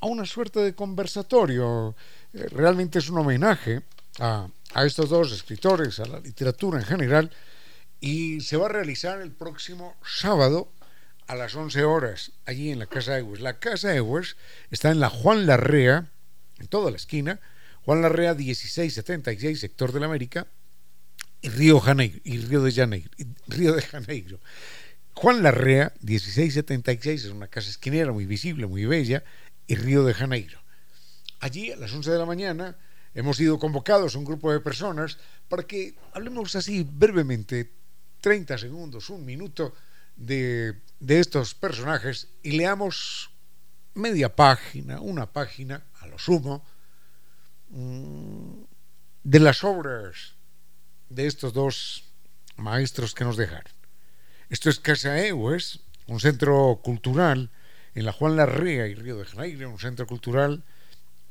a 0.00 0.06
una 0.06 0.24
suerte 0.24 0.60
de 0.60 0.74
conversatorio. 0.74 1.94
Eh, 2.32 2.46
realmente 2.50 2.98
es 2.98 3.08
un 3.08 3.18
homenaje 3.18 3.82
a, 4.18 4.48
a 4.74 4.84
estos 4.84 5.08
dos 5.08 5.32
escritores, 5.32 5.98
a 6.00 6.06
la 6.06 6.20
literatura 6.20 6.78
en 6.78 6.86
general, 6.86 7.30
y 8.00 8.40
se 8.40 8.56
va 8.56 8.66
a 8.66 8.70
realizar 8.70 9.20
el 9.20 9.32
próximo 9.32 9.96
sábado 10.04 10.72
a 11.26 11.34
las 11.34 11.54
11 11.54 11.84
horas 11.84 12.32
allí 12.46 12.70
en 12.70 12.78
la 12.78 12.86
Casa 12.86 13.18
Ewers. 13.18 13.40
La 13.40 13.58
Casa 13.58 13.94
Ewers 13.94 14.36
está 14.70 14.90
en 14.90 15.00
la 15.00 15.10
Juan 15.10 15.46
Larrea, 15.46 16.10
en 16.58 16.66
toda 16.66 16.90
la 16.90 16.96
esquina, 16.96 17.40
Juan 17.84 18.02
Larrea 18.02 18.34
1676, 18.34 19.60
sector 19.60 19.92
de 19.92 20.00
la 20.00 20.06
América, 20.06 20.46
y 21.42 21.48
Río, 21.48 21.80
Janeiro, 21.80 22.18
y 22.24 22.38
Río 22.38 22.62
de 22.62 22.72
Janeiro. 22.72 23.10
Río 23.46 23.74
de 23.74 23.82
Janeiro. 23.82 24.40
Juan 25.14 25.42
Larrea 25.42 25.92
1676 26.00 27.24
es 27.24 27.30
una 27.30 27.48
casa 27.48 27.70
esquinera 27.70 28.12
muy 28.12 28.26
visible, 28.26 28.66
muy 28.66 28.84
bella, 28.86 29.22
y 29.66 29.74
Río 29.74 30.04
de 30.04 30.14
Janeiro. 30.14 30.60
Allí 31.40 31.72
a 31.72 31.76
las 31.76 31.92
11 31.92 32.10
de 32.10 32.18
la 32.18 32.26
mañana 32.26 32.76
hemos 33.14 33.36
sido 33.36 33.58
convocados 33.58 34.14
un 34.14 34.24
grupo 34.24 34.52
de 34.52 34.60
personas 34.60 35.18
para 35.48 35.62
que 35.62 35.94
hablemos 36.12 36.54
así 36.54 36.86
brevemente, 36.90 37.70
30 38.20 38.58
segundos, 38.58 39.10
un 39.10 39.24
minuto, 39.24 39.74
de, 40.16 40.74
de 41.00 41.20
estos 41.20 41.54
personajes 41.54 42.28
y 42.42 42.52
leamos 42.52 43.30
media 43.94 44.34
página, 44.36 45.00
una 45.00 45.32
página, 45.32 45.82
a 46.00 46.06
lo 46.06 46.18
sumo, 46.18 46.64
de 47.70 49.40
las 49.40 49.64
obras 49.64 50.34
de 51.08 51.26
estos 51.26 51.52
dos 51.52 52.04
maestros 52.56 53.14
que 53.14 53.24
nos 53.24 53.36
dejaron. 53.36 53.72
Esto 54.48 54.70
es 54.70 54.80
Casa 54.80 55.18
Ewes, 55.24 55.80
un 56.06 56.20
centro 56.20 56.80
cultural 56.82 57.50
en 57.94 58.04
la 58.04 58.12
Juan 58.12 58.36
Larrea 58.36 58.86
y 58.86 58.94
Río 58.94 59.16
de 59.16 59.24
Janeiro, 59.24 59.70
un 59.70 59.78
centro 59.78 60.06
cultural 60.06 60.64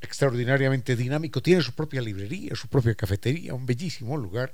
extraordinariamente 0.01 0.95
dinámico, 0.95 1.41
tiene 1.41 1.61
su 1.61 1.73
propia 1.73 2.01
librería, 2.01 2.55
su 2.55 2.67
propia 2.69 2.95
cafetería, 2.95 3.53
un 3.53 3.65
bellísimo 3.65 4.15
lugar 4.17 4.53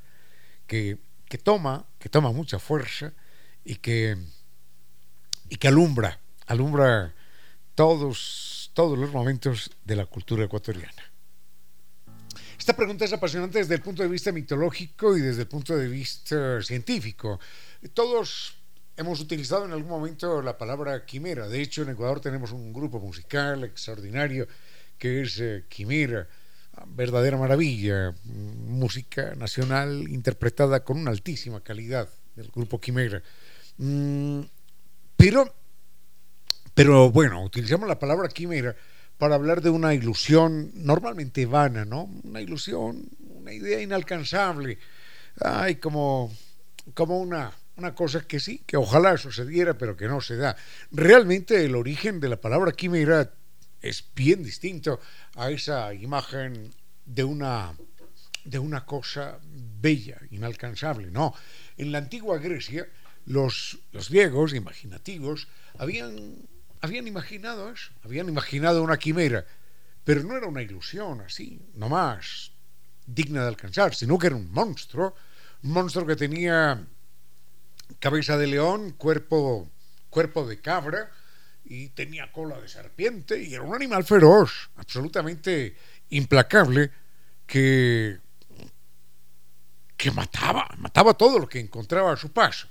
que, 0.66 0.98
que 1.28 1.38
toma, 1.38 1.86
que 2.00 2.10
toma 2.10 2.32
mucha 2.32 2.60
fuerza 2.60 3.14
y 3.64 3.76
que, 3.76 4.18
y 5.50 5.56
que 5.58 5.68
alumbra, 5.68 6.20
alumbra 6.48 7.14
todos, 7.74 8.72
todos 8.74 8.98
los 8.98 9.12
momentos 9.12 9.72
de 9.84 9.96
la 9.96 10.06
cultura 10.06 10.46
ecuatoriana. 10.46 11.12
Esta 12.58 12.76
pregunta 12.76 13.06
es 13.06 13.14
apasionante 13.14 13.60
desde 13.60 13.76
el 13.76 13.82
punto 13.82 14.02
de 14.02 14.10
vista 14.10 14.32
mitológico 14.32 15.16
y 15.18 15.22
desde 15.22 15.42
el 15.42 15.48
punto 15.48 15.78
de 15.78 15.88
vista 15.88 16.62
científico. 16.64 17.40
Todos 17.94 18.56
hemos 18.98 19.20
utilizado 19.20 19.66
en 19.66 19.72
algún 19.72 19.90
momento 19.90 20.42
la 20.42 20.58
palabra 20.58 21.06
quimera. 21.06 21.48
De 21.48 21.62
hecho, 21.62 21.84
en 21.84 21.90
Ecuador 21.90 22.22
tenemos 22.22 22.52
un 22.52 22.74
grupo 22.74 23.00
musical 23.00 23.64
extraordinario 23.66 24.48
que 24.98 25.22
es 25.22 25.40
eh, 25.40 25.66
Quimera, 25.68 26.28
verdadera 26.88 27.38
maravilla, 27.38 28.14
música 28.24 29.36
nacional 29.36 30.08
interpretada 30.10 30.84
con 30.84 30.98
una 30.98 31.12
altísima 31.12 31.62
calidad 31.62 32.10
del 32.36 32.50
grupo 32.50 32.80
Quimera. 32.80 33.22
Mm, 33.78 34.42
pero, 35.16 35.54
pero 36.74 37.10
bueno, 37.12 37.44
utilizamos 37.44 37.88
la 37.88 38.00
palabra 38.00 38.28
quimera 38.30 38.76
para 39.18 39.36
hablar 39.36 39.62
de 39.62 39.70
una 39.70 39.94
ilusión 39.94 40.72
normalmente 40.76 41.46
vana, 41.46 41.86
¿no? 41.86 42.10
Una 42.24 42.42
ilusión, 42.42 43.10
una 43.30 43.54
idea 43.54 43.82
inalcanzable. 43.82 44.78
Ay, 45.40 45.76
como, 45.76 46.34
como 46.94 47.20
una, 47.20 47.52
una 47.78 47.96
cosa 47.96 48.22
que 48.28 48.40
sí, 48.40 48.62
que 48.66 48.78
ojalá 48.78 49.18
sucediera, 49.18 49.78
pero 49.78 49.96
que 49.96 50.08
no 50.08 50.22
se 50.22 50.36
da. 50.36 50.56
Realmente 50.92 51.64
el 51.64 51.76
origen 51.76 52.20
de 52.20 52.30
la 52.30 52.38
palabra 52.38 52.72
quimera 52.74 53.32
es 53.90 54.04
bien 54.16 54.44
distinto 54.44 55.00
a 55.36 55.52
esa 55.52 55.94
imagen 55.94 56.74
de 57.06 57.24
una, 57.24 57.74
de 58.44 58.60
una 58.60 58.86
cosa 58.86 59.40
bella, 59.42 60.20
inalcanzable. 60.32 61.12
No, 61.12 61.34
en 61.78 61.92
la 61.92 62.00
antigua 62.00 62.40
Grecia, 62.40 62.88
los, 63.26 63.80
los 63.92 64.10
griegos 64.10 64.54
imaginativos 64.54 65.48
habían 65.78 66.48
habían 66.86 67.08
imaginado 67.08 67.72
eso, 67.72 67.92
habían 68.04 68.30
imaginado 68.30 68.84
una 68.84 68.98
quimera, 68.98 69.46
pero 70.04 70.24
no 70.24 70.38
era 70.38 70.48
una 70.48 70.62
ilusión 70.62 71.22
así, 71.22 71.60
nomás 71.74 72.52
digna 73.08 73.42
de 73.42 73.48
alcanzar, 73.48 73.96
sino 73.96 74.18
que 74.18 74.28
era 74.28 74.36
un 74.36 74.52
monstruo, 74.52 75.16
un 75.64 75.72
monstruo 75.72 76.06
que 76.06 76.16
tenía 76.16 76.86
cabeza 78.00 78.38
de 78.38 78.48
león, 78.48 78.92
cuerpo, 78.92 79.70
cuerpo 80.10 80.48
de 80.48 80.60
cabra 80.62 81.12
y 81.66 81.90
tenía 81.90 82.32
cola 82.32 82.60
de 82.60 82.68
serpiente 82.68 83.42
y 83.42 83.54
era 83.54 83.64
un 83.64 83.76
animal 83.76 84.04
feroz, 84.04 84.70
absolutamente 84.76 85.76
implacable, 86.10 86.92
que, 87.46 88.20
que 89.98 90.12
mataba, 90.12 90.68
mataba 90.78 91.14
todo 91.14 91.40
lo 91.40 91.48
que 91.48 91.60
encontraba 91.60 92.14
a 92.14 92.18
su 92.18 92.32
paso. 92.32 92.68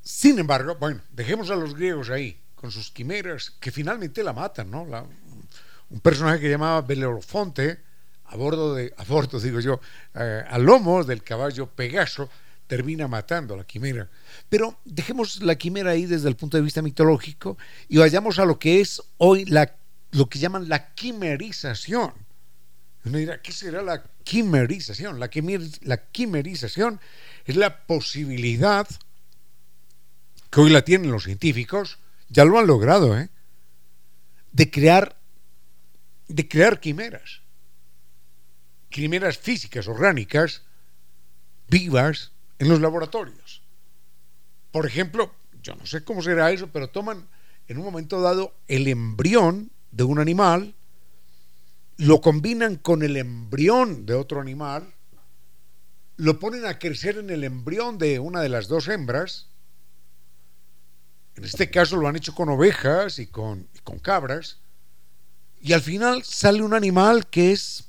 Sin 0.00 0.38
embargo, 0.38 0.76
bueno, 0.76 1.00
dejemos 1.10 1.50
a 1.50 1.56
los 1.56 1.74
griegos 1.74 2.10
ahí, 2.10 2.38
con 2.54 2.70
sus 2.70 2.90
quimeras, 2.90 3.50
que 3.60 3.70
finalmente 3.70 4.22
la 4.22 4.32
matan, 4.32 4.70
¿no? 4.70 4.82
un 5.90 6.00
personaje 6.00 6.40
que 6.40 6.50
llamaba 6.50 6.82
Belerofonte, 6.82 7.80
a 8.26 8.36
bordo 8.36 8.74
de, 8.74 8.92
a 8.96 9.04
bordo 9.04 9.38
digo 9.38 9.60
yo, 9.60 9.80
eh, 10.14 10.44
a 10.48 10.58
lomo 10.58 11.04
del 11.04 11.22
caballo 11.22 11.66
Pegaso, 11.66 12.28
termina 12.66 13.08
matando 13.08 13.54
a 13.54 13.58
la 13.58 13.64
quimera. 13.64 14.10
Pero 14.48 14.78
dejemos 14.84 15.42
la 15.42 15.56
quimera 15.56 15.90
ahí 15.90 16.06
desde 16.06 16.28
el 16.28 16.36
punto 16.36 16.56
de 16.56 16.62
vista 16.62 16.82
mitológico 16.82 17.58
y 17.88 17.98
vayamos 17.98 18.38
a 18.38 18.44
lo 18.44 18.58
que 18.58 18.80
es 18.80 19.02
hoy 19.18 19.44
la, 19.44 19.76
lo 20.12 20.28
que 20.28 20.38
llaman 20.38 20.68
la 20.68 20.94
quimerización. 20.94 22.12
Uno 23.04 23.18
dirá, 23.18 23.42
¿qué 23.42 23.52
será 23.52 23.82
la 23.82 24.02
quimerización? 24.24 25.20
La, 25.20 25.30
la 25.82 25.96
quimerización 26.10 27.00
es 27.44 27.56
la 27.56 27.86
posibilidad 27.86 28.88
que 30.50 30.60
hoy 30.60 30.70
la 30.70 30.82
tienen 30.82 31.10
los 31.10 31.24
científicos, 31.24 31.98
ya 32.28 32.44
lo 32.44 32.58
han 32.58 32.66
logrado, 32.66 33.18
¿eh? 33.18 33.28
de 34.52 34.70
crear 34.70 35.18
de 36.28 36.48
crear 36.48 36.80
quimeras, 36.80 37.42
quimeras 38.88 39.36
físicas, 39.36 39.88
orgánicas, 39.88 40.62
vivas, 41.68 42.32
en 42.58 42.68
los 42.68 42.80
laboratorios. 42.80 43.62
Por 44.70 44.86
ejemplo, 44.86 45.32
yo 45.62 45.74
no 45.76 45.86
sé 45.86 46.04
cómo 46.04 46.22
será 46.22 46.50
eso, 46.50 46.68
pero 46.72 46.88
toman 46.88 47.26
en 47.68 47.78
un 47.78 47.84
momento 47.84 48.20
dado 48.20 48.54
el 48.68 48.88
embrión 48.88 49.70
de 49.90 50.04
un 50.04 50.18
animal, 50.18 50.74
lo 51.96 52.20
combinan 52.20 52.76
con 52.76 53.02
el 53.02 53.16
embrión 53.16 54.04
de 54.06 54.14
otro 54.14 54.40
animal, 54.40 54.92
lo 56.16 56.38
ponen 56.38 56.66
a 56.66 56.78
crecer 56.78 57.18
en 57.18 57.30
el 57.30 57.44
embrión 57.44 57.98
de 57.98 58.18
una 58.18 58.40
de 58.40 58.48
las 58.48 58.68
dos 58.68 58.88
hembras, 58.88 59.48
en 61.36 61.44
este 61.44 61.70
caso 61.70 61.96
lo 61.96 62.06
han 62.06 62.16
hecho 62.16 62.34
con 62.34 62.48
ovejas 62.48 63.18
y 63.18 63.26
con, 63.26 63.68
con 63.82 63.98
cabras. 63.98 64.58
Y 65.60 65.72
al 65.72 65.80
final 65.80 66.22
sale 66.22 66.62
un 66.62 66.74
animal 66.74 67.26
que 67.26 67.52
es 67.52 67.84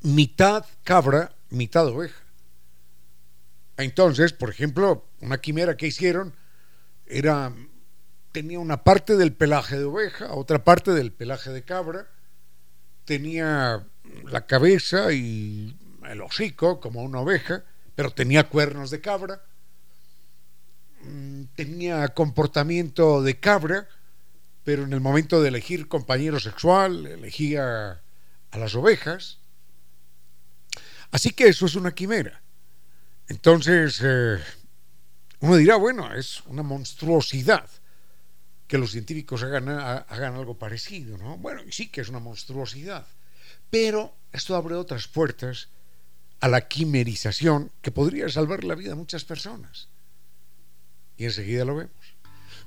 mitad 0.00 0.64
cabra, 0.82 1.34
mitad 1.50 1.86
oveja. 1.86 2.21
Entonces, 3.82 4.32
por 4.32 4.50
ejemplo, 4.50 5.06
una 5.20 5.40
quimera 5.40 5.76
que 5.76 5.86
hicieron 5.86 6.34
era 7.06 7.52
tenía 8.32 8.58
una 8.58 8.82
parte 8.82 9.16
del 9.16 9.34
pelaje 9.34 9.78
de 9.78 9.84
oveja, 9.84 10.32
otra 10.32 10.64
parte 10.64 10.92
del 10.92 11.12
pelaje 11.12 11.50
de 11.50 11.64
cabra, 11.64 12.08
tenía 13.04 13.86
la 14.24 14.46
cabeza 14.46 15.12
y 15.12 15.76
el 16.08 16.22
hocico 16.22 16.80
como 16.80 17.02
una 17.02 17.20
oveja, 17.20 17.64
pero 17.94 18.10
tenía 18.10 18.48
cuernos 18.48 18.90
de 18.90 19.00
cabra 19.02 19.42
Mm, 21.04 21.44
tenía 21.56 22.08
comportamiento 22.08 23.22
de 23.22 23.40
cabra, 23.40 23.88
pero 24.64 24.84
en 24.84 24.92
el 24.92 25.00
momento 25.00 25.42
de 25.42 25.48
elegir 25.48 25.88
compañero 25.88 26.38
sexual 26.38 27.06
elegía 27.06 28.00
a 28.50 28.58
las 28.58 28.74
ovejas. 28.74 29.38
Así 31.10 31.30
que 31.30 31.48
eso 31.48 31.66
es 31.66 31.74
una 31.74 31.94
quimera. 31.94 32.41
Entonces, 33.32 33.98
eh, 34.04 34.38
uno 35.40 35.56
dirá, 35.56 35.76
bueno, 35.76 36.14
es 36.14 36.42
una 36.48 36.62
monstruosidad 36.62 37.66
que 38.68 38.76
los 38.76 38.90
científicos 38.90 39.42
hagan, 39.42 39.70
algo 39.70 40.58
parecido, 40.58 41.16
¿no? 41.16 41.38
Bueno, 41.38 41.62
sí 41.70 41.88
que 41.88 42.02
es 42.02 42.10
una 42.10 42.18
monstruosidad, 42.18 43.06
pero 43.70 44.14
esto 44.32 44.54
abre 44.54 44.74
otras 44.74 45.08
puertas 45.08 45.70
a 46.40 46.48
la 46.48 46.68
quimerización 46.68 47.70
que 47.80 47.90
podría 47.90 48.28
salvar 48.28 48.64
la 48.64 48.74
vida 48.74 48.92
a 48.92 48.96
muchas 48.96 49.24
personas. 49.24 49.88
Y 51.16 51.24
enseguida 51.24 51.64
lo 51.64 51.76
vemos. 51.76 52.14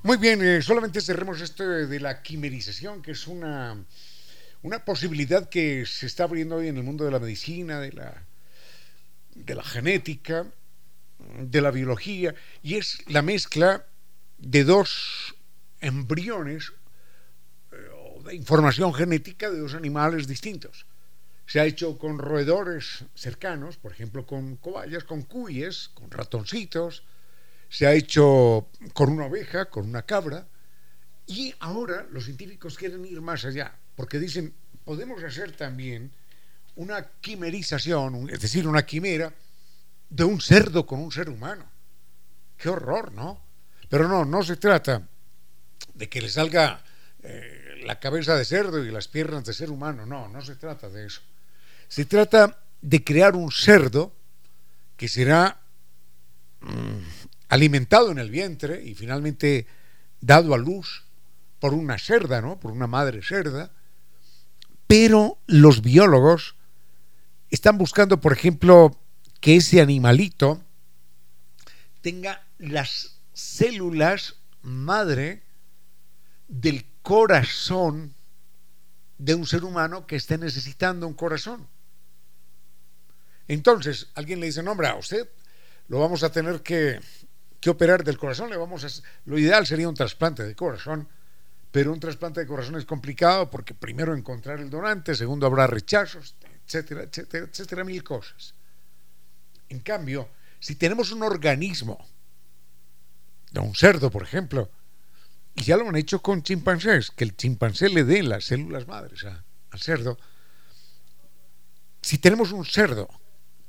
Muy 0.02 0.16
bien, 0.16 0.42
eh, 0.42 0.62
solamente 0.62 1.00
cerremos 1.00 1.40
esto 1.40 1.62
de 1.62 2.00
la 2.00 2.22
quimerización, 2.22 3.02
que 3.02 3.12
es 3.12 3.28
una, 3.28 3.84
una 4.62 4.84
posibilidad 4.84 5.48
que 5.48 5.86
se 5.86 6.06
está 6.06 6.24
abriendo 6.24 6.56
hoy 6.56 6.66
en 6.66 6.76
el 6.76 6.82
mundo 6.82 7.04
de 7.04 7.12
la 7.12 7.20
medicina, 7.20 7.78
de 7.78 7.92
la, 7.92 8.26
de 9.44 9.54
la 9.54 9.62
genética, 9.62 10.46
de 11.18 11.60
la 11.60 11.70
biología, 11.70 12.34
y 12.62 12.76
es 12.76 12.98
la 13.08 13.22
mezcla 13.22 13.86
de 14.38 14.64
dos 14.64 15.34
embriones 15.80 16.72
eh, 17.72 17.76
o 17.94 18.22
de 18.22 18.34
información 18.34 18.92
genética 18.94 19.50
de 19.50 19.58
dos 19.58 19.74
animales 19.74 20.26
distintos. 20.26 20.86
Se 21.46 21.60
ha 21.60 21.64
hecho 21.64 21.96
con 21.96 22.18
roedores 22.18 23.04
cercanos, 23.14 23.76
por 23.76 23.92
ejemplo, 23.92 24.26
con 24.26 24.56
cobayas, 24.56 25.04
con 25.04 25.22
cuyes, 25.22 25.90
con 25.94 26.10
ratoncitos. 26.10 27.04
Se 27.68 27.86
ha 27.86 27.92
hecho 27.92 28.68
con 28.92 29.10
una 29.10 29.26
oveja, 29.26 29.66
con 29.66 29.88
una 29.88 30.02
cabra. 30.02 30.48
Y 31.26 31.54
ahora 31.60 32.06
los 32.10 32.24
científicos 32.24 32.76
quieren 32.76 33.04
ir 33.04 33.20
más 33.20 33.44
allá, 33.44 33.76
porque 33.94 34.18
dicen, 34.18 34.54
podemos 34.84 35.22
hacer 35.22 35.52
también 35.52 36.10
una 36.76 37.06
quimerización, 37.20 38.30
es 38.30 38.40
decir, 38.40 38.68
una 38.68 38.84
quimera 38.84 39.32
de 40.08 40.24
un 40.24 40.40
cerdo 40.40 40.86
con 40.86 41.00
un 41.00 41.12
ser 41.12 41.28
humano. 41.28 41.64
Qué 42.56 42.68
horror, 42.68 43.12
¿no? 43.12 43.40
Pero 43.88 44.08
no, 44.08 44.24
no 44.24 44.42
se 44.42 44.56
trata 44.56 45.02
de 45.94 46.08
que 46.08 46.20
le 46.20 46.28
salga 46.28 46.82
eh, 47.22 47.82
la 47.84 47.98
cabeza 47.98 48.36
de 48.36 48.44
cerdo 48.44 48.84
y 48.84 48.90
las 48.90 49.08
piernas 49.08 49.44
de 49.44 49.52
ser 49.52 49.70
humano. 49.70 50.06
No, 50.06 50.28
no 50.28 50.42
se 50.42 50.56
trata 50.56 50.88
de 50.88 51.06
eso. 51.06 51.20
Se 51.88 52.04
trata 52.04 52.58
de 52.80 53.04
crear 53.04 53.36
un 53.36 53.50
cerdo 53.50 54.12
que 54.96 55.08
será 55.08 55.60
mm, 56.60 56.98
alimentado 57.48 58.10
en 58.10 58.18
el 58.18 58.30
vientre 58.30 58.82
y 58.82 58.94
finalmente 58.94 59.66
dado 60.20 60.54
a 60.54 60.58
luz 60.58 61.04
por 61.60 61.74
una 61.74 61.98
cerda, 61.98 62.40
¿no? 62.40 62.58
Por 62.58 62.72
una 62.72 62.86
madre 62.86 63.22
cerda. 63.22 63.70
Pero 64.86 65.38
los 65.46 65.82
biólogos 65.82 66.55
están 67.50 67.78
buscando, 67.78 68.20
por 68.20 68.32
ejemplo, 68.32 68.98
que 69.40 69.56
ese 69.56 69.80
animalito 69.80 70.62
tenga 72.00 72.46
las 72.58 73.18
células 73.32 74.36
madre 74.62 75.42
del 76.48 76.86
corazón 77.02 78.14
de 79.18 79.34
un 79.34 79.46
ser 79.46 79.64
humano 79.64 80.06
que 80.06 80.16
esté 80.16 80.38
necesitando 80.38 81.06
un 81.06 81.14
corazón. 81.14 81.66
Entonces, 83.48 84.08
alguien 84.14 84.40
le 84.40 84.46
dice, 84.46 84.62
no, 84.62 84.72
hombre, 84.72 84.88
a 84.88 84.96
usted 84.96 85.28
lo 85.88 86.00
vamos 86.00 86.22
a 86.22 86.30
tener 86.30 86.62
que, 86.62 87.00
operar 87.68 88.04
del 88.04 88.16
corazón, 88.16 88.48
le 88.48 88.56
vamos 88.56 88.84
a, 88.84 88.88
lo 89.24 89.36
ideal 89.36 89.66
sería 89.66 89.88
un 89.88 89.94
trasplante 89.96 90.44
de 90.44 90.54
corazón, 90.54 91.08
pero 91.72 91.92
un 91.92 91.98
trasplante 91.98 92.38
de 92.38 92.46
corazón 92.46 92.76
es 92.76 92.84
complicado 92.84 93.50
porque 93.50 93.74
primero 93.74 94.14
encontrar 94.14 94.60
el 94.60 94.70
donante, 94.70 95.16
segundo 95.16 95.46
habrá 95.46 95.66
rechazos, 95.66 96.36
etcétera, 96.66 97.04
etcétera, 97.04 97.46
etcétera, 97.46 97.84
mil 97.84 98.02
cosas. 98.02 98.54
En 99.68 99.80
cambio, 99.80 100.28
si 100.58 100.74
tenemos 100.74 101.12
un 101.12 101.22
organismo, 101.22 102.04
de 103.52 103.60
un 103.60 103.74
cerdo, 103.74 104.10
por 104.10 104.22
ejemplo, 104.22 104.70
y 105.54 105.62
ya 105.62 105.76
lo 105.76 105.88
han 105.88 105.96
hecho 105.96 106.20
con 106.20 106.42
chimpancés, 106.42 107.10
que 107.10 107.24
el 107.24 107.36
chimpancé 107.36 107.88
le 107.88 108.04
dé 108.04 108.22
las 108.22 108.44
células 108.44 108.86
madres 108.86 109.24
al 109.24 109.80
cerdo. 109.80 110.18
Si 112.02 112.18
tenemos 112.18 112.52
un 112.52 112.64
cerdo 112.64 113.08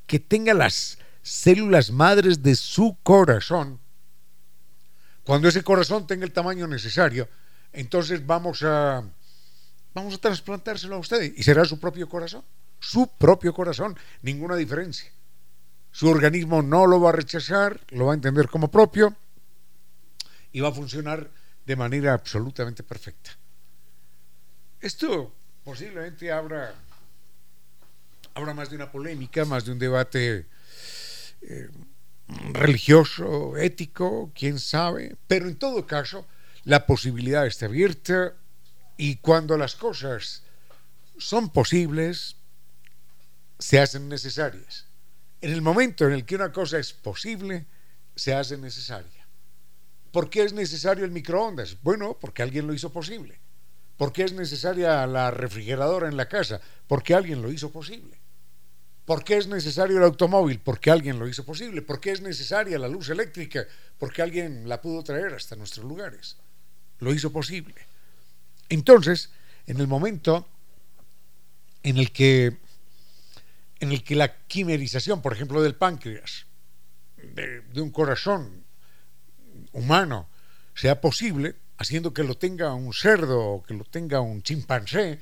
que 0.05 0.19
tenga 0.19 0.53
las 0.53 0.97
células 1.21 1.91
madres 1.91 2.43
de 2.43 2.55
su 2.55 2.97
corazón, 3.03 3.79
cuando 5.23 5.47
ese 5.47 5.63
corazón 5.63 6.07
tenga 6.07 6.25
el 6.25 6.31
tamaño 6.31 6.67
necesario, 6.67 7.29
entonces 7.73 8.25
vamos 8.25 8.63
a 8.63 9.03
vamos 9.93 10.13
a 10.13 10.17
trasplantárselo 10.19 10.95
a 10.95 10.99
usted 10.99 11.33
y 11.35 11.43
será 11.43 11.65
su 11.65 11.79
propio 11.79 12.07
corazón, 12.07 12.43
su 12.79 13.07
propio 13.17 13.53
corazón, 13.53 13.97
ninguna 14.21 14.55
diferencia. 14.55 15.11
Su 15.91 16.07
organismo 16.09 16.61
no 16.61 16.85
lo 16.85 17.01
va 17.01 17.09
a 17.09 17.13
rechazar, 17.13 17.79
lo 17.89 18.05
va 18.05 18.11
a 18.13 18.15
entender 18.15 18.47
como 18.47 18.69
propio 18.69 19.15
y 20.51 20.59
va 20.59 20.69
a 20.69 20.73
funcionar 20.73 21.29
de 21.65 21.75
manera 21.75 22.13
absolutamente 22.13 22.83
perfecta. 22.83 23.31
Esto 24.79 25.33
posiblemente 25.63 26.31
habrá, 26.31 26.73
habrá 28.33 28.53
más 28.53 28.69
de 28.69 28.75
una 28.75 28.91
polémica, 28.91 29.43
más 29.43 29.65
de 29.65 29.71
un 29.71 29.79
debate 29.79 30.45
eh, 31.41 31.69
religioso, 32.53 33.57
ético, 33.57 34.31
quién 34.33 34.59
sabe, 34.59 35.17
pero 35.27 35.47
en 35.47 35.57
todo 35.57 35.85
caso 35.85 36.25
la 36.63 36.85
posibilidad 36.85 37.45
está 37.45 37.65
abierta 37.65 38.33
y 38.97 39.17
cuando 39.17 39.57
las 39.57 39.75
cosas 39.75 40.43
son 41.17 41.49
posibles, 41.49 42.36
se 43.59 43.79
hacen 43.79 44.07
necesarias. 44.09 44.85
En 45.41 45.51
el 45.51 45.61
momento 45.61 46.05
en 46.05 46.13
el 46.13 46.25
que 46.25 46.35
una 46.35 46.51
cosa 46.51 46.79
es 46.79 46.93
posible, 46.93 47.65
se 48.15 48.33
hace 48.33 48.57
necesaria. 48.57 49.27
¿Por 50.11 50.29
qué 50.29 50.43
es 50.43 50.53
necesario 50.53 51.05
el 51.05 51.11
microondas? 51.11 51.77
Bueno, 51.81 52.17
porque 52.19 52.41
alguien 52.41 52.65
lo 52.65 52.73
hizo 52.73 52.91
posible. 52.91 53.39
¿Por 53.97 54.13
qué 54.13 54.23
es 54.23 54.33
necesaria 54.33 55.05
la 55.05 55.31
refrigeradora 55.31 56.07
en 56.07 56.17
la 56.17 56.27
casa? 56.27 56.61
Porque 56.87 57.13
alguien 57.13 57.41
lo 57.41 57.51
hizo 57.51 57.71
posible. 57.71 58.17
¿Por 59.05 59.23
qué 59.23 59.37
es 59.37 59.47
necesario 59.47 59.97
el 59.97 60.03
automóvil? 60.03 60.59
Porque 60.59 60.91
alguien 60.91 61.17
lo 61.17 61.27
hizo 61.27 61.45
posible. 61.45 61.81
¿Por 61.81 61.99
qué 61.99 62.11
es 62.11 62.21
necesaria 62.21 62.77
la 62.77 62.87
luz 62.87 63.09
eléctrica? 63.09 63.65
Porque 63.97 64.21
alguien 64.21 64.67
la 64.67 64.81
pudo 64.81 65.03
traer 65.03 65.33
hasta 65.33 65.55
nuestros 65.55 65.85
lugares. 65.85 66.35
Lo 66.99 67.13
hizo 67.13 67.31
posible. 67.31 67.75
Entonces, 68.69 69.29
en 69.65 69.79
el 69.79 69.87
momento 69.87 70.47
en 71.83 71.97
el 71.97 72.11
que 72.11 72.57
en 73.79 73.91
el 73.91 74.03
que 74.03 74.15
la 74.15 74.35
quimerización, 74.47 75.21
por 75.21 75.33
ejemplo, 75.33 75.61
del 75.61 75.75
páncreas, 75.75 76.45
de, 77.17 77.81
un 77.81 77.91
corazón, 77.91 78.63
humano 79.73 80.29
sea 80.73 81.01
posible, 81.01 81.55
haciendo 81.77 82.13
que 82.13 82.23
lo 82.23 82.35
tenga 82.35 82.73
un 82.73 82.93
cerdo 82.93 83.39
o 83.39 83.63
que 83.63 83.73
lo 83.73 83.83
tenga 83.83 84.21
un 84.21 84.41
chimpancé 84.41 85.19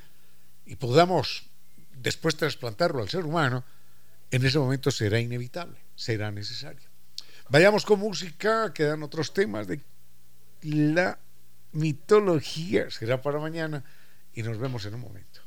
y 0.66 0.76
podamos 0.76 1.50
después 1.94 2.36
trasplantarlo 2.36 3.02
al 3.02 3.10
ser 3.10 3.26
humano, 3.26 3.64
en 4.32 4.46
ese 4.46 4.60
momento 4.60 4.92
será 4.92 5.20
inevitable, 5.20 5.78
será 5.96 6.32
necesario. 6.32 6.90
Vayamos 7.50 7.86
con 7.86 8.00
música, 8.00 8.74
quedan 8.74 9.04
otros 9.04 9.34
temas 9.34 9.68
de 9.68 9.80
la 10.64 11.20
mitología, 11.74 12.90
será 12.90 13.22
para 13.22 13.40
mañana 13.40 13.84
y 14.34 14.44
nos 14.44 14.58
vemos 14.58 14.86
en 14.86 14.96
un 14.96 15.02
momento. 15.02 15.42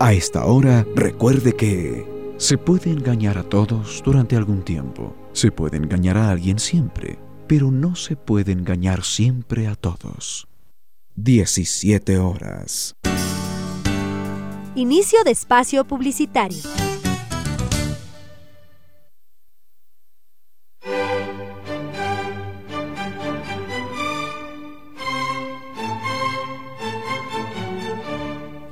A 0.00 0.12
esta 0.12 0.44
hora, 0.46 0.86
recuerde 0.94 1.54
que 1.54 2.06
se 2.36 2.58
puede 2.58 2.90
engañar 2.90 3.38
a 3.38 3.44
todos 3.44 4.02
durante 4.04 4.36
algún 4.36 4.62
tiempo, 4.62 5.14
se 5.32 5.50
puede 5.50 5.76
engañar 5.76 6.16
a 6.16 6.30
alguien 6.30 6.58
siempre 6.58 7.18
pero 7.46 7.70
no 7.70 7.94
se 7.94 8.16
puede 8.16 8.52
engañar 8.52 9.04
siempre 9.04 9.66
a 9.66 9.74
todos. 9.74 10.48
17 11.16 12.18
horas. 12.18 12.96
Inicio 14.74 15.22
de 15.24 15.30
espacio 15.30 15.84
publicitario. 15.84 16.83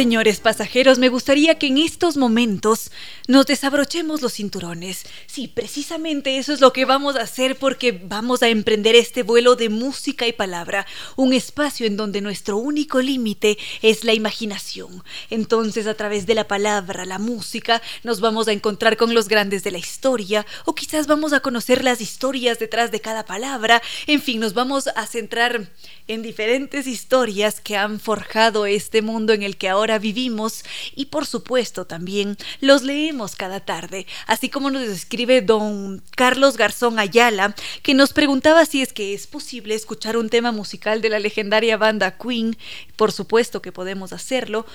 Señores 0.00 0.40
pasajeros, 0.40 0.98
me 0.98 1.10
gustaría 1.10 1.58
que 1.58 1.66
en 1.66 1.76
estos 1.76 2.16
momentos 2.16 2.90
nos 3.28 3.44
desabrochemos 3.44 4.22
los 4.22 4.32
cinturones. 4.32 5.04
Sí, 5.26 5.46
precisamente 5.46 6.38
eso 6.38 6.54
es 6.54 6.62
lo 6.62 6.72
que 6.72 6.86
vamos 6.86 7.16
a 7.16 7.20
hacer 7.20 7.56
porque 7.56 7.92
vamos 7.92 8.42
a 8.42 8.48
emprender 8.48 8.96
este 8.96 9.22
vuelo 9.22 9.56
de 9.56 9.68
música 9.68 10.26
y 10.26 10.32
palabra, 10.32 10.86
un 11.16 11.34
espacio 11.34 11.86
en 11.86 11.98
donde 11.98 12.22
nuestro 12.22 12.56
único 12.56 13.02
límite 13.02 13.58
es 13.82 14.02
la 14.02 14.14
imaginación. 14.14 15.04
Entonces, 15.28 15.86
a 15.86 15.92
través 15.92 16.24
de 16.24 16.34
la 16.34 16.48
palabra, 16.48 17.04
la 17.04 17.18
música, 17.18 17.82
nos 18.02 18.22
vamos 18.22 18.48
a 18.48 18.52
encontrar 18.52 18.96
con 18.96 19.12
los 19.12 19.28
grandes 19.28 19.64
de 19.64 19.70
la 19.70 19.78
historia 19.78 20.46
o 20.64 20.74
quizás 20.74 21.08
vamos 21.08 21.34
a 21.34 21.40
conocer 21.40 21.84
las 21.84 22.00
historias 22.00 22.58
detrás 22.58 22.90
de 22.90 23.00
cada 23.00 23.26
palabra. 23.26 23.82
En 24.06 24.22
fin, 24.22 24.40
nos 24.40 24.54
vamos 24.54 24.88
a 24.88 25.06
centrar 25.06 25.68
en 26.08 26.22
diferentes 26.22 26.86
historias 26.86 27.60
que 27.60 27.76
han 27.76 28.00
forjado 28.00 28.64
este 28.64 29.02
mundo 29.02 29.34
en 29.34 29.42
el 29.42 29.58
que 29.58 29.68
ahora 29.68 29.89
vivimos 29.98 30.64
y 30.94 31.06
por 31.06 31.26
supuesto 31.26 31.86
también 31.86 32.36
los 32.60 32.82
leemos 32.82 33.36
cada 33.36 33.60
tarde, 33.60 34.06
así 34.26 34.48
como 34.48 34.70
nos 34.70 34.82
escribe 34.82 35.42
don 35.42 36.02
Carlos 36.16 36.56
Garzón 36.56 36.98
Ayala, 36.98 37.54
que 37.82 37.94
nos 37.94 38.12
preguntaba 38.12 38.64
si 38.66 38.82
es 38.82 38.92
que 38.92 39.14
es 39.14 39.26
posible 39.26 39.74
escuchar 39.74 40.16
un 40.16 40.28
tema 40.28 40.52
musical 40.52 41.00
de 41.00 41.10
la 41.10 41.18
legendaria 41.18 41.76
banda 41.76 42.16
Queen, 42.16 42.56
por 42.96 43.12
supuesto 43.12 43.62
que 43.62 43.72
podemos 43.72 44.12
hacerlo, 44.12 44.66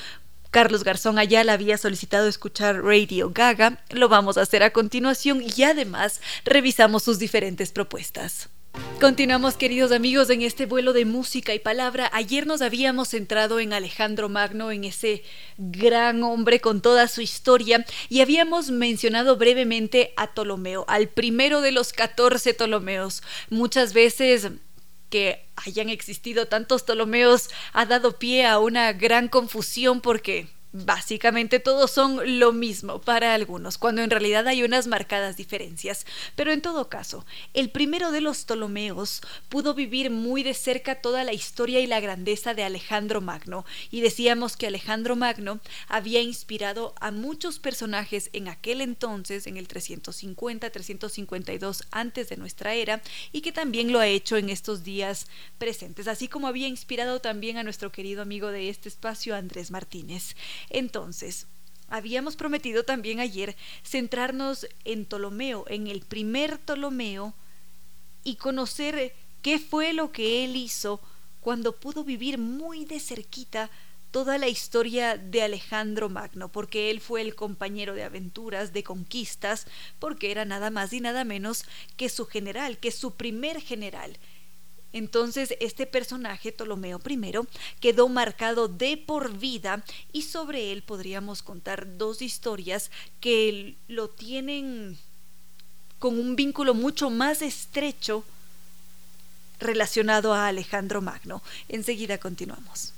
Carlos 0.51 0.85
Garzón 0.85 1.19
Ayala 1.19 1.51
había 1.51 1.77
solicitado 1.77 2.27
escuchar 2.27 2.81
Radio 2.81 3.29
Gaga, 3.33 3.83
lo 3.89 4.07
vamos 4.07 4.37
a 4.37 4.41
hacer 4.41 4.63
a 4.63 4.71
continuación 4.71 5.43
y 5.43 5.63
además 5.63 6.21
revisamos 6.45 7.03
sus 7.03 7.19
diferentes 7.19 7.73
propuestas. 7.73 8.49
Continuamos 8.99 9.55
queridos 9.55 9.91
amigos 9.91 10.29
en 10.29 10.41
este 10.41 10.65
vuelo 10.65 10.93
de 10.93 11.05
música 11.05 11.53
y 11.53 11.59
palabra. 11.59 12.09
Ayer 12.13 12.47
nos 12.47 12.61
habíamos 12.61 13.09
centrado 13.09 13.59
en 13.59 13.73
Alejandro 13.73 14.29
Magno, 14.29 14.71
en 14.71 14.83
ese 14.83 15.21
gran 15.57 16.23
hombre 16.23 16.59
con 16.61 16.81
toda 16.81 17.07
su 17.07 17.21
historia 17.21 17.85
y 18.09 18.21
habíamos 18.21 18.71
mencionado 18.71 19.35
brevemente 19.37 20.13
a 20.17 20.33
Ptolomeo, 20.33 20.85
al 20.87 21.09
primero 21.09 21.61
de 21.61 21.71
los 21.71 21.93
14 21.93 22.53
Ptolomeos. 22.53 23.21
Muchas 23.49 23.93
veces 23.93 24.49
que 25.09 25.45
hayan 25.55 25.89
existido 25.89 26.47
tantos 26.47 26.83
Ptolomeos 26.83 27.49
ha 27.73 27.85
dado 27.85 28.17
pie 28.17 28.45
a 28.45 28.59
una 28.59 28.91
gran 28.93 29.27
confusión 29.27 30.01
porque 30.01 30.47
Básicamente 30.83 31.61
todos 31.61 31.89
son 31.89 32.37
lo 32.37 32.51
mismo 32.51 32.99
para 32.99 33.33
algunos, 33.33 33.77
cuando 33.77 34.01
en 34.01 34.09
realidad 34.09 34.45
hay 34.45 34.61
unas 34.61 34.87
marcadas 34.87 35.37
diferencias. 35.37 36.05
Pero 36.35 36.51
en 36.51 36.61
todo 36.61 36.89
caso, 36.89 37.25
el 37.53 37.69
primero 37.69 38.11
de 38.11 38.19
los 38.19 38.43
Ptolomeos 38.43 39.21
pudo 39.47 39.73
vivir 39.73 40.11
muy 40.11 40.43
de 40.43 40.53
cerca 40.53 40.95
toda 40.95 41.23
la 41.23 41.31
historia 41.31 41.79
y 41.79 41.87
la 41.87 42.01
grandeza 42.01 42.53
de 42.53 42.65
Alejandro 42.65 43.21
Magno, 43.21 43.63
y 43.89 44.01
decíamos 44.01 44.57
que 44.57 44.67
Alejandro 44.67 45.15
Magno 45.15 45.61
había 45.87 46.21
inspirado 46.21 46.93
a 46.99 47.11
muchos 47.11 47.57
personajes 47.57 48.29
en 48.33 48.49
aquel 48.49 48.81
entonces, 48.81 49.47
en 49.47 49.55
el 49.55 49.69
350-352 49.69 51.85
antes 51.91 52.27
de 52.27 52.35
nuestra 52.35 52.73
era, 52.73 53.01
y 53.31 53.39
que 53.39 53.53
también 53.53 53.93
lo 53.93 53.99
ha 53.99 54.07
hecho 54.07 54.35
en 54.35 54.49
estos 54.49 54.83
días 54.83 55.27
presentes, 55.57 56.09
así 56.09 56.27
como 56.27 56.49
había 56.49 56.67
inspirado 56.67 57.21
también 57.21 57.55
a 57.55 57.63
nuestro 57.63 57.93
querido 57.93 58.21
amigo 58.21 58.51
de 58.51 58.67
este 58.67 58.89
espacio, 58.89 59.37
Andrés 59.37 59.71
Martínez. 59.71 60.35
Entonces, 60.69 61.47
habíamos 61.87 62.35
prometido 62.35 62.83
también 62.83 63.19
ayer 63.19 63.55
centrarnos 63.83 64.67
en 64.83 65.05
Ptolomeo, 65.05 65.65
en 65.67 65.87
el 65.87 66.01
primer 66.01 66.59
Ptolomeo, 66.59 67.33
y 68.23 68.35
conocer 68.35 69.13
qué 69.41 69.59
fue 69.59 69.93
lo 69.93 70.11
que 70.11 70.43
él 70.43 70.55
hizo 70.55 70.99
cuando 71.41 71.75
pudo 71.75 72.03
vivir 72.03 72.39
muy 72.39 72.85
de 72.85 72.99
cerquita 72.99 73.69
toda 74.09 74.37
la 74.37 74.47
historia 74.47 75.17
de 75.17 75.43
Alejandro 75.43 76.09
Magno, 76.09 76.49
porque 76.49 76.89
él 76.89 77.01
fue 77.01 77.21
el 77.21 77.35
compañero 77.35 77.93
de 77.93 78.03
aventuras, 78.03 78.71
de 78.71 78.81
conquistas, 78.81 79.67
porque 79.99 80.31
era 80.31 80.45
nada 80.45 80.69
más 80.69 80.93
y 80.93 81.01
nada 81.01 81.25
menos 81.25 81.65
que 81.97 82.09
su 82.09 82.25
general, 82.25 82.77
que 82.77 82.91
su 82.91 83.11
primer 83.11 83.61
general, 83.61 84.17
entonces 84.95 85.55
este 85.59 85.85
personaje, 85.85 86.53
Ptolomeo 86.53 87.01
I, 87.05 87.31
quedó 87.81 88.07
marcado 88.07 88.69
de 88.69 88.95
por 88.95 89.37
vida 89.37 89.83
y 90.13 90.21
sobre 90.21 90.71
él 90.71 90.83
podríamos 90.83 91.43
contar 91.43 91.97
dos 91.97 92.21
historias 92.21 92.91
que 93.19 93.75
lo 93.89 94.09
tienen 94.09 94.97
con 95.99 96.17
un 96.17 96.37
vínculo 96.37 96.73
mucho 96.73 97.09
más 97.09 97.41
estrecho 97.41 98.23
relacionado 99.59 100.33
a 100.33 100.47
Alejandro 100.47 101.01
Magno. 101.01 101.43
Enseguida 101.67 102.17
continuamos. 102.17 102.94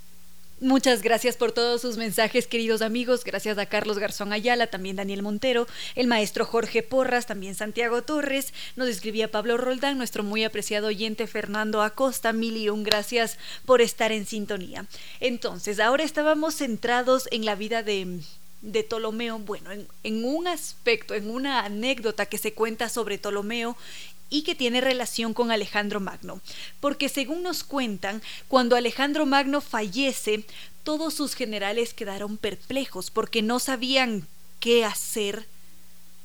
Muchas 0.59 1.03
gracias 1.03 1.37
por 1.37 1.51
todos 1.51 1.81
sus 1.81 1.97
mensajes, 1.97 2.47
queridos 2.47 2.81
amigos. 2.81 3.23
Gracias 3.23 3.59
a 3.59 3.67
Carlos 3.67 3.99
Garzón 3.99 4.33
Ayala, 4.33 4.65
también 4.65 4.95
Daniel 4.95 5.21
Montero, 5.21 5.67
el 5.93 6.07
maestro 6.07 6.45
Jorge 6.45 6.81
Porras, 6.81 7.27
también 7.27 7.53
Santiago 7.53 8.01
Torres. 8.01 8.55
Nos 8.75 8.87
escribía 8.87 9.29
Pablo 9.29 9.57
Roldán, 9.57 9.99
nuestro 9.99 10.23
muy 10.23 10.43
apreciado 10.43 10.87
oyente 10.87 11.27
Fernando 11.27 11.83
Acosta. 11.83 12.33
Mil 12.33 12.57
y 12.57 12.69
un 12.69 12.81
gracias 12.81 13.37
por 13.67 13.81
estar 13.81 14.11
en 14.11 14.25
sintonía. 14.25 14.87
Entonces, 15.19 15.79
ahora 15.79 16.03
estábamos 16.03 16.55
centrados 16.55 17.27
en 17.29 17.45
la 17.45 17.53
vida 17.53 17.83
de, 17.83 18.21
de 18.63 18.83
Ptolomeo, 18.83 19.37
bueno, 19.37 19.71
en, 19.71 19.87
en, 20.01 20.25
un 20.25 20.47
aspecto, 20.47 21.13
en 21.13 21.29
una 21.29 21.65
anécdota 21.65 22.25
que 22.25 22.39
se 22.39 22.55
cuenta 22.55 22.89
sobre 22.89 23.19
Ptolomeo 23.19 23.77
y 24.29 24.43
que 24.43 24.55
tiene 24.55 24.81
relación 24.81 25.33
con 25.33 25.51
Alejandro 25.51 25.99
Magno, 25.99 26.41
porque 26.79 27.09
según 27.09 27.43
nos 27.43 27.63
cuentan, 27.63 28.21
cuando 28.47 28.75
Alejandro 28.75 29.25
Magno 29.25 29.61
fallece, 29.61 30.45
todos 30.83 31.13
sus 31.13 31.33
generales 31.33 31.93
quedaron 31.93 32.37
perplejos 32.37 33.11
porque 33.11 33.41
no 33.41 33.59
sabían 33.59 34.27
qué 34.59 34.85
hacer. 34.85 35.47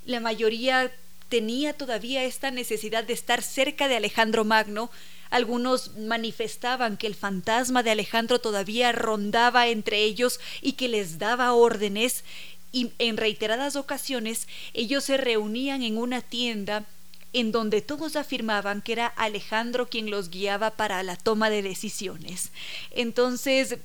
La 0.04 0.20
mayoría 0.20 0.92
tenía 1.28 1.72
todavía 1.72 2.24
esta 2.24 2.50
necesidad 2.50 3.04
de 3.04 3.12
estar 3.14 3.42
cerca 3.42 3.88
de 3.88 3.96
Alejandro 3.96 4.44
Magno. 4.44 4.90
Algunos 5.30 5.96
manifestaban 5.96 6.96
que 6.96 7.06
el 7.06 7.14
fantasma 7.14 7.82
de 7.82 7.90
Alejandro 7.90 8.38
todavía 8.38 8.92
rondaba 8.92 9.68
entre 9.68 10.02
ellos 10.02 10.40
y 10.60 10.74
que 10.74 10.88
les 10.88 11.18
daba 11.18 11.54
órdenes 11.54 12.22
y 12.70 12.92
en 12.98 13.16
reiteradas 13.16 13.76
ocasiones 13.76 14.46
ellos 14.74 15.04
se 15.04 15.16
reunían 15.16 15.82
en 15.82 15.98
una 15.98 16.20
tienda 16.20 16.84
en 17.32 17.52
donde 17.52 17.80
todos 17.80 18.16
afirmaban 18.16 18.82
que 18.82 18.92
era 18.92 19.06
Alejandro 19.06 19.88
quien 19.88 20.10
los 20.10 20.30
guiaba 20.30 20.70
para 20.70 21.02
la 21.02 21.16
toma 21.16 21.50
de 21.50 21.62
decisiones. 21.62 22.50
Entonces, 22.90 23.78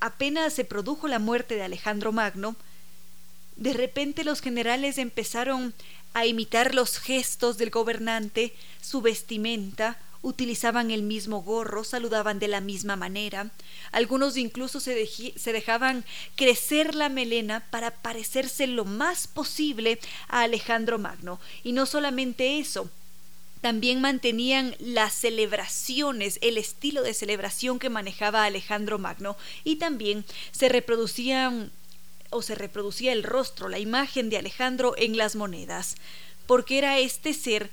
apenas 0.00 0.52
se 0.52 0.64
produjo 0.64 1.08
la 1.08 1.18
muerte 1.18 1.54
de 1.54 1.62
Alejandro 1.62 2.12
Magno, 2.12 2.56
de 3.56 3.72
repente 3.72 4.24
los 4.24 4.40
generales 4.40 4.98
empezaron 4.98 5.74
a 6.14 6.26
imitar 6.26 6.74
los 6.74 6.98
gestos 6.98 7.58
del 7.58 7.70
gobernante, 7.70 8.54
su 8.80 9.02
vestimenta, 9.02 9.98
utilizaban 10.22 10.90
el 10.90 11.02
mismo 11.02 11.42
gorro, 11.42 11.84
saludaban 11.84 12.38
de 12.38 12.48
la 12.48 12.60
misma 12.60 12.96
manera, 12.96 13.50
algunos 13.90 14.36
incluso 14.36 14.80
se, 14.80 14.94
dejaban 15.52 16.04
crecer 16.36 16.94
la 16.94 17.08
melena 17.08 17.66
para 17.70 17.90
parecerse 17.90 18.66
lo 18.66 18.84
más 18.84 19.26
posible 19.26 19.98
a 20.28 20.42
Alejandro 20.42 20.98
Magno. 20.98 21.40
Y 21.64 21.72
no 21.72 21.86
solamente 21.86 22.58
eso, 22.58 22.88
también 23.60 24.00
mantenían 24.00 24.74
las 24.78 25.12
celebraciones, 25.12 26.38
el 26.40 26.56
estilo 26.56 27.02
de 27.02 27.14
celebración 27.14 27.78
que 27.78 27.90
manejaba 27.90 28.44
Alejandro 28.44 28.98
Magno 28.98 29.36
y 29.62 29.76
también 29.76 30.24
se 30.50 30.68
reproducían 30.68 31.70
o 32.30 32.42
se 32.42 32.54
reproducía 32.54 33.12
el 33.12 33.22
rostro, 33.22 33.68
la 33.68 33.78
imagen 33.78 34.30
de 34.30 34.38
Alejandro 34.38 34.94
en 34.96 35.16
las 35.16 35.36
monedas, 35.36 35.96
porque 36.46 36.78
era 36.78 36.98
este 36.98 37.34
ser 37.34 37.70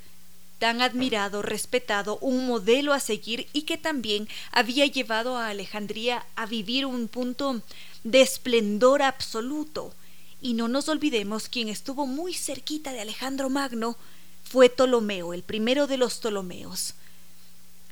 tan 0.60 0.82
admirado, 0.82 1.42
respetado, 1.42 2.18
un 2.20 2.46
modelo 2.46 2.94
a 2.94 3.00
seguir 3.00 3.48
y 3.54 3.64
que 3.64 3.78
también 3.78 4.28
había 4.52 4.86
llevado 4.86 5.38
a 5.38 5.50
Alejandría 5.50 6.26
a 6.36 6.46
vivir 6.46 6.86
un 6.86 7.08
punto 7.08 7.62
de 8.04 8.22
esplendor 8.22 9.02
absoluto. 9.02 9.94
Y 10.42 10.54
no 10.54 10.68
nos 10.68 10.88
olvidemos 10.88 11.50
quien 11.50 11.70
estuvo 11.70 12.06
muy 12.06 12.34
cerquita 12.34 12.94
de 12.94 13.02
Alejandro 13.02 13.50
Magno 13.50 13.98
fue 14.44 14.70
Ptolomeo, 14.70 15.34
el 15.34 15.44
primero 15.44 15.88
de 15.88 15.98
los 15.98 16.20
Ptolomeos. 16.20 16.94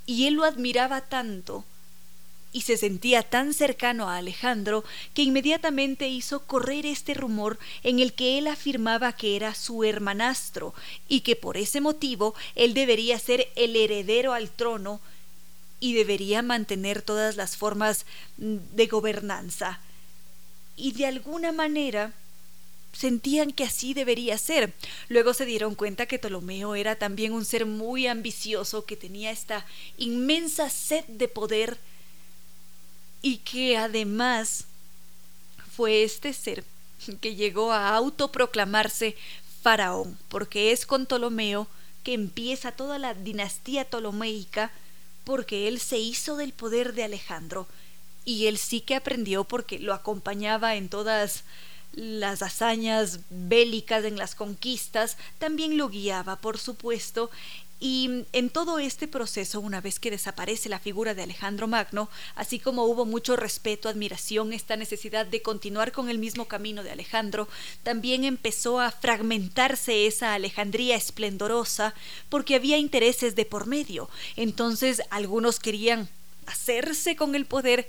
Y 0.05 0.27
él 0.27 0.35
lo 0.35 0.43
admiraba 0.43 1.01
tanto 1.01 1.65
y 2.53 2.61
se 2.61 2.77
sentía 2.77 3.23
tan 3.23 3.53
cercano 3.53 4.09
a 4.09 4.17
Alejandro 4.17 4.83
que 5.13 5.23
inmediatamente 5.23 6.07
hizo 6.07 6.45
correr 6.45 6.85
este 6.85 7.13
rumor 7.13 7.59
en 7.83 7.99
el 7.99 8.13
que 8.13 8.37
él 8.37 8.47
afirmaba 8.47 9.13
que 9.13 9.35
era 9.35 9.53
su 9.53 9.83
hermanastro 9.83 10.73
y 11.07 11.21
que 11.21 11.35
por 11.35 11.57
ese 11.57 11.81
motivo 11.81 12.35
él 12.55 12.73
debería 12.73 13.19
ser 13.19 13.49
el 13.55 13.75
heredero 13.75 14.33
al 14.33 14.49
trono 14.49 15.01
y 15.79 15.93
debería 15.93 16.41
mantener 16.41 17.01
todas 17.01 17.35
las 17.35 17.57
formas 17.57 18.05
de 18.37 18.87
gobernanza. 18.87 19.79
Y 20.75 20.93
de 20.93 21.05
alguna 21.05 21.51
manera 21.51 22.13
sentían 22.93 23.51
que 23.51 23.63
así 23.63 23.93
debería 23.93 24.37
ser. 24.37 24.73
Luego 25.07 25.33
se 25.33 25.45
dieron 25.45 25.75
cuenta 25.75 26.07
que 26.07 26.17
Ptolomeo 26.17 26.73
era 26.73 26.95
también 26.95 27.33
un 27.33 27.45
ser 27.45 27.65
muy 27.65 28.07
ambicioso, 28.07 28.85
que 28.85 28.95
tenía 28.95 29.29
esta 29.29 29.65
inmensa 29.97 30.69
sed 30.69 31.05
de 31.05 31.27
poder 31.27 31.77
y 33.21 33.37
que 33.37 33.77
además 33.77 34.65
fue 35.75 36.03
este 36.03 36.33
ser 36.33 36.63
que 37.21 37.35
llegó 37.35 37.71
a 37.71 37.95
autoproclamarse 37.95 39.15
faraón, 39.61 40.17
porque 40.29 40.71
es 40.71 40.85
con 40.85 41.05
Ptolomeo 41.05 41.67
que 42.03 42.13
empieza 42.13 42.71
toda 42.71 42.99
la 42.99 43.13
dinastía 43.13 43.85
ptolomeica, 43.85 44.71
porque 45.23 45.67
él 45.67 45.79
se 45.79 45.97
hizo 45.97 46.37
del 46.37 46.53
poder 46.53 46.93
de 46.93 47.03
Alejandro, 47.03 47.67
y 48.23 48.47
él 48.47 48.57
sí 48.57 48.81
que 48.81 48.95
aprendió 48.95 49.43
porque 49.43 49.77
lo 49.77 49.93
acompañaba 49.93 50.75
en 50.75 50.87
todas 50.87 51.43
las 51.93 52.41
hazañas 52.41 53.19
bélicas, 53.29 54.05
en 54.05 54.17
las 54.17 54.35
conquistas, 54.35 55.17
también 55.37 55.77
lo 55.77 55.89
guiaba, 55.89 56.37
por 56.37 56.57
supuesto, 56.57 57.29
y 57.79 58.25
en 58.33 58.49
todo 58.49 58.79
este 58.79 59.07
proceso, 59.07 59.59
una 59.59 59.81
vez 59.81 59.99
que 59.99 60.09
desaparece 60.09 60.67
la 60.67 60.79
figura 60.79 61.13
de 61.13 61.21
Alejandro 61.21 61.67
Magno, 61.67 62.09
así 62.35 62.59
como 62.59 62.85
hubo 62.85 63.05
mucho 63.05 63.35
respeto, 63.35 63.87
admiración, 63.87 64.51
esta 64.51 64.75
necesidad 64.75 65.27
de 65.27 65.43
continuar 65.43 65.91
con 65.91 66.09
el 66.09 66.17
mismo 66.17 66.45
camino 66.45 66.81
de 66.81 66.89
Alejandro, 66.89 67.47
también 67.83 68.23
empezó 68.23 68.79
a 68.79 68.89
fragmentarse 68.89 70.07
esa 70.07 70.33
Alejandría 70.33 70.95
esplendorosa 70.95 71.93
porque 72.29 72.55
había 72.55 72.77
intereses 72.77 73.35
de 73.35 73.45
por 73.45 73.67
medio. 73.67 74.09
Entonces 74.35 75.03
algunos 75.11 75.59
querían 75.59 76.09
hacerse 76.47 77.15
con 77.15 77.35
el 77.35 77.45
poder, 77.45 77.87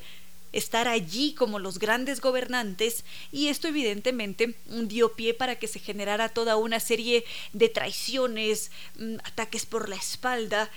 estar 0.52 0.88
allí 0.88 1.34
como 1.34 1.58
los 1.58 1.78
grandes 1.78 2.20
gobernantes 2.20 3.04
y 3.32 3.48
esto 3.48 3.68
evidentemente 3.68 4.54
dio 4.84 5.12
pie 5.12 5.34
para 5.34 5.56
que 5.56 5.68
se 5.68 5.78
generara 5.78 6.28
toda 6.28 6.56
una 6.56 6.80
serie 6.80 7.24
de 7.52 7.68
traiciones, 7.68 8.70
mm, 8.98 9.16
ataques 9.24 9.66
por 9.66 9.88
la 9.88 9.96
espalda 9.96 10.70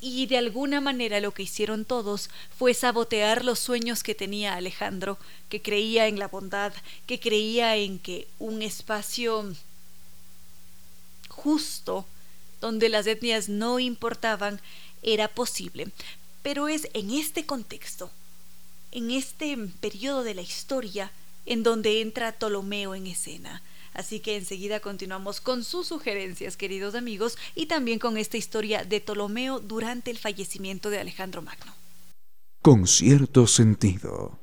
y 0.00 0.26
de 0.26 0.38
alguna 0.38 0.80
manera 0.80 1.20
lo 1.20 1.32
que 1.32 1.42
hicieron 1.42 1.84
todos 1.84 2.30
fue 2.56 2.72
sabotear 2.74 3.44
los 3.44 3.58
sueños 3.58 4.02
que 4.02 4.14
tenía 4.14 4.54
Alejandro, 4.54 5.18
que 5.48 5.60
creía 5.60 6.06
en 6.06 6.18
la 6.18 6.28
bondad, 6.28 6.72
que 7.06 7.18
creía 7.18 7.76
en 7.76 7.98
que 7.98 8.28
un 8.38 8.62
espacio 8.62 9.52
justo, 11.28 12.06
donde 12.60 12.88
las 12.88 13.06
etnias 13.06 13.48
no 13.48 13.80
importaban, 13.80 14.60
era 15.02 15.28
posible. 15.28 15.88
Pero 16.42 16.68
es 16.68 16.88
en 16.94 17.10
este 17.10 17.44
contexto 17.46 18.10
en 18.92 19.10
este 19.10 19.56
periodo 19.80 20.22
de 20.22 20.34
la 20.34 20.42
historia 20.42 21.12
en 21.46 21.62
donde 21.62 22.00
entra 22.00 22.32
Ptolomeo 22.32 22.94
en 22.94 23.06
escena. 23.06 23.62
Así 23.94 24.20
que 24.20 24.36
enseguida 24.36 24.80
continuamos 24.80 25.40
con 25.40 25.64
sus 25.64 25.88
sugerencias, 25.88 26.56
queridos 26.56 26.94
amigos, 26.94 27.36
y 27.54 27.66
también 27.66 27.98
con 27.98 28.16
esta 28.16 28.36
historia 28.36 28.84
de 28.84 29.00
Ptolomeo 29.00 29.58
durante 29.58 30.10
el 30.10 30.18
fallecimiento 30.18 30.90
de 30.90 30.98
Alejandro 30.98 31.42
Magno. 31.42 31.74
Con 32.62 32.86
cierto 32.86 33.46
sentido. 33.46 34.38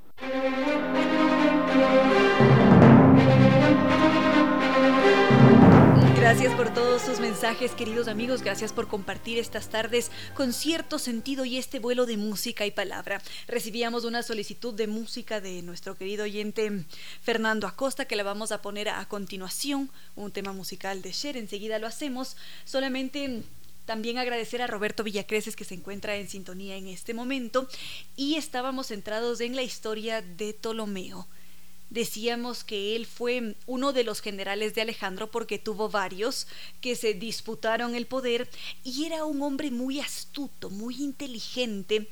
Gracias 6.25 6.55
por 6.55 6.73
todos 6.73 7.03
sus 7.03 7.19
mensajes, 7.19 7.73
queridos 7.73 8.07
amigos. 8.07 8.41
Gracias 8.41 8.73
por 8.73 8.87
compartir 8.87 9.37
estas 9.37 9.69
tardes 9.69 10.09
con 10.33 10.53
cierto 10.53 10.97
sentido 10.97 11.45
y 11.45 11.59
este 11.59 11.77
vuelo 11.77 12.07
de 12.07 12.17
música 12.17 12.65
y 12.65 12.71
palabra. 12.71 13.21
Recibíamos 13.47 14.05
una 14.05 14.23
solicitud 14.23 14.73
de 14.73 14.87
música 14.87 15.39
de 15.39 15.61
nuestro 15.61 15.93
querido 15.93 16.23
oyente 16.23 16.83
Fernando 17.21 17.67
Acosta, 17.67 18.05
que 18.05 18.15
la 18.15 18.23
vamos 18.23 18.51
a 18.51 18.63
poner 18.63 18.89
a 18.89 19.05
continuación, 19.05 19.91
un 20.15 20.31
tema 20.31 20.51
musical 20.51 21.03
de 21.03 21.11
Cher. 21.11 21.37
Enseguida 21.37 21.77
lo 21.77 21.85
hacemos. 21.85 22.37
Solamente 22.63 23.43
también 23.85 24.17
agradecer 24.17 24.63
a 24.63 24.67
Roberto 24.67 25.03
Villacreces 25.03 25.55
que 25.55 25.63
se 25.63 25.75
encuentra 25.75 26.15
en 26.15 26.27
sintonía 26.27 26.75
en 26.75 26.87
este 26.87 27.13
momento 27.13 27.69
y 28.15 28.37
estábamos 28.37 28.87
centrados 28.87 29.41
en 29.41 29.55
la 29.55 29.61
historia 29.61 30.23
de 30.23 30.55
Ptolomeo 30.55 31.27
decíamos 31.89 32.63
que 32.63 32.95
él 32.95 33.05
fue 33.05 33.55
uno 33.65 33.93
de 33.93 34.03
los 34.03 34.21
generales 34.21 34.75
de 34.75 34.81
Alejandro 34.81 35.31
porque 35.31 35.59
tuvo 35.59 35.89
varios 35.89 36.47
que 36.81 36.95
se 36.95 37.13
disputaron 37.13 37.95
el 37.95 38.05
poder 38.05 38.49
y 38.83 39.05
era 39.05 39.25
un 39.25 39.41
hombre 39.41 39.71
muy 39.71 39.99
astuto, 39.99 40.69
muy 40.69 40.95
inteligente 40.95 42.07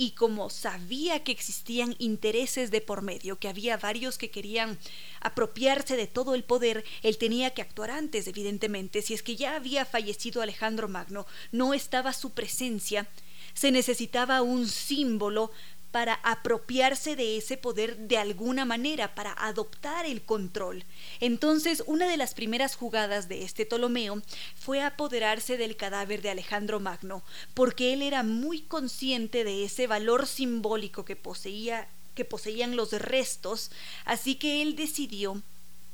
y 0.00 0.12
como 0.12 0.48
sabía 0.48 1.24
que 1.24 1.32
existían 1.32 1.96
intereses 1.98 2.70
de 2.70 2.80
por 2.80 3.02
medio, 3.02 3.36
que 3.40 3.48
había 3.48 3.76
varios 3.76 4.16
que 4.16 4.30
querían 4.30 4.78
apropiarse 5.20 5.96
de 5.96 6.06
todo 6.06 6.36
el 6.36 6.44
poder, 6.44 6.84
él 7.02 7.18
tenía 7.18 7.50
que 7.50 7.62
actuar 7.62 7.90
antes, 7.90 8.28
evidentemente. 8.28 9.02
Si 9.02 9.12
es 9.12 9.24
que 9.24 9.34
ya 9.34 9.56
había 9.56 9.84
fallecido 9.84 10.40
Alejandro 10.40 10.86
Magno, 10.86 11.26
no 11.50 11.74
estaba 11.74 12.12
su 12.12 12.30
presencia, 12.30 13.08
se 13.54 13.72
necesitaba 13.72 14.40
un 14.40 14.68
símbolo 14.68 15.50
para 15.90 16.14
apropiarse 16.22 17.16
de 17.16 17.36
ese 17.36 17.56
poder 17.56 17.96
de 17.96 18.18
alguna 18.18 18.64
manera, 18.64 19.14
para 19.14 19.32
adoptar 19.32 20.06
el 20.06 20.22
control. 20.22 20.84
Entonces, 21.20 21.82
una 21.86 22.08
de 22.08 22.16
las 22.16 22.34
primeras 22.34 22.76
jugadas 22.76 23.28
de 23.28 23.42
este 23.42 23.64
Ptolomeo 23.66 24.22
fue 24.56 24.82
apoderarse 24.82 25.56
del 25.56 25.76
cadáver 25.76 26.22
de 26.22 26.30
Alejandro 26.30 26.80
Magno, 26.80 27.22
porque 27.54 27.92
él 27.92 28.02
era 28.02 28.22
muy 28.22 28.60
consciente 28.62 29.44
de 29.44 29.64
ese 29.64 29.86
valor 29.86 30.26
simbólico 30.26 31.04
que 31.04 31.16
poseía 31.16 31.88
que 32.14 32.24
poseían 32.24 32.74
los 32.74 32.90
restos, 32.90 33.70
así 34.04 34.34
que 34.34 34.60
él 34.60 34.74
decidió 34.74 35.40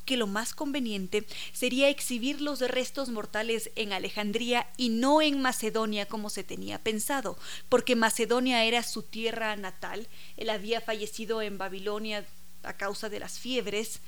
que 0.04 0.16
lo 0.16 0.26
más 0.26 0.54
conveniente 0.54 1.26
sería 1.52 1.88
exhibir 1.88 2.40
los 2.40 2.60
restos 2.60 3.08
mortales 3.08 3.70
en 3.76 3.92
Alejandría 3.92 4.66
y 4.76 4.88
no 4.88 5.22
en 5.22 5.40
Macedonia 5.40 6.06
como 6.06 6.30
se 6.30 6.44
tenía 6.44 6.78
pensado, 6.78 7.38
porque 7.68 7.96
Macedonia 7.96 8.64
era 8.64 8.82
su 8.82 9.02
tierra 9.02 9.56
natal, 9.56 10.06
él 10.36 10.50
había 10.50 10.80
fallecido 10.80 11.42
en 11.42 11.58
Babilonia 11.58 12.24
a 12.62 12.72
causa 12.74 13.08
de 13.08 13.20
las 13.20 13.38
fiebres, 13.38 14.00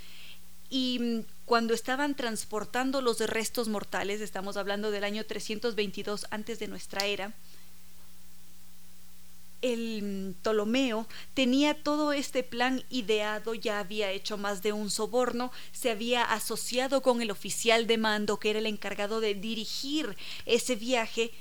y 0.69 0.99
mm, 0.99 1.21
cuando 1.45 1.75
estaban 1.75 2.15
transportando 2.15 3.01
los 3.01 3.21
restos 3.21 3.69
mortales, 3.69 4.21
estamos 4.21 4.57
hablando 4.57 4.91
del 4.91 5.05
año 5.05 5.25
322 5.25 6.27
antes 6.31 6.59
de 6.59 6.69
nuestra 6.69 7.07
era, 7.07 7.33
el 9.73 10.35
Ptolomeo 10.43 11.07
tenía 11.35 11.83
todo 11.83 12.13
este 12.13 12.43
plan 12.43 12.85
ideado, 12.91 13.55
ya 13.55 13.81
había 13.81 14.11
hecho 14.11 14.37
más 14.37 14.63
de 14.63 14.73
un 14.73 14.91
soborno, 14.91 15.53
se 15.73 15.91
había 15.91 16.23
asociado 16.23 17.03
con 17.03 17.23
el 17.23 17.31
oficial 17.31 17.87
de 17.87 17.99
mando 17.99 18.39
que 18.39 18.51
era 18.51 18.59
el 18.59 18.67
encargado 18.67 19.21
de 19.21 19.35
dirigir 19.35 20.17
ese 20.45 20.77
viaje 20.77 21.33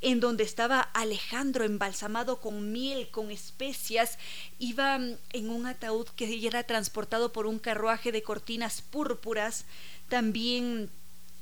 en 0.00 0.20
donde 0.20 0.44
estaba 0.44 0.80
Alejandro 0.80 1.64
embalsamado 1.64 2.40
con 2.40 2.72
miel, 2.72 3.10
con 3.10 3.30
especias, 3.30 4.18
iba 4.58 4.96
en 4.96 5.50
un 5.50 5.66
ataúd 5.66 6.06
que 6.16 6.46
era 6.46 6.62
transportado 6.62 7.32
por 7.32 7.46
un 7.46 7.58
carruaje 7.58 8.10
de 8.10 8.22
cortinas 8.22 8.80
púrpuras, 8.80 9.66
también 10.08 10.90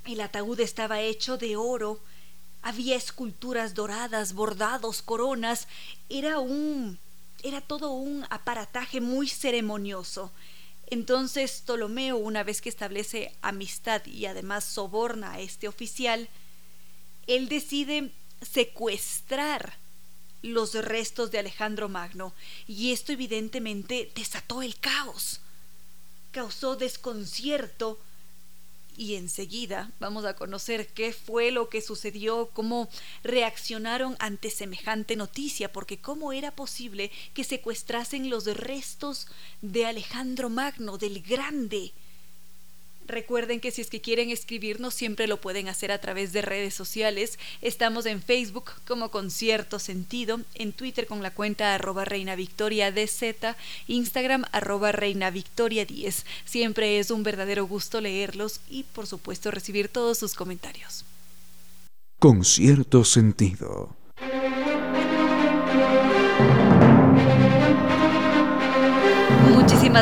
el 0.05 0.21
ataúd 0.21 0.59
estaba 0.61 1.01
hecho 1.01 1.39
de 1.39 1.57
oro, 1.57 2.01
había 2.63 2.97
esculturas 2.97 3.75
doradas, 3.75 4.35
bordados, 4.35 5.03
coronas. 5.03 5.69
Era 6.09 6.39
un. 6.39 6.99
era 7.43 7.61
todo 7.61 7.91
un 7.91 8.27
aparataje 8.31 9.01
muy 9.01 9.29
ceremonioso. 9.29 10.33
Entonces 10.91 11.63
Ptolomeo, 11.65 12.17
una 12.17 12.43
vez 12.43 12.61
que 12.61 12.71
establece 12.71 13.33
amistad 13.43 14.05
y 14.07 14.27
además 14.27 14.65
soborna 14.65 15.33
a 15.33 15.41
este 15.41 15.69
oficial, 15.69 16.29
él 17.27 17.49
decide 17.49 18.11
secuestrar 18.41 19.77
los 20.43 20.75
restos 20.75 21.31
de 21.31 21.39
Alejandro 21.41 21.89
Magno, 21.89 22.33
y 22.67 22.93
esto 22.93 23.13
evidentemente 23.13 24.11
desató 24.15 24.63
el 24.63 24.79
caos, 24.79 25.41
causó 26.31 26.77
desconcierto 26.77 27.99
y 28.99 29.15
enseguida 29.15 29.93
vamos 30.01 30.25
a 30.25 30.35
conocer 30.35 30.89
qué 30.89 31.13
fue 31.13 31.53
lo 31.53 31.69
que 31.69 31.81
sucedió, 31.81 32.51
cómo 32.53 32.89
reaccionaron 33.23 34.17
ante 34.19 34.51
semejante 34.51 35.15
noticia, 35.15 35.73
porque 35.73 36.01
cómo 36.01 36.33
era 36.33 36.51
posible 36.51 37.13
que 37.33 37.45
secuestrasen 37.45 38.29
los 38.29 38.45
restos 38.45 39.29
de 39.63 39.87
Alejandro 39.87 40.51
Magno, 40.51 40.99
del 40.99 41.23
Grande, 41.23 41.93
Recuerden 43.09 43.59
que 43.59 43.71
si 43.71 43.81
es 43.81 43.89
que 43.89 44.03
quieren 44.03 44.29
escribirnos 44.29 44.93
siempre 44.93 45.27
lo 45.27 45.41
pueden 45.41 45.69
hacer 45.69 45.91
a 45.91 45.99
través 45.99 46.35
de 46.35 46.43
redes 46.43 46.75
sociales. 46.75 47.39
Estamos 47.63 48.05
en 48.05 48.23
Facebook 48.23 48.71
como 48.87 49.11
Concierto 49.11 49.79
Sentido, 49.79 50.41
en 50.55 50.73
Twitter 50.73 51.07
con 51.07 51.23
la 51.23 51.31
cuenta 51.31 51.75
arroba 51.75 52.05
Reina 52.05 52.37
Victoria 52.37 52.93
DZ, 52.93 53.57
Instagram 53.87 54.45
arroba 54.53 54.93
Reina 54.93 55.31
Victoria 55.31 55.87
10. 55.87 56.27
Siempre 56.45 56.99
es 56.99 57.11
un 57.11 57.23
verdadero 57.23 57.67
gusto 57.67 58.03
leerlos 58.03 58.61
y 58.69 58.83
por 58.83 59.07
supuesto 59.07 59.51
recibir 59.51 59.89
todos 59.89 60.19
sus 60.19 60.35
comentarios. 60.35 61.07
Con 62.19 62.45
cierto 62.45 63.05
sentido. 63.05 63.97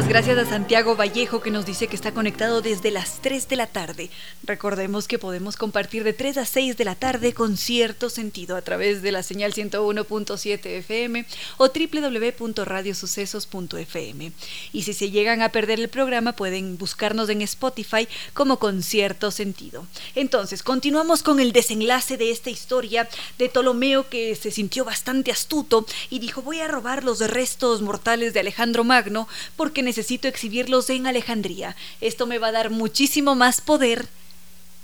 Gracias 0.04 0.36
a 0.36 0.44
Santiago 0.44 0.94
Vallejo 0.94 1.40
que 1.40 1.50
nos 1.50 1.64
dice 1.64 1.88
que 1.88 1.96
está 1.96 2.12
conectado 2.12 2.60
desde 2.60 2.90
las 2.90 3.22
3 3.22 3.48
de 3.48 3.56
la 3.56 3.66
tarde. 3.66 4.10
Recordemos 4.44 5.08
que 5.08 5.18
podemos 5.18 5.56
compartir 5.56 6.04
de 6.04 6.12
3 6.12 6.36
a 6.36 6.44
6 6.44 6.76
de 6.76 6.84
la 6.84 6.96
tarde 6.96 7.32
con 7.32 7.56
cierto 7.56 8.10
sentido 8.10 8.56
a 8.56 8.62
través 8.62 9.00
de 9.00 9.10
la 9.10 9.22
señal 9.22 9.54
101.7 9.54 10.66
FM 10.66 11.24
o 11.56 11.68
www.radiosucesos.fm. 11.68 14.32
Y 14.74 14.82
si 14.82 14.92
se 14.92 15.10
llegan 15.10 15.40
a 15.40 15.48
perder 15.48 15.80
el 15.80 15.88
programa 15.88 16.32
pueden 16.32 16.76
buscarnos 16.76 17.30
en 17.30 17.40
Spotify 17.40 18.06
como 18.34 18.58
con 18.58 18.82
cierto 18.82 19.30
sentido. 19.30 19.86
Entonces, 20.14 20.62
continuamos 20.62 21.22
con 21.22 21.40
el 21.40 21.52
desenlace 21.52 22.18
de 22.18 22.30
esta 22.30 22.50
historia 22.50 23.08
de 23.38 23.48
Ptolomeo 23.48 24.10
que 24.10 24.36
se 24.36 24.50
sintió 24.50 24.84
bastante 24.84 25.30
astuto 25.30 25.86
y 26.10 26.18
dijo 26.18 26.42
voy 26.42 26.60
a 26.60 26.68
robar 26.68 27.02
los 27.02 27.20
restos 27.20 27.80
mortales 27.80 28.34
de 28.34 28.40
Alejandro 28.40 28.84
Magno 28.84 29.26
porque 29.56 29.85
necesito 29.86 30.28
exhibirlos 30.28 30.90
en 30.90 31.06
Alejandría. 31.06 31.74
Esto 32.02 32.26
me 32.26 32.38
va 32.38 32.48
a 32.48 32.52
dar 32.52 32.68
muchísimo 32.68 33.34
más 33.34 33.62
poder. 33.62 34.06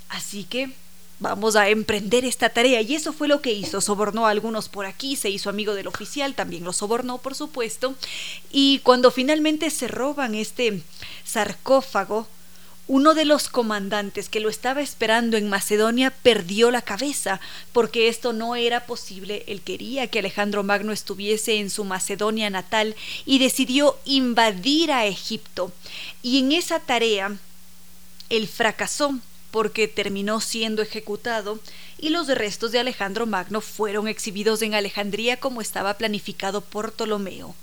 Así 0.08 0.44
que 0.44 0.70
vamos 1.18 1.56
a 1.56 1.68
emprender 1.68 2.24
esta 2.24 2.48
tarea. 2.48 2.80
Y 2.80 2.94
eso 2.94 3.12
fue 3.12 3.28
lo 3.28 3.42
que 3.42 3.52
hizo. 3.52 3.80
Sobornó 3.80 4.26
a 4.26 4.30
algunos 4.30 4.68
por 4.68 4.86
aquí, 4.86 5.16
se 5.16 5.30
hizo 5.30 5.50
amigo 5.50 5.74
del 5.74 5.86
oficial, 5.86 6.34
también 6.34 6.64
lo 6.64 6.72
sobornó, 6.72 7.18
por 7.18 7.34
supuesto. 7.34 7.94
Y 8.50 8.78
cuando 8.80 9.10
finalmente 9.10 9.68
se 9.70 9.88
roban 9.88 10.34
este 10.34 10.82
sarcófago, 11.24 12.26
uno 12.88 13.14
de 13.14 13.24
los 13.24 13.48
comandantes 13.48 14.28
que 14.28 14.40
lo 14.40 14.48
estaba 14.48 14.82
esperando 14.82 15.36
en 15.36 15.48
Macedonia 15.48 16.10
perdió 16.10 16.70
la 16.70 16.82
cabeza, 16.82 17.40
porque 17.72 18.08
esto 18.08 18.32
no 18.32 18.56
era 18.56 18.86
posible. 18.86 19.44
Él 19.46 19.62
quería 19.62 20.08
que 20.08 20.18
Alejandro 20.18 20.62
Magno 20.64 20.92
estuviese 20.92 21.58
en 21.58 21.70
su 21.70 21.84
Macedonia 21.84 22.50
natal 22.50 22.96
y 23.24 23.38
decidió 23.38 23.98
invadir 24.04 24.90
a 24.90 25.06
Egipto. 25.06 25.72
Y 26.22 26.40
en 26.40 26.52
esa 26.52 26.80
tarea, 26.80 27.36
él 28.28 28.48
fracasó 28.48 29.18
porque 29.52 29.86
terminó 29.86 30.40
siendo 30.40 30.82
ejecutado 30.82 31.60
y 31.98 32.08
los 32.08 32.26
restos 32.26 32.72
de 32.72 32.80
Alejandro 32.80 33.26
Magno 33.26 33.60
fueron 33.60 34.08
exhibidos 34.08 34.60
en 34.62 34.74
Alejandría 34.74 35.38
como 35.38 35.60
estaba 35.60 35.94
planificado 35.94 36.62
por 36.62 36.92
Ptolomeo. 36.92 37.54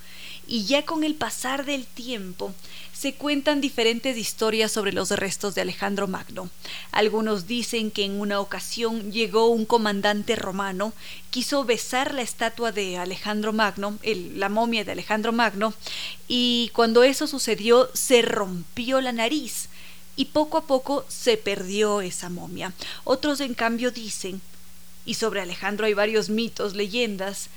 Y 0.51 0.65
ya 0.65 0.83
con 0.83 1.03
el 1.03 1.13
pasar 1.13 1.63
del 1.63 1.85
tiempo, 1.85 2.55
se 2.91 3.13
cuentan 3.13 3.61
diferentes 3.61 4.17
historias 4.17 4.71
sobre 4.71 4.91
los 4.91 5.11
restos 5.11 5.53
de 5.53 5.61
Alejandro 5.61 6.07
Magno. 6.07 6.49
Algunos 6.91 7.45
dicen 7.45 7.91
que 7.91 8.03
en 8.03 8.19
una 8.19 8.39
ocasión 8.39 9.11
llegó 9.11 9.49
un 9.49 9.67
comandante 9.67 10.35
romano, 10.35 10.91
quiso 11.29 11.65
besar 11.65 12.15
la 12.15 12.23
estatua 12.23 12.71
de 12.71 12.97
Alejandro 12.97 13.53
Magno, 13.53 13.99
la 14.03 14.49
momia 14.49 14.83
de 14.83 14.93
Alejandro 14.93 15.31
Magno, 15.31 15.75
y 16.27 16.71
cuando 16.73 17.03
eso 17.03 17.27
sucedió 17.27 17.87
se 17.93 18.23
rompió 18.23 19.01
la 19.01 19.11
nariz 19.11 19.69
y 20.15 20.25
poco 20.25 20.57
a 20.57 20.65
poco 20.65 21.05
se 21.09 21.37
perdió 21.37 22.01
esa 22.01 22.29
momia. 22.29 22.73
Otros 23.03 23.39
en 23.39 23.53
cambio 23.53 23.91
dicen, 23.91 24.41
y 25.05 25.13
sobre 25.13 25.41
Alejandro 25.41 25.85
hay 25.85 25.93
varios 25.93 26.29
mitos, 26.29 26.75
leyendas, 26.75 27.49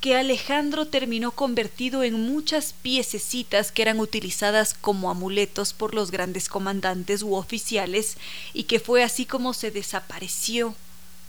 que 0.00 0.16
Alejandro 0.16 0.86
terminó 0.86 1.32
convertido 1.32 2.04
en 2.04 2.14
muchas 2.14 2.72
piececitas 2.72 3.72
que 3.72 3.82
eran 3.82 3.98
utilizadas 3.98 4.74
como 4.74 5.10
amuletos 5.10 5.72
por 5.72 5.94
los 5.94 6.10
grandes 6.12 6.48
comandantes 6.48 7.22
u 7.22 7.34
oficiales 7.34 8.16
y 8.52 8.64
que 8.64 8.78
fue 8.78 9.02
así 9.02 9.26
como 9.26 9.54
se 9.54 9.70
desapareció 9.72 10.76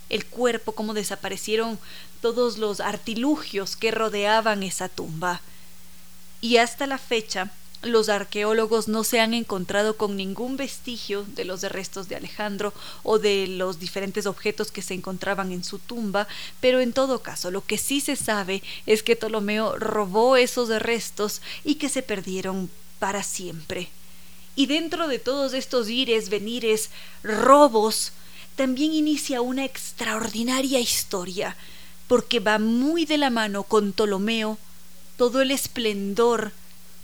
el 0.08 0.24
cuerpo, 0.24 0.72
como 0.72 0.94
desaparecieron 0.94 1.78
todos 2.20 2.58
los 2.58 2.80
artilugios 2.80 3.76
que 3.76 3.90
rodeaban 3.90 4.62
esa 4.62 4.88
tumba. 4.88 5.40
Y 6.40 6.58
hasta 6.58 6.86
la 6.86 6.98
fecha, 6.98 7.50
los 7.82 8.10
arqueólogos 8.10 8.88
no 8.88 9.04
se 9.04 9.20
han 9.20 9.32
encontrado 9.32 9.96
con 9.96 10.16
ningún 10.16 10.56
vestigio 10.56 11.24
de 11.24 11.44
los 11.44 11.62
restos 11.62 12.08
de 12.08 12.16
Alejandro 12.16 12.74
o 13.02 13.18
de 13.18 13.46
los 13.46 13.78
diferentes 13.78 14.26
objetos 14.26 14.70
que 14.70 14.82
se 14.82 14.94
encontraban 14.94 15.50
en 15.50 15.64
su 15.64 15.78
tumba, 15.78 16.28
pero 16.60 16.80
en 16.80 16.92
todo 16.92 17.22
caso 17.22 17.50
lo 17.50 17.64
que 17.64 17.78
sí 17.78 18.00
se 18.00 18.16
sabe 18.16 18.62
es 18.84 19.02
que 19.02 19.16
Ptolomeo 19.16 19.78
robó 19.78 20.36
esos 20.36 20.68
restos 20.82 21.40
y 21.64 21.76
que 21.76 21.88
se 21.88 22.02
perdieron 22.02 22.70
para 22.98 23.22
siempre. 23.22 23.88
Y 24.56 24.66
dentro 24.66 25.08
de 25.08 25.18
todos 25.18 25.54
estos 25.54 25.88
ires, 25.88 26.28
venires, 26.28 26.90
robos, 27.22 28.12
también 28.56 28.92
inicia 28.92 29.40
una 29.40 29.64
extraordinaria 29.64 30.80
historia, 30.80 31.56
porque 32.08 32.40
va 32.40 32.58
muy 32.58 33.06
de 33.06 33.16
la 33.16 33.30
mano 33.30 33.62
con 33.62 33.92
Ptolomeo 33.92 34.58
todo 35.16 35.40
el 35.40 35.50
esplendor 35.50 36.52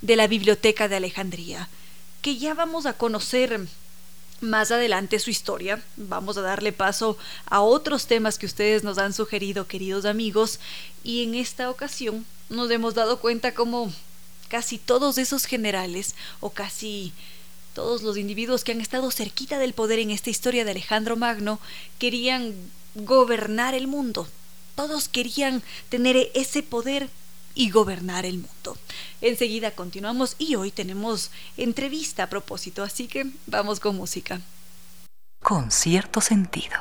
de 0.00 0.16
la 0.16 0.26
Biblioteca 0.26 0.88
de 0.88 0.96
Alejandría, 0.96 1.68
que 2.22 2.36
ya 2.36 2.54
vamos 2.54 2.86
a 2.86 2.94
conocer 2.94 3.66
más 4.40 4.70
adelante 4.70 5.18
su 5.18 5.30
historia. 5.30 5.82
Vamos 5.96 6.36
a 6.36 6.42
darle 6.42 6.72
paso 6.72 7.16
a 7.46 7.60
otros 7.60 8.06
temas 8.06 8.38
que 8.38 8.46
ustedes 8.46 8.84
nos 8.84 8.98
han 8.98 9.12
sugerido, 9.12 9.66
queridos 9.66 10.04
amigos, 10.04 10.60
y 11.02 11.22
en 11.22 11.34
esta 11.34 11.70
ocasión 11.70 12.26
nos 12.48 12.70
hemos 12.70 12.94
dado 12.94 13.18
cuenta 13.18 13.54
como 13.54 13.92
casi 14.48 14.78
todos 14.78 15.18
esos 15.18 15.44
generales 15.44 16.14
o 16.40 16.50
casi 16.50 17.12
todos 17.74 18.02
los 18.02 18.16
individuos 18.16 18.64
que 18.64 18.72
han 18.72 18.80
estado 18.80 19.10
cerquita 19.10 19.58
del 19.58 19.74
poder 19.74 19.98
en 19.98 20.10
esta 20.10 20.30
historia 20.30 20.64
de 20.64 20.70
Alejandro 20.70 21.16
Magno 21.16 21.58
querían 21.98 22.54
gobernar 22.94 23.74
el 23.74 23.86
mundo. 23.86 24.28
Todos 24.74 25.08
querían 25.08 25.62
tener 25.88 26.30
ese 26.34 26.62
poder 26.62 27.10
y 27.56 27.70
gobernar 27.70 28.24
el 28.24 28.38
mundo. 28.38 28.78
Enseguida 29.20 29.72
continuamos 29.72 30.36
y 30.38 30.54
hoy 30.54 30.70
tenemos 30.70 31.32
entrevista 31.56 32.24
a 32.24 32.28
propósito, 32.28 32.84
así 32.84 33.08
que 33.08 33.26
vamos 33.46 33.80
con 33.80 33.96
música. 33.96 34.40
Con 35.42 35.72
cierto 35.72 36.20
sentido. 36.20 36.76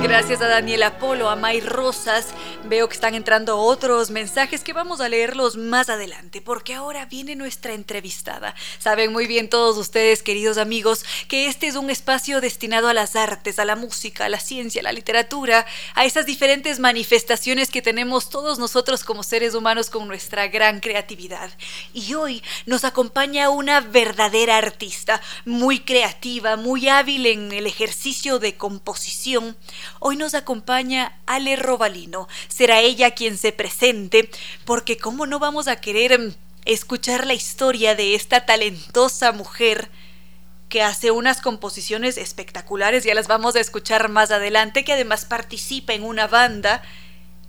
Gracias 0.00 0.40
a 0.40 0.46
Daniel 0.46 0.84
Apolo, 0.84 1.28
a 1.28 1.34
May 1.34 1.60
Rosas. 1.60 2.28
Veo 2.64 2.88
que 2.88 2.94
están 2.94 3.16
entrando 3.16 3.58
otros 3.58 4.10
mensajes 4.10 4.62
que 4.62 4.72
vamos 4.72 5.00
a 5.00 5.08
leerlos 5.08 5.56
más 5.56 5.88
adelante, 5.88 6.40
porque 6.40 6.72
ahora 6.72 7.06
viene 7.06 7.34
nuestra 7.34 7.72
entrevistada. 7.74 8.54
Saben 8.78 9.12
muy 9.12 9.26
bien 9.26 9.50
todos 9.50 9.76
ustedes, 9.76 10.22
queridos 10.22 10.56
amigos, 10.56 11.04
que 11.26 11.48
este 11.48 11.66
es 11.66 11.74
un 11.74 11.90
espacio 11.90 12.40
destinado 12.40 12.88
a 12.88 12.94
las 12.94 13.16
artes, 13.16 13.58
a 13.58 13.64
la 13.64 13.74
música, 13.74 14.26
a 14.26 14.28
la 14.28 14.38
ciencia, 14.38 14.80
a 14.80 14.84
la 14.84 14.92
literatura, 14.92 15.66
a 15.94 16.04
esas 16.04 16.26
diferentes 16.26 16.78
manifestaciones 16.78 17.68
que 17.68 17.82
tenemos 17.82 18.30
todos 18.30 18.60
nosotros 18.60 19.02
como 19.02 19.24
seres 19.24 19.54
humanos 19.54 19.90
con 19.90 20.06
nuestra 20.06 20.46
gran 20.46 20.78
creatividad. 20.78 21.50
Y 21.92 22.14
hoy 22.14 22.42
nos 22.66 22.84
acompaña 22.84 23.50
una 23.50 23.80
verdadera 23.80 24.58
artista, 24.58 25.20
muy 25.44 25.80
creativa, 25.80 26.56
muy 26.56 26.88
hábil 26.88 27.26
en 27.26 27.50
el 27.50 27.66
ejercicio 27.66 28.38
de 28.38 28.56
composición 28.56 29.56
Hoy 30.00 30.16
nos 30.16 30.34
acompaña 30.34 31.18
Ale 31.26 31.56
Robalino. 31.56 32.28
Será 32.48 32.80
ella 32.80 33.12
quien 33.12 33.36
se 33.36 33.52
presente, 33.52 34.30
porque 34.64 34.96
¿cómo 34.96 35.26
no 35.26 35.38
vamos 35.38 35.68
a 35.68 35.80
querer 35.80 36.18
mm, 36.18 36.34
escuchar 36.64 37.26
la 37.26 37.34
historia 37.34 37.94
de 37.94 38.14
esta 38.14 38.46
talentosa 38.46 39.32
mujer? 39.32 39.90
que 40.68 40.82
hace 40.82 41.10
unas 41.10 41.40
composiciones 41.40 42.18
espectaculares, 42.18 43.04
ya 43.04 43.14
las 43.14 43.26
vamos 43.26 43.56
a 43.56 43.60
escuchar 43.60 44.08
más 44.10 44.30
adelante, 44.30 44.84
que 44.84 44.92
además 44.92 45.24
participa 45.24 45.94
en 45.94 46.02
una 46.02 46.26
banda. 46.26 46.82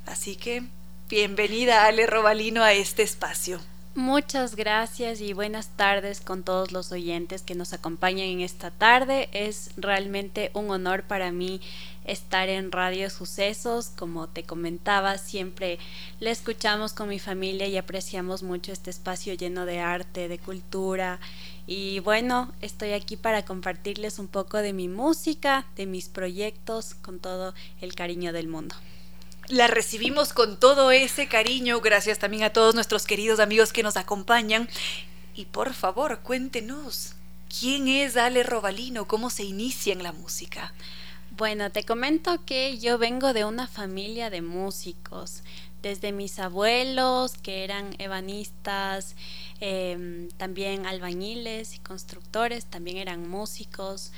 Así 0.06 0.38
que, 0.38 0.64
bienvenida 1.10 1.86
Ale 1.86 2.08
Robalino 2.08 2.64
a 2.64 2.72
este 2.72 3.04
espacio. 3.04 3.60
Muchas 4.00 4.56
gracias 4.56 5.20
y 5.20 5.34
buenas 5.34 5.76
tardes 5.76 6.22
con 6.22 6.44
todos 6.44 6.72
los 6.72 6.94
oyentes 6.94 7.42
que 7.42 7.54
nos 7.54 7.74
acompañan 7.74 8.28
en 8.28 8.40
esta 8.40 8.72
tarde. 8.72 9.28
Es 9.34 9.72
realmente 9.76 10.52
un 10.54 10.70
honor 10.72 11.04
para 11.04 11.34
mí 11.34 11.60
estar 12.06 12.48
en 12.48 12.72
Radio 12.72 13.10
Sucesos. 13.10 13.92
Como 13.98 14.30
te 14.30 14.44
comentaba, 14.44 15.18
siempre 15.18 15.80
le 16.22 16.32
escuchamos 16.32 16.94
con 16.94 17.10
mi 17.10 17.20
familia 17.20 17.68
y 17.68 17.76
apreciamos 17.76 18.42
mucho 18.42 18.72
este 18.72 18.90
espacio 18.90 19.34
lleno 19.34 19.66
de 19.66 19.82
arte, 19.82 20.30
de 20.30 20.40
cultura. 20.40 21.20
Y 21.68 22.00
bueno, 22.00 22.54
estoy 22.62 22.94
aquí 22.94 23.18
para 23.18 23.44
compartirles 23.44 24.18
un 24.18 24.30
poco 24.30 24.60
de 24.60 24.72
mi 24.72 24.88
música, 24.88 25.66
de 25.76 25.88
mis 25.88 26.08
proyectos, 26.08 26.96
con 26.96 27.20
todo 27.20 27.54
el 27.82 27.96
cariño 27.96 28.32
del 28.32 28.48
mundo. 28.48 28.76
La 29.50 29.66
recibimos 29.66 30.32
con 30.32 30.60
todo 30.60 30.92
ese 30.92 31.28
cariño, 31.28 31.82
gracias 31.82 32.20
también 32.20 32.44
a 32.44 32.52
todos 32.52 32.76
nuestros 32.76 33.08
queridos 33.08 33.40
amigos 33.40 33.74
que 33.74 33.82
nos 33.82 33.98
acompañan. 33.98 34.70
Y 35.34 35.46
por 35.46 35.74
favor, 35.74 36.20
cuéntenos, 36.20 37.16
¿quién 37.60 37.88
es 37.88 38.16
Ale 38.16 38.44
Robalino? 38.44 39.08
¿Cómo 39.08 39.32
se 39.32 39.44
inicia 39.44 39.92
en 39.92 40.04
la 40.04 40.12
música? 40.12 40.76
Bueno, 41.32 41.72
te 41.72 41.84
comento 41.84 42.46
que 42.46 42.78
yo 42.78 43.00
vengo 43.00 43.34
de 43.34 43.44
una 43.44 43.66
familia 43.66 44.30
de 44.30 44.44
músicos, 44.44 45.42
desde 45.82 46.12
mis 46.12 46.38
abuelos 46.38 47.34
que 47.34 47.64
eran 47.64 47.96
ebanistas, 47.98 49.16
em, 49.62 50.30
también 50.38 50.86
albañiles 50.86 51.74
y 51.74 51.80
constructores, 51.80 52.66
también 52.66 52.98
eran 52.98 53.28
músicos. 53.28 54.12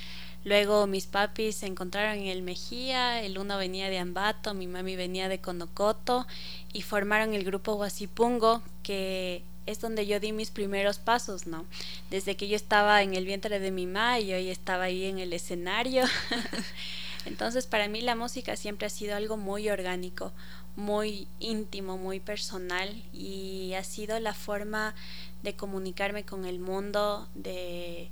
Luego 0.44 0.88
mis 0.88 1.06
papis 1.06 1.58
se 1.58 1.68
encontraron 1.68 2.20
en 2.20 2.28
el 2.28 2.42
Mejía, 2.42 3.22
el 3.22 3.38
uno 3.38 3.58
venía 3.58 3.90
de 3.90 4.00
Ambato, 4.00 4.54
mi 4.54 4.66
mami 4.66 4.96
venía 4.96 5.30
de 5.30 5.40
Conocoto 5.40 6.26
y 6.74 6.82
formaron 6.82 7.34
el 7.34 7.44
grupo 7.44 7.76
Huasipungo 7.76 8.64
que 8.82 9.44
es 9.68 9.80
donde 9.80 10.08
yo 10.08 10.20
di 10.20 10.32
mis 10.32 10.50
primeros 10.50 10.98
pasos, 10.98 11.46
¿no? 11.46 11.66
Desde 12.10 12.36
que 12.36 12.48
yo 12.48 12.56
estaba 12.56 13.04
en 13.04 13.14
el 13.14 13.26
vientre 13.26 13.60
de 13.60 13.72
mi 13.72 13.86
mamá 13.86 14.20
y 14.20 14.34
hoy 14.34 14.50
estaba 14.50 14.86
ahí 14.86 15.06
en 15.06 15.20
el 15.20 15.34
escenario. 15.34 16.06
Entonces 17.26 17.68
para 17.68 17.88
mí 17.88 18.02
la 18.02 18.16
música 18.16 18.56
siempre 18.56 18.88
ha 18.88 18.90
sido 18.90 19.16
algo 19.16 19.38
muy 19.38 19.70
orgánico, 19.70 20.32
muy 20.76 21.28
íntimo, 21.40 21.98
muy 21.98 22.20
personal 22.20 22.90
y 23.14 23.74
ha 23.76 23.84
sido 23.84 24.20
la 24.20 24.34
forma 24.34 24.96
de 25.44 25.56
comunicarme 25.56 26.26
con 26.26 26.46
el 26.46 26.60
mundo, 26.60 27.28
de 27.36 28.10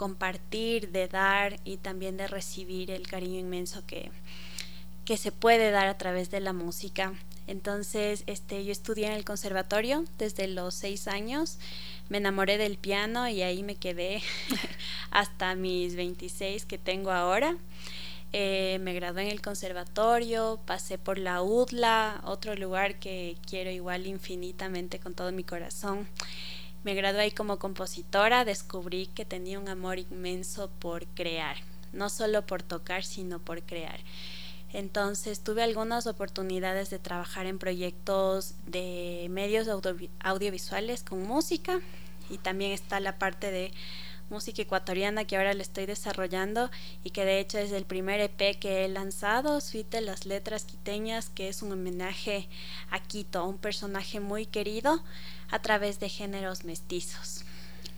compartir, 0.00 0.92
de 0.92 1.08
dar 1.08 1.60
y 1.62 1.76
también 1.76 2.16
de 2.16 2.26
recibir 2.26 2.90
el 2.90 3.06
cariño 3.06 3.38
inmenso 3.38 3.84
que, 3.86 4.10
que 5.04 5.18
se 5.18 5.30
puede 5.30 5.70
dar 5.70 5.88
a 5.88 5.98
través 5.98 6.30
de 6.30 6.40
la 6.40 6.54
música. 6.54 7.12
Entonces, 7.46 8.22
este, 8.26 8.64
yo 8.64 8.72
estudié 8.72 9.08
en 9.08 9.12
el 9.12 9.26
conservatorio 9.26 10.06
desde 10.16 10.46
los 10.46 10.74
seis 10.74 11.06
años, 11.06 11.58
me 12.08 12.16
enamoré 12.16 12.56
del 12.56 12.78
piano 12.78 13.28
y 13.28 13.42
ahí 13.42 13.62
me 13.62 13.74
quedé 13.74 14.22
hasta 15.10 15.54
mis 15.54 15.96
26 15.96 16.64
que 16.64 16.78
tengo 16.78 17.10
ahora. 17.10 17.58
Eh, 18.32 18.78
me 18.80 18.94
gradué 18.94 19.24
en 19.24 19.28
el 19.28 19.42
conservatorio, 19.42 20.60
pasé 20.64 20.96
por 20.96 21.18
la 21.18 21.42
UDLA, 21.42 22.22
otro 22.24 22.54
lugar 22.54 22.98
que 22.98 23.36
quiero 23.46 23.70
igual 23.70 24.06
infinitamente 24.06 24.98
con 24.98 25.12
todo 25.12 25.30
mi 25.30 25.44
corazón. 25.44 26.08
Me 26.82 26.94
gradué 26.94 27.20
ahí 27.20 27.30
como 27.30 27.58
compositora, 27.58 28.46
descubrí 28.46 29.06
que 29.06 29.26
tenía 29.26 29.58
un 29.58 29.68
amor 29.68 29.98
inmenso 29.98 30.70
por 30.78 31.06
crear, 31.08 31.56
no 31.92 32.08
solo 32.08 32.46
por 32.46 32.62
tocar, 32.62 33.04
sino 33.04 33.38
por 33.38 33.62
crear. 33.62 34.00
Entonces 34.72 35.40
tuve 35.40 35.62
algunas 35.62 36.06
oportunidades 36.06 36.88
de 36.88 36.98
trabajar 36.98 37.46
en 37.46 37.58
proyectos 37.58 38.54
de 38.66 39.26
medios 39.30 39.68
audiovisuales 40.20 41.02
con 41.02 41.22
música 41.22 41.80
y 42.30 42.38
también 42.38 42.72
está 42.72 42.98
la 43.00 43.18
parte 43.18 43.50
de 43.50 43.72
música 44.30 44.62
ecuatoriana 44.62 45.24
que 45.24 45.36
ahora 45.36 45.52
le 45.54 45.62
estoy 45.62 45.86
desarrollando 45.86 46.70
y 47.02 47.10
que 47.10 47.24
de 47.24 47.40
hecho 47.40 47.58
es 47.58 47.72
el 47.72 47.84
primer 47.84 48.20
EP 48.20 48.58
que 48.58 48.84
he 48.84 48.88
lanzado, 48.88 49.60
Suite 49.60 50.00
Las 50.00 50.24
Letras 50.24 50.64
Quiteñas, 50.64 51.28
que 51.30 51.48
es 51.48 51.62
un 51.62 51.72
homenaje 51.72 52.48
a 52.90 53.00
Quito, 53.00 53.44
un 53.44 53.58
personaje 53.58 54.20
muy 54.20 54.46
querido 54.46 55.02
a 55.50 55.60
través 55.60 56.00
de 56.00 56.08
géneros 56.08 56.64
mestizos. 56.64 57.44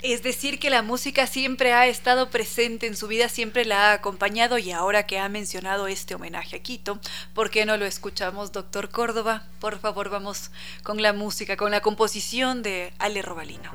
Es 0.02 0.24
decir, 0.24 0.58
que 0.58 0.68
la 0.68 0.82
música 0.82 1.28
siempre 1.28 1.72
ha 1.72 1.86
estado 1.86 2.28
presente 2.28 2.88
en 2.88 2.96
su 2.96 3.06
vida, 3.06 3.28
siempre 3.28 3.64
la 3.64 3.90
ha 3.90 3.92
acompañado 3.92 4.58
y 4.58 4.72
ahora 4.72 5.06
que 5.06 5.20
ha 5.20 5.28
mencionado 5.28 5.86
este 5.86 6.16
homenaje 6.16 6.56
a 6.56 6.58
Quito, 6.62 6.98
¿por 7.34 7.50
qué 7.50 7.64
no 7.66 7.76
lo 7.76 7.86
escuchamos, 7.86 8.50
doctor 8.50 8.88
Córdoba? 8.90 9.46
Por 9.60 9.78
favor, 9.78 10.10
vamos 10.10 10.50
con 10.82 11.00
la 11.00 11.12
música, 11.12 11.56
con 11.56 11.70
la 11.70 11.82
composición 11.82 12.64
de 12.64 12.92
Ale 12.98 13.22
Robalino. 13.22 13.70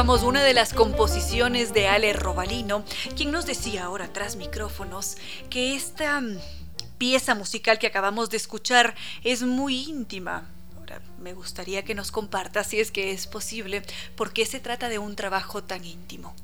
Una 0.00 0.42
de 0.42 0.54
las 0.54 0.72
composiciones 0.72 1.74
de 1.74 1.86
Ale 1.86 2.14
Robalino, 2.14 2.84
quien 3.16 3.30
nos 3.30 3.44
decía 3.44 3.84
ahora 3.84 4.10
tras 4.10 4.36
micrófonos 4.36 5.18
que 5.50 5.76
esta 5.76 6.22
mm, 6.22 6.38
pieza 6.96 7.34
musical 7.34 7.78
que 7.78 7.86
acabamos 7.86 8.30
de 8.30 8.38
escuchar 8.38 8.94
es 9.24 9.42
muy 9.42 9.82
íntima. 9.82 10.48
Ahora, 10.78 11.02
me 11.18 11.34
gustaría 11.34 11.84
que 11.84 11.94
nos 11.94 12.10
comparta, 12.12 12.64
si 12.64 12.80
es 12.80 12.90
que 12.90 13.12
es 13.12 13.26
posible, 13.26 13.82
por 14.16 14.32
qué 14.32 14.46
se 14.46 14.58
trata 14.58 14.88
de 14.88 14.98
un 14.98 15.16
trabajo 15.16 15.62
tan 15.62 15.84
íntimo. 15.84 16.34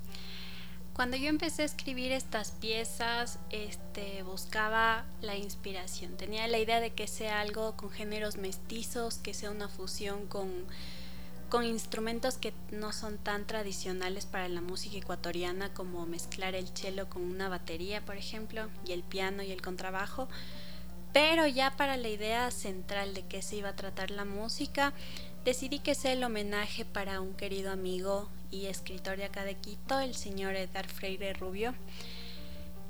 Cuando 0.93 1.17
yo 1.17 1.29
empecé 1.29 1.63
a 1.63 1.65
escribir 1.65 2.13
estas 2.13 2.51
piezas, 2.51 3.39
este, 3.49 4.23
buscaba 4.23 5.07
la 5.23 5.35
inspiración. 5.35 6.19
Tenía 6.19 6.47
la 6.47 6.59
idea 6.59 6.81
de 6.81 6.91
que 6.91 7.07
sea 7.07 7.41
algo 7.41 7.75
con 7.75 7.91
géneros 7.91 8.37
mestizos, 8.37 9.17
que 9.17 9.33
sea 9.33 9.51
una 9.51 9.71
fusión 9.71 10.27
con 10.27 10.67
con 11.57 11.65
instrumentos 11.65 12.37
que 12.37 12.53
no 12.71 12.93
son 12.93 13.17
tan 13.17 13.47
tradicionales 13.47 14.27
para 14.27 14.47
la 14.47 14.61
música 14.61 14.99
ecuatoriana 14.99 15.73
como 15.73 16.05
mezclar 16.05 16.55
el 16.55 16.69
cello 16.69 17.09
con 17.09 17.23
una 17.23 17.49
batería, 17.49 18.05
por 18.05 18.19
ejemplo, 18.19 18.69
y 18.87 18.93
el 18.93 19.03
piano 19.03 19.43
y 19.43 19.53
el 19.53 19.63
contrabajo. 19.63 20.29
Pero 21.15 21.47
ya 21.47 21.75
para 21.75 21.97
la 21.97 22.11
idea 22.11 22.51
central 22.51 23.15
de 23.15 23.25
qué 23.25 23.41
se 23.41 23.57
iba 23.57 23.71
a 23.71 23.75
tratar 23.75 24.11
la 24.11 24.27
música, 24.27 24.93
decidí 25.47 25.79
que 25.79 25.95
sea 25.95 26.13
el 26.13 26.25
homenaje 26.25 26.85
para 26.85 27.23
un 27.23 27.33
querido 27.33 27.73
amigo 27.73 28.29
y 28.51 28.67
escritor 28.67 29.17
de 29.17 29.25
acá 29.25 29.45
de 29.45 29.55
Quito, 29.55 29.99
el 30.01 30.15
señor 30.15 30.57
Edgar 30.57 30.89
Freire 30.89 31.33
Rubio, 31.33 31.75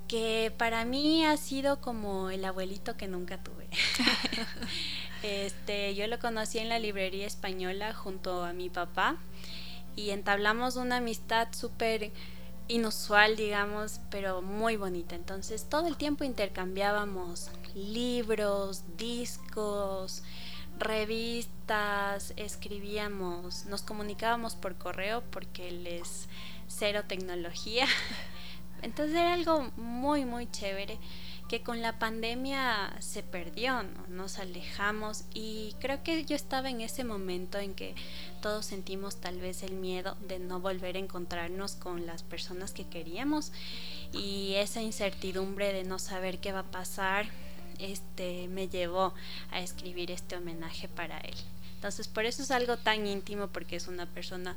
que 0.09 0.53
para 0.57 0.85
mí 0.85 1.25
ha 1.25 1.37
sido 1.37 1.81
como 1.81 2.31
el 2.31 2.45
abuelito 2.45 2.97
que 2.97 3.09
nunca 3.09 3.43
tuve. 3.43 3.69
Este, 5.23 5.95
yo 5.97 6.07
lo 6.07 6.21
conocí 6.21 6.59
en 6.59 6.69
la 6.69 6.79
librería 6.79 7.27
española 7.27 7.93
junto 7.95 8.45
a 8.45 8.53
mi 8.53 8.71
papá 8.71 9.17
y 9.97 10.11
entablamos 10.11 10.77
una 10.77 10.99
amistad 10.99 11.49
súper 11.51 12.13
inusual, 12.69 13.35
digamos, 13.35 14.01
pero 14.11 14.43
muy 14.43 14.77
bonita. 14.77 15.17
Entonces 15.17 15.69
todo 15.69 15.89
el 15.89 15.97
tiempo 15.97 16.23
intercambiábamos 16.23 17.51
libros, 17.75 18.85
discos, 18.97 20.23
revistas, 20.79 22.33
escribíamos, 22.37 23.65
nos 23.67 23.83
comunicábamos 23.83 24.55
por 24.55 24.77
correo 24.77 25.23
porque 25.31 25.69
él 25.69 25.87
es 25.87 26.29
cero 26.69 27.03
tecnología. 27.09 27.87
Entonces 28.83 29.17
era 29.17 29.35
algo 29.35 29.71
muy, 29.77 30.25
muy 30.25 30.51
chévere 30.51 30.99
que 31.49 31.63
con 31.63 31.81
la 31.81 31.99
pandemia 31.99 32.97
se 33.01 33.23
perdió, 33.23 33.85
nos 34.09 34.39
alejamos 34.39 35.25
y 35.33 35.75
creo 35.81 36.03
que 36.03 36.25
yo 36.25 36.35
estaba 36.35 36.71
en 36.71 36.81
ese 36.81 37.05
momento 37.05 37.59
en 37.59 37.75
que 37.75 37.95
todos 38.43 38.67
sentimos 38.67 39.21
tal 39.21 39.41
vez 39.41 39.63
el 39.63 39.75
miedo 39.75 40.17
de 40.27 40.41
no 40.41 40.61
volver 40.61 40.97
a 40.97 40.99
encontrarnos 40.99 41.77
con 41.77 42.05
las 42.07 42.25
personas 42.25 42.73
que 42.73 42.89
queríamos 42.89 43.53
y 44.13 44.55
esa 44.57 44.83
incertidumbre 44.83 45.73
de 45.73 45.85
no 45.85 45.99
saber 46.01 46.39
qué 46.39 46.53
va 46.53 46.61
a 46.61 46.71
pasar 46.71 47.27
este 47.79 48.49
me 48.49 48.69
llevó 48.69 49.15
a 49.51 49.61
escribir 49.61 50.11
este 50.11 50.37
homenaje 50.37 50.89
para 50.89 51.19
él. 51.19 51.37
Entonces 51.77 52.09
por 52.09 52.25
eso 52.25 52.43
es 52.43 52.51
algo 52.51 52.77
tan 52.77 53.07
íntimo 53.07 53.49
porque 53.49 53.77
es 53.77 53.87
una 53.87 54.07
persona 54.07 54.57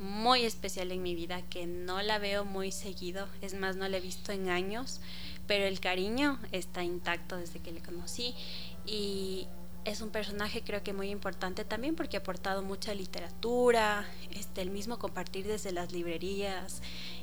muy 0.00 0.44
especial 0.44 0.90
en 0.90 1.02
mi 1.02 1.14
vida 1.14 1.42
que 1.42 1.66
no 1.66 2.02
la 2.02 2.18
veo 2.18 2.44
muy 2.44 2.72
seguido, 2.72 3.28
es 3.42 3.54
más 3.54 3.76
no 3.76 3.88
la 3.88 3.98
he 3.98 4.00
visto 4.00 4.32
en 4.32 4.48
años 4.48 5.00
pero 5.50 5.64
el 5.64 5.80
cariño 5.80 6.38
está 6.52 6.84
intacto 6.84 7.36
desde 7.36 7.58
que 7.58 7.72
le 7.72 7.80
conocí 7.80 8.36
y 8.86 9.48
es 9.84 10.00
un 10.00 10.10
personaje 10.10 10.62
creo 10.62 10.84
que 10.84 10.92
muy 10.92 11.10
importante 11.10 11.64
también 11.64 11.96
porque 11.96 12.16
ha 12.16 12.20
aportado 12.20 12.62
mucha 12.62 12.94
literatura, 12.94 14.06
este, 14.30 14.62
el 14.62 14.70
mismo 14.70 15.00
compartir 15.00 15.48
desde 15.48 15.72
las 15.72 15.90
librerías 15.90 16.82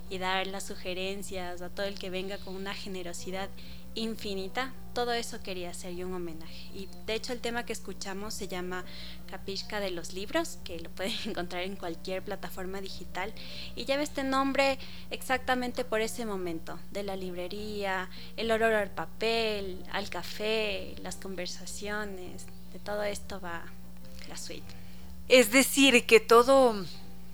y 0.10 0.18
dar 0.18 0.48
las 0.48 0.66
sugerencias 0.66 1.62
a 1.62 1.70
todo 1.70 1.86
el 1.86 2.00
que 2.00 2.10
venga 2.10 2.38
con 2.38 2.56
una 2.56 2.74
generosidad 2.74 3.50
infinita, 3.96 4.74
todo 4.94 5.14
eso 5.14 5.42
quería 5.42 5.72
hacer 5.72 5.96
yo 5.96 6.08
un 6.08 6.14
homenaje. 6.14 6.70
Y 6.74 6.88
de 7.06 7.14
hecho 7.16 7.34
el 7.34 7.40
tema 7.40 7.66
que 7.66 7.74
escuchamos 7.74 8.34
se 8.34 8.48
llama 8.48 8.86
Capishka 9.28 9.80
de 9.80 9.92
los 9.92 10.14
libros, 10.14 10.60
que 10.64 10.80
lo 10.80 10.90
pueden 10.90 11.14
encontrar 11.26 11.64
en 11.64 11.76
cualquier 11.76 12.24
plataforma 12.24 12.82
digital. 12.82 13.34
Y 13.76 13.86
lleva 13.86 14.04
este 14.04 14.24
nombre 14.24 14.78
exactamente 15.12 15.84
por 15.84 16.02
ese 16.02 16.26
momento, 16.26 16.80
de 16.92 17.04
la 17.04 17.16
librería, 17.16 18.10
el 18.38 18.52
olor 18.52 18.74
al 18.74 18.92
papel, 18.92 19.84
al 19.92 20.10
café, 20.10 20.96
las 21.02 21.16
conversaciones, 21.18 22.46
de 22.74 22.80
todo 22.80 23.04
esto 23.04 23.40
va 23.40 23.66
la 24.30 24.38
suite. 24.38 24.66
Es 25.30 25.52
decir, 25.52 26.06
que 26.06 26.20
todo, 26.20 26.86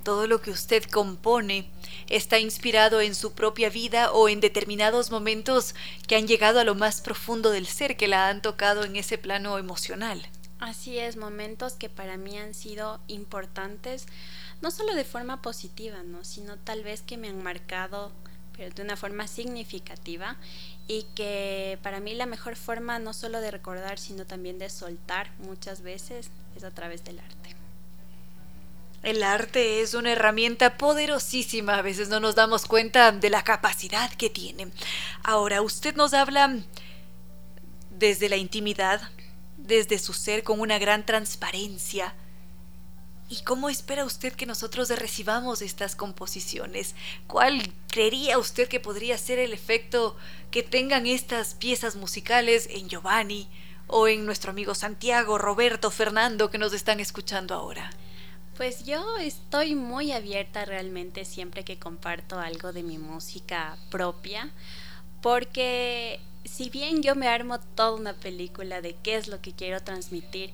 todo 0.03 0.27
lo 0.27 0.41
que 0.41 0.51
usted 0.51 0.83
compone 0.83 1.69
está 2.09 2.39
inspirado 2.39 3.01
en 3.01 3.15
su 3.15 3.33
propia 3.33 3.69
vida 3.69 4.11
o 4.11 4.29
en 4.29 4.41
determinados 4.41 5.11
momentos 5.11 5.75
que 6.07 6.15
han 6.15 6.27
llegado 6.27 6.59
a 6.59 6.63
lo 6.63 6.75
más 6.75 7.01
profundo 7.01 7.49
del 7.51 7.67
ser, 7.67 7.97
que 7.97 8.07
la 8.07 8.27
han 8.29 8.41
tocado 8.41 8.83
en 8.83 8.95
ese 8.95 9.17
plano 9.17 9.57
emocional. 9.57 10.27
Así 10.59 10.97
es, 10.97 11.17
momentos 11.17 11.73
que 11.73 11.89
para 11.89 12.17
mí 12.17 12.37
han 12.37 12.53
sido 12.53 12.99
importantes, 13.07 14.05
no 14.61 14.71
solo 14.71 14.95
de 14.95 15.03
forma 15.03 15.41
positiva, 15.41 16.03
¿no? 16.03 16.23
sino 16.23 16.57
tal 16.57 16.83
vez 16.83 17.01
que 17.01 17.17
me 17.17 17.29
han 17.29 17.43
marcado 17.43 18.11
pero 18.55 18.73
de 18.73 18.81
una 18.83 18.95
forma 18.95 19.27
significativa 19.27 20.37
y 20.87 21.03
que 21.15 21.79
para 21.81 21.99
mí 21.99 22.13
la 22.13 22.25
mejor 22.25 22.55
forma 22.55 22.99
no 22.99 23.13
solo 23.13 23.41
de 23.41 23.51
recordar, 23.51 23.99
sino 23.99 24.25
también 24.25 24.59
de 24.59 24.69
soltar 24.69 25.31
muchas 25.39 25.81
veces 25.81 26.29
es 26.55 26.63
a 26.63 26.71
través 26.71 27.03
del 27.03 27.19
arte. 27.19 27.62
El 29.03 29.21
arte 29.21 29.81
es 29.81 29.95
una 29.95 30.13
herramienta 30.13 30.77
poderosísima, 30.77 31.75
a 31.75 31.81
veces 31.81 32.07
no 32.07 32.21
nos 32.21 32.35
damos 32.35 32.65
cuenta 32.65 33.11
de 33.11 33.29
la 33.29 33.43
capacidad 33.43 34.09
que 34.13 34.29
tiene. 34.29 34.69
Ahora, 35.23 35.61
usted 35.61 35.93
nos 35.97 36.13
habla 36.13 36.55
desde 37.89 38.29
la 38.29 38.37
intimidad, 38.37 39.01
desde 39.57 39.99
su 39.99 40.13
ser 40.13 40.43
con 40.43 40.61
una 40.61 40.79
gran 40.79 41.05
transparencia. 41.05 42.15
¿Y 43.27 43.43
cómo 43.43 43.69
espera 43.69 44.05
usted 44.05 44.31
que 44.31 44.45
nosotros 44.45 44.87
recibamos 44.89 45.61
estas 45.61 45.97
composiciones? 45.97 46.95
¿Cuál 47.27 47.73
creería 47.89 48.37
usted 48.37 48.69
que 48.69 48.79
podría 48.79 49.17
ser 49.17 49.37
el 49.37 49.51
efecto 49.51 50.15
que 50.49 50.63
tengan 50.63 51.07
estas 51.07 51.55
piezas 51.55 51.97
musicales 51.97 52.69
en 52.71 52.87
Giovanni 52.87 53.49
o 53.87 54.07
en 54.07 54.25
nuestro 54.25 54.51
amigo 54.51 54.75
Santiago, 54.75 55.37
Roberto, 55.37 55.91
Fernando 55.91 56.49
que 56.49 56.57
nos 56.57 56.71
están 56.71 57.01
escuchando 57.01 57.53
ahora? 57.53 57.91
Pues 58.55 58.85
yo 58.85 59.17
estoy 59.17 59.73
muy 59.73 60.11
abierta 60.11 60.63
realmente 60.63 61.25
siempre 61.25 61.63
que 61.63 61.79
comparto 61.79 62.39
algo 62.39 62.71
de 62.71 62.83
mi 62.83 62.99
música 62.99 63.77
propia, 63.89 64.51
porque 65.23 66.19
si 66.45 66.69
bien 66.69 67.01
yo 67.01 67.15
me 67.15 67.27
armo 67.27 67.59
toda 67.59 67.93
una 67.93 68.13
película 68.13 68.79
de 68.81 68.95
qué 69.01 69.15
es 69.15 69.27
lo 69.27 69.41
que 69.41 69.53
quiero 69.53 69.81
transmitir, 69.81 70.53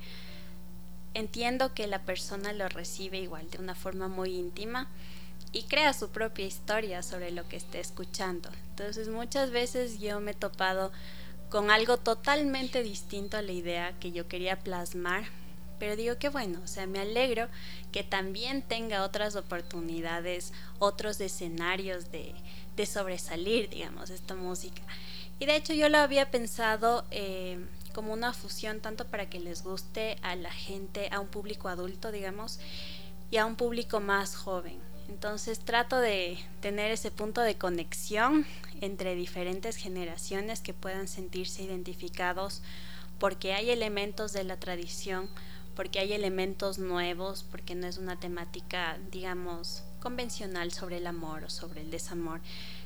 entiendo 1.14 1.74
que 1.74 1.88
la 1.88 2.04
persona 2.04 2.54
lo 2.54 2.70
recibe 2.70 3.20
igual 3.20 3.50
de 3.52 3.58
una 3.58 3.76
forma 3.76 4.08
muy 4.08 4.34
íntima 4.34 4.88
y 5.52 5.64
crea 5.64 5.92
su 5.92 6.10
propia 6.10 6.46
historia 6.46 7.04
sobre 7.04 7.32
lo 7.32 7.50
que 7.50 7.58
esté 7.58 7.82
escuchando. 7.82 8.50
Entonces 8.70 9.10
muchas 9.10 9.52
veces 9.52 10.00
yo 10.00 10.22
me 10.22 10.32
he 10.32 10.36
topado 10.36 10.94
con 11.50 11.70
algo 11.70 11.98
totalmente 11.98 12.82
distinto 12.82 13.36
a 13.36 13.42
la 13.42 13.52
idea 13.52 14.00
que 14.00 14.14
yo 14.14 14.30
quería 14.30 14.58
plasmar 14.58 15.26
pero 15.80 15.96
digo 15.96 16.18
que 16.18 16.30
bueno, 16.30 16.60
o 16.64 16.68
sea, 16.68 16.86
me 16.88 17.00
alegro 17.00 17.48
que 17.92 18.04
también 18.04 18.62
tenga 18.62 19.04
otras 19.04 19.36
oportunidades, 19.36 20.54
otros 20.78 21.20
escenarios 21.22 22.12
de, 22.12 22.36
de 22.76 22.86
sobresalir, 22.86 23.70
digamos, 23.70 24.10
esta 24.10 24.36
música. 24.36 24.82
Y 25.40 25.46
de 25.46 25.56
hecho 25.56 25.74
yo 25.74 25.90
lo 25.90 25.98
había 25.98 26.30
pensado 26.32 27.06
eh, 27.12 27.60
como 27.94 28.14
una 28.14 28.34
fusión 28.34 28.82
tanto 28.82 29.08
para 29.08 29.30
que 29.30 29.40
les 29.40 29.64
guste 29.64 30.18
a 30.22 30.36
la 30.36 30.52
gente, 30.52 31.10
a 31.12 31.20
un 31.20 31.28
público 31.28 31.70
adulto, 31.70 32.12
digamos, 32.12 32.60
y 33.32 33.38
a 33.38 33.46
un 33.46 33.56
público 33.56 34.00
más 34.00 34.36
joven. 34.36 34.80
Entonces 35.08 35.60
trato 35.60 35.98
de 35.98 36.38
tener 36.62 36.92
ese 36.92 37.10
punto 37.10 37.42
de 37.42 37.58
conexión 37.58 38.46
entre 38.82 39.16
diferentes 39.16 39.76
generaciones 39.76 40.62
que 40.62 40.74
puedan 40.74 41.08
sentirse 41.08 41.64
identificados 41.64 42.62
porque 43.18 43.54
hay 43.54 43.72
elementos 43.72 44.34
de 44.34 44.44
la 44.44 44.58
tradición 44.58 45.30
porque 45.80 46.00
hay 46.00 46.12
elementos 46.12 46.78
nuevos, 46.78 47.46
porque 47.50 47.74
no 47.74 47.88
es 47.88 47.98
una 47.98 48.20
temática, 48.20 48.98
digamos, 49.14 49.82
convencional 50.02 50.74
sobre 50.74 50.98
el 50.98 51.08
amor 51.08 51.46
o 51.46 51.50
sobre 51.50 51.80
el 51.80 51.90
desamor, 51.90 52.42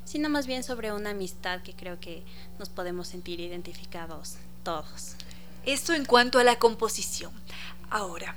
sino 0.05 0.29
más 0.29 0.45
bien 0.45 0.63
sobre 0.63 0.91
una 0.91 1.09
amistad 1.09 1.63
que 1.63 1.73
creo 1.73 1.99
que 1.99 2.21
nos 2.59 2.69
podemos 2.69 3.07
sentir 3.07 3.39
identificados 3.39 4.35
todos. 4.61 5.15
Esto 5.65 5.93
en 5.93 6.05
cuanto 6.05 6.37
a 6.37 6.43
la 6.43 6.59
composición. 6.59 7.31
Ahora, 7.89 8.35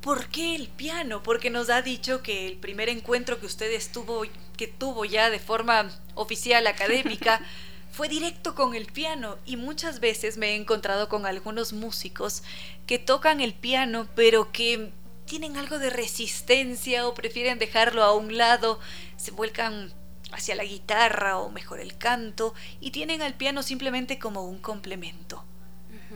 ¿por 0.00 0.26
qué 0.30 0.56
el 0.56 0.66
piano? 0.66 1.22
Porque 1.22 1.50
nos 1.50 1.70
ha 1.70 1.80
dicho 1.80 2.24
que 2.24 2.48
el 2.48 2.56
primer 2.56 2.88
encuentro 2.88 3.38
que 3.38 3.46
usted 3.46 3.70
estuvo, 3.70 4.24
que 4.56 4.66
tuvo 4.66 5.04
ya 5.04 5.30
de 5.30 5.38
forma 5.38 5.96
oficial 6.16 6.66
académica, 6.66 7.40
fue 7.92 8.08
directo 8.08 8.54
con 8.54 8.74
el 8.74 8.86
piano 8.86 9.36
y 9.44 9.56
muchas 9.56 10.00
veces 10.00 10.38
me 10.38 10.50
he 10.50 10.56
encontrado 10.56 11.08
con 11.08 11.26
algunos 11.26 11.72
músicos 11.72 12.42
que 12.86 12.98
tocan 12.98 13.40
el 13.40 13.54
piano 13.54 14.08
pero 14.16 14.50
que 14.50 14.90
tienen 15.26 15.56
algo 15.56 15.78
de 15.78 15.90
resistencia 15.90 17.06
o 17.06 17.14
prefieren 17.14 17.58
dejarlo 17.58 18.02
a 18.02 18.14
un 18.14 18.36
lado, 18.36 18.80
se 19.16 19.30
vuelcan 19.30 19.92
hacia 20.32 20.54
la 20.54 20.64
guitarra 20.64 21.38
o 21.38 21.50
mejor 21.50 21.80
el 21.80 21.96
canto 21.96 22.54
y 22.80 22.90
tienen 22.90 23.22
al 23.22 23.34
piano 23.34 23.62
simplemente 23.62 24.18
como 24.18 24.44
un 24.44 24.58
complemento. 24.58 25.44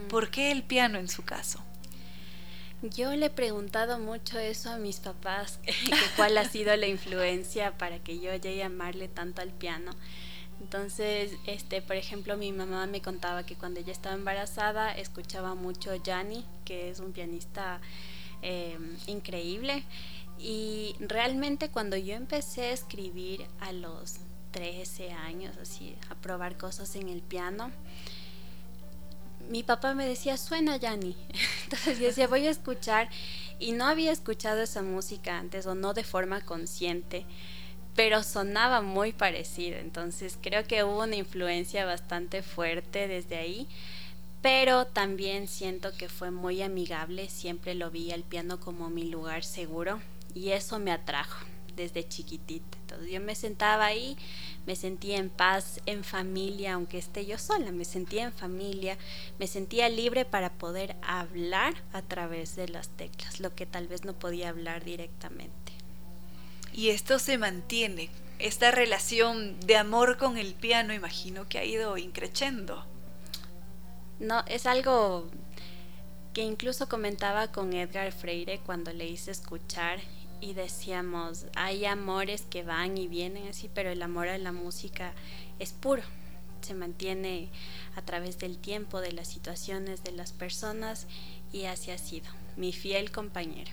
¿Por 0.09 0.29
qué 0.29 0.51
el 0.51 0.63
piano 0.63 0.97
en 0.99 1.07
su 1.07 1.23
caso? 1.23 1.63
Yo 2.81 3.15
le 3.15 3.27
he 3.27 3.29
preguntado 3.31 3.97
mucho 3.97 4.37
eso 4.37 4.69
a 4.69 4.77
mis 4.77 4.99
papás, 4.99 5.59
cuál 6.15 6.37
ha 6.37 6.45
sido 6.45 6.75
la 6.75 6.87
influencia 6.87 7.75
para 7.77 7.99
que 7.99 8.19
yo 8.19 8.35
llegue 8.35 8.61
a 8.61 8.67
amarle 8.67 9.07
tanto 9.07 9.41
al 9.41 9.49
piano. 9.49 9.91
Entonces, 10.59 11.33
este, 11.45 11.81
por 11.81 11.95
ejemplo, 11.95 12.35
mi 12.35 12.51
mamá 12.51 12.87
me 12.87 13.01
contaba 13.01 13.45
que 13.45 13.55
cuando 13.55 13.79
ella 13.79 13.91
estaba 13.91 14.15
embarazada 14.15 14.91
escuchaba 14.91 15.55
mucho 15.55 15.95
Gianni, 16.03 16.43
que 16.65 16.89
es 16.89 16.99
un 16.99 17.13
pianista 17.13 17.79
em, 18.41 18.97
increíble. 19.05 19.83
Y 20.39 20.95
realmente 20.99 21.69
cuando 21.69 21.95
yo 21.95 22.15
empecé 22.15 22.63
a 22.63 22.71
escribir 22.71 23.45
a 23.59 23.71
los 23.71 24.17
13 24.51 25.11
años, 25.11 25.55
así, 25.57 25.95
a 26.09 26.15
probar 26.15 26.57
cosas 26.57 26.95
en 26.95 27.09
el 27.09 27.21
piano, 27.21 27.71
mi 29.49 29.63
papá 29.63 29.93
me 29.93 30.07
decía, 30.07 30.37
suena 30.37 30.77
Gianni. 30.77 31.15
Entonces 31.63 31.99
yo 31.99 32.07
decía, 32.07 32.27
voy 32.27 32.47
a 32.47 32.51
escuchar. 32.51 33.09
Y 33.59 33.71
no 33.71 33.85
había 33.85 34.11
escuchado 34.11 34.61
esa 34.61 34.81
música 34.81 35.37
antes 35.37 35.65
o 35.65 35.75
no 35.75 35.93
de 35.93 36.03
forma 36.03 36.41
consciente 36.41 37.25
pero 37.97 38.21
sonaba 38.21 38.81
muy 38.81 39.11
parecido, 39.11 39.79
entonces 39.79 40.37
creo 40.39 40.63
que 40.65 40.83
hubo 40.83 41.03
una 41.03 41.15
influencia 41.15 41.83
bastante 41.83 42.43
fuerte 42.43 43.07
desde 43.07 43.37
ahí, 43.37 43.67
pero 44.43 44.85
también 44.85 45.47
siento 45.47 45.91
que 45.97 46.07
fue 46.07 46.29
muy 46.29 46.61
amigable, 46.61 47.27
siempre 47.27 47.73
lo 47.73 47.89
vi 47.89 48.11
al 48.11 48.21
piano 48.21 48.59
como 48.59 48.91
mi 48.91 49.09
lugar 49.09 49.43
seguro 49.43 49.99
y 50.35 50.49
eso 50.49 50.77
me 50.77 50.91
atrajo 50.91 51.43
desde 51.75 52.07
chiquitita. 52.07 52.77
Entonces 52.81 53.09
yo 53.09 53.19
me 53.19 53.33
sentaba 53.33 53.87
ahí, 53.87 54.15
me 54.67 54.75
sentía 54.75 55.17
en 55.17 55.31
paz, 55.31 55.81
en 55.87 56.03
familia, 56.03 56.73
aunque 56.73 56.99
esté 56.99 57.25
yo 57.25 57.39
sola, 57.39 57.71
me 57.71 57.83
sentía 57.83 58.25
en 58.25 58.31
familia, 58.31 58.95
me 59.39 59.47
sentía 59.47 59.89
libre 59.89 60.23
para 60.23 60.53
poder 60.53 60.95
hablar 61.01 61.73
a 61.93 62.03
través 62.03 62.55
de 62.55 62.67
las 62.67 62.89
teclas, 62.89 63.39
lo 63.39 63.55
que 63.55 63.65
tal 63.65 63.87
vez 63.87 64.05
no 64.05 64.13
podía 64.13 64.49
hablar 64.49 64.83
directamente. 64.83 65.66
Y 66.77 66.91
esto 66.91 67.17
se 67.17 67.39
mantiene. 67.39 68.11
Esta 68.37 68.69
relación 68.69 69.59
de 69.61 69.77
amor 69.77 70.17
con 70.17 70.37
el 70.37 70.53
piano, 70.53 70.93
imagino 70.93 71.49
que 71.49 71.57
ha 71.57 71.65
ido 71.65 71.97
increciendo. 71.97 72.85
No, 74.19 74.45
es 74.45 74.67
algo 74.67 75.27
que 76.33 76.43
incluso 76.43 76.87
comentaba 76.87 77.51
con 77.51 77.73
Edgar 77.73 78.11
Freire 78.11 78.59
cuando 78.59 78.93
le 78.93 79.07
hice 79.07 79.31
escuchar 79.31 80.01
y 80.39 80.53
decíamos, 80.53 81.47
hay 81.55 81.83
amores 81.85 82.43
que 82.43 82.61
van 82.61 82.95
y 82.99 83.07
vienen 83.07 83.47
así, 83.47 83.71
pero 83.73 83.89
el 83.89 84.03
amor 84.03 84.27
a 84.27 84.37
la 84.37 84.51
música 84.51 85.13
es 85.57 85.73
puro, 85.73 86.03
se 86.61 86.75
mantiene 86.75 87.49
a 87.95 88.03
través 88.03 88.37
del 88.37 88.59
tiempo, 88.59 89.01
de 89.01 89.13
las 89.13 89.27
situaciones, 89.27 90.03
de 90.03 90.11
las 90.11 90.31
personas 90.31 91.07
y 91.51 91.63
así 91.65 91.89
ha 91.89 91.97
sido, 91.97 92.27
mi 92.55 92.71
fiel 92.71 93.09
compañero 93.09 93.71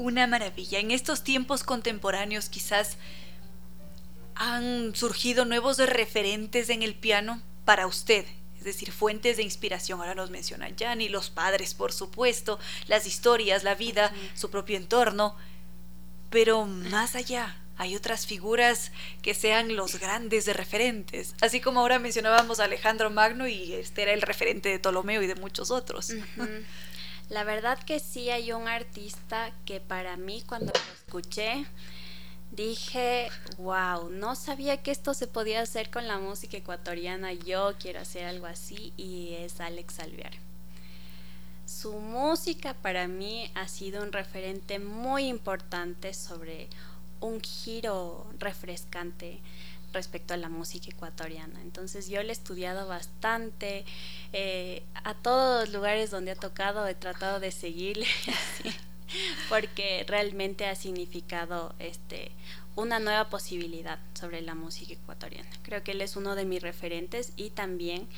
una 0.00 0.26
maravilla. 0.26 0.78
En 0.78 0.90
estos 0.90 1.22
tiempos 1.22 1.62
contemporáneos 1.62 2.48
quizás 2.48 2.96
han 4.34 4.96
surgido 4.96 5.44
nuevos 5.44 5.76
referentes 5.76 6.70
en 6.70 6.82
el 6.82 6.94
piano 6.94 7.42
para 7.66 7.86
usted. 7.86 8.24
es 8.56 8.64
decir, 8.64 8.92
fuentes 8.92 9.36
de 9.36 9.42
inspiración, 9.42 10.00
ahora 10.00 10.14
nos 10.14 10.30
menciona 10.30 10.68
Yanni, 10.68 11.08
los 11.08 11.30
padres, 11.30 11.74
por 11.74 11.92
supuesto, 11.92 12.58
las 12.88 13.06
historias, 13.06 13.62
la 13.62 13.74
vida, 13.74 14.12
su 14.34 14.50
propio 14.50 14.76
entorno, 14.76 15.36
pero 16.30 16.66
más 16.66 17.14
allá, 17.14 17.56
hay 17.76 17.96
otras 17.96 18.26
figuras 18.26 18.92
que 19.22 19.34
sean 19.34 19.76
los 19.76 19.98
grandes 19.98 20.44
de 20.44 20.52
referentes. 20.52 21.34
Así 21.40 21.60
como 21.62 21.80
ahora 21.80 21.98
mencionábamos 21.98 22.60
a 22.60 22.64
Alejandro 22.64 23.10
Magno 23.10 23.48
y 23.48 23.72
este 23.72 24.02
era 24.02 24.12
el 24.12 24.20
referente 24.20 24.68
de 24.68 24.78
Ptolomeo 24.78 25.22
y 25.22 25.26
de 25.26 25.36
muchos 25.36 25.70
otros. 25.70 26.10
La 27.30 27.44
verdad 27.44 27.78
que 27.78 28.00
sí 28.00 28.28
hay 28.28 28.52
un 28.52 28.66
artista 28.66 29.52
que 29.64 29.80
para 29.80 30.16
mí 30.16 30.42
cuando 30.48 30.72
lo 30.72 30.92
escuché 30.92 31.64
dije, 32.50 33.28
wow, 33.56 34.10
no 34.10 34.34
sabía 34.34 34.82
que 34.82 34.90
esto 34.90 35.14
se 35.14 35.28
podía 35.28 35.60
hacer 35.60 35.90
con 35.90 36.08
la 36.08 36.18
música 36.18 36.56
ecuatoriana, 36.56 37.32
yo 37.32 37.74
quiero 37.78 38.00
hacer 38.00 38.24
algo 38.24 38.46
así 38.46 38.92
y 38.96 39.34
es 39.34 39.60
Alex 39.60 40.00
Alvear. 40.00 40.32
Su 41.66 41.92
música 41.92 42.74
para 42.74 43.06
mí 43.06 43.48
ha 43.54 43.68
sido 43.68 44.02
un 44.02 44.10
referente 44.10 44.80
muy 44.80 45.28
importante 45.28 46.14
sobre 46.14 46.68
un 47.20 47.40
giro 47.40 48.26
refrescante 48.40 49.38
respecto 49.92 50.34
a 50.34 50.36
la 50.36 50.48
música 50.48 50.90
ecuatoriana. 50.90 51.60
Entonces 51.62 52.08
yo 52.08 52.22
le 52.22 52.30
he 52.30 52.32
estudiado 52.32 52.86
bastante, 52.86 53.84
eh, 54.32 54.82
a 54.94 55.14
todos 55.14 55.66
los 55.66 55.74
lugares 55.74 56.10
donde 56.10 56.32
ha 56.32 56.36
tocado 56.36 56.86
he 56.86 56.94
tratado 56.94 57.40
de 57.40 57.50
seguirle, 57.50 58.06
porque 59.48 60.04
realmente 60.06 60.66
ha 60.66 60.74
significado 60.74 61.74
este, 61.78 62.30
una 62.76 62.98
nueva 62.98 63.28
posibilidad 63.28 63.98
sobre 64.14 64.42
la 64.42 64.54
música 64.54 64.92
ecuatoriana. 64.92 65.50
Creo 65.62 65.82
que 65.82 65.92
él 65.92 66.00
es 66.00 66.16
uno 66.16 66.34
de 66.34 66.44
mis 66.44 66.62
referentes 66.62 67.32
y 67.36 67.50
también 67.50 68.08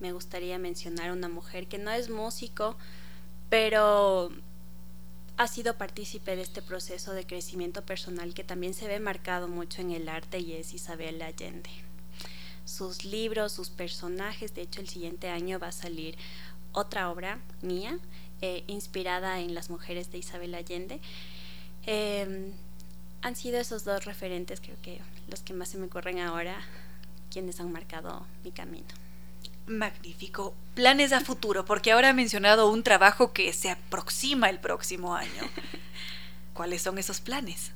me 0.00 0.12
gustaría 0.12 0.58
mencionar 0.58 1.12
una 1.12 1.28
mujer 1.28 1.66
que 1.66 1.78
no 1.78 1.90
es 1.90 2.08
músico, 2.08 2.76
pero 3.48 4.32
ha 5.40 5.46
sido 5.46 5.78
partícipe 5.78 6.36
de 6.36 6.42
este 6.42 6.60
proceso 6.60 7.14
de 7.14 7.26
crecimiento 7.26 7.80
personal 7.80 8.34
que 8.34 8.44
también 8.44 8.74
se 8.74 8.86
ve 8.86 9.00
marcado 9.00 9.48
mucho 9.48 9.80
en 9.80 9.90
el 9.90 10.10
arte 10.10 10.38
y 10.38 10.52
es 10.52 10.74
Isabel 10.74 11.22
Allende. 11.22 11.70
Sus 12.66 13.06
libros, 13.06 13.52
sus 13.52 13.70
personajes, 13.70 14.54
de 14.54 14.60
hecho 14.60 14.82
el 14.82 14.88
siguiente 14.90 15.30
año 15.30 15.58
va 15.58 15.68
a 15.68 15.72
salir 15.72 16.18
otra 16.72 17.10
obra 17.10 17.40
mía 17.62 17.98
eh, 18.42 18.64
inspirada 18.66 19.40
en 19.40 19.54
las 19.54 19.70
mujeres 19.70 20.12
de 20.12 20.18
Isabel 20.18 20.54
Allende. 20.54 21.00
Em, 21.86 22.52
han 23.22 23.34
sido 23.34 23.58
esos 23.58 23.82
dos 23.84 24.04
referentes, 24.04 24.60
creo 24.60 24.76
que 24.82 25.00
los 25.26 25.40
que 25.40 25.54
más 25.54 25.70
se 25.70 25.78
me 25.78 25.86
ocurren 25.86 26.18
ahora, 26.18 26.60
quienes 27.30 27.60
han 27.60 27.72
marcado 27.72 28.26
mi 28.44 28.50
camino. 28.50 28.99
Magnífico. 29.70 30.54
Planes 30.74 31.12
a 31.12 31.20
futuro, 31.20 31.64
porque 31.64 31.92
ahora 31.92 32.10
ha 32.10 32.12
mencionado 32.12 32.70
un 32.70 32.82
trabajo 32.82 33.32
que 33.32 33.52
se 33.52 33.70
aproxima 33.70 34.50
el 34.50 34.58
próximo 34.58 35.14
año. 35.14 35.42
¿Cuáles 36.54 36.82
son 36.82 36.98
esos 36.98 37.20
planes? 37.20 37.72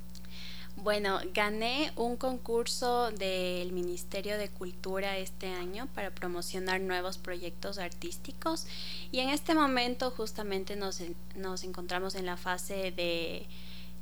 Bueno, 0.77 1.21
gané 1.33 1.93
un 1.95 2.17
concurso 2.17 3.13
del 3.13 3.71
Ministerio 3.73 4.37
de 4.37 4.51
Cultura 4.51 5.17
este 5.19 5.47
año 5.53 5.89
para 5.95 6.11
promocionar 6.11 6.81
nuevos 6.81 7.17
proyectos 7.17 7.79
artísticos 7.79 8.67
y 9.13 9.21
en 9.21 9.29
este 9.29 9.55
momento 9.55 10.11
justamente 10.11 10.75
nos, 10.75 11.01
nos 11.37 11.63
encontramos 11.63 12.17
en 12.17 12.27
la 12.27 12.37
fase 12.37 12.91
de 12.91 13.47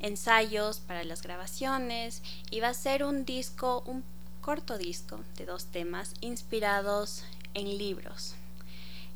ensayos 0.00 0.80
para 0.80 1.04
las 1.04 1.20
grabaciones 1.20 2.22
y 2.50 2.60
va 2.60 2.68
a 2.68 2.74
ser 2.74 3.04
un 3.04 3.26
disco, 3.26 3.84
un 3.86 4.02
corto 4.40 4.78
disco 4.78 5.20
de 5.36 5.44
dos 5.44 5.66
temas 5.66 6.14
inspirados 6.20 7.24
en 7.54 7.78
libros. 7.78 8.34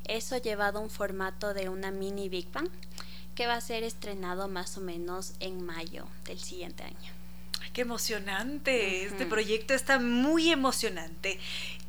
Eso 0.05 0.37
llevado 0.37 0.79
a 0.79 0.81
un 0.81 0.89
formato 0.89 1.53
de 1.53 1.69
una 1.69 1.91
mini 1.91 2.29
Big 2.29 2.51
Bang 2.51 2.69
que 3.35 3.47
va 3.47 3.55
a 3.55 3.61
ser 3.61 3.83
estrenado 3.83 4.47
más 4.47 4.77
o 4.77 4.81
menos 4.81 5.33
en 5.39 5.63
mayo 5.65 6.07
del 6.25 6.39
siguiente 6.39 6.83
año. 6.83 7.13
¡Qué 7.73 7.81
emocionante! 7.81 9.03
Este 9.03 9.27
proyecto 9.27 9.75
está 9.75 9.99
muy 9.99 10.49
emocionante 10.49 11.39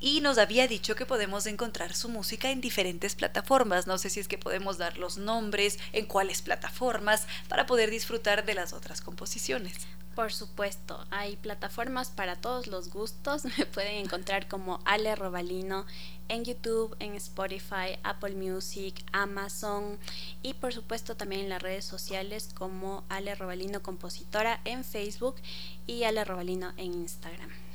y 0.00 0.20
nos 0.20 0.36
había 0.36 0.68
dicho 0.68 0.94
que 0.94 1.06
podemos 1.06 1.46
encontrar 1.46 1.94
su 1.94 2.10
música 2.10 2.50
en 2.50 2.60
diferentes 2.60 3.14
plataformas. 3.14 3.86
No 3.86 3.96
sé 3.96 4.10
si 4.10 4.20
es 4.20 4.28
que 4.28 4.36
podemos 4.36 4.76
dar 4.76 4.98
los 4.98 5.16
nombres, 5.16 5.78
en 5.94 6.04
cuáles 6.04 6.42
plataformas, 6.42 7.26
para 7.48 7.64
poder 7.64 7.90
disfrutar 7.90 8.44
de 8.44 8.52
las 8.52 8.74
otras 8.74 9.00
composiciones. 9.00 9.86
Por 10.18 10.32
supuesto, 10.32 11.06
hay 11.12 11.36
plataformas 11.36 12.10
para 12.10 12.34
todos 12.34 12.66
los 12.66 12.90
gustos. 12.90 13.44
Me 13.56 13.66
pueden 13.66 14.04
encontrar 14.04 14.48
como 14.48 14.80
Ale 14.84 15.14
Robalino 15.14 15.86
en 16.26 16.44
YouTube, 16.44 16.96
en 16.98 17.14
Spotify, 17.14 18.00
Apple 18.02 18.34
Music, 18.34 18.96
Amazon 19.12 19.96
y 20.42 20.54
por 20.54 20.74
supuesto 20.74 21.16
también 21.16 21.42
en 21.42 21.50
las 21.50 21.62
redes 21.62 21.84
sociales 21.84 22.50
como 22.52 23.04
Ale 23.08 23.36
Robalino 23.36 23.80
Compositora 23.80 24.60
en 24.64 24.82
Facebook 24.82 25.36
y 25.86 26.02
Ale 26.02 26.24
Robalino 26.24 26.72
en 26.78 26.94
Instagram 26.94 27.67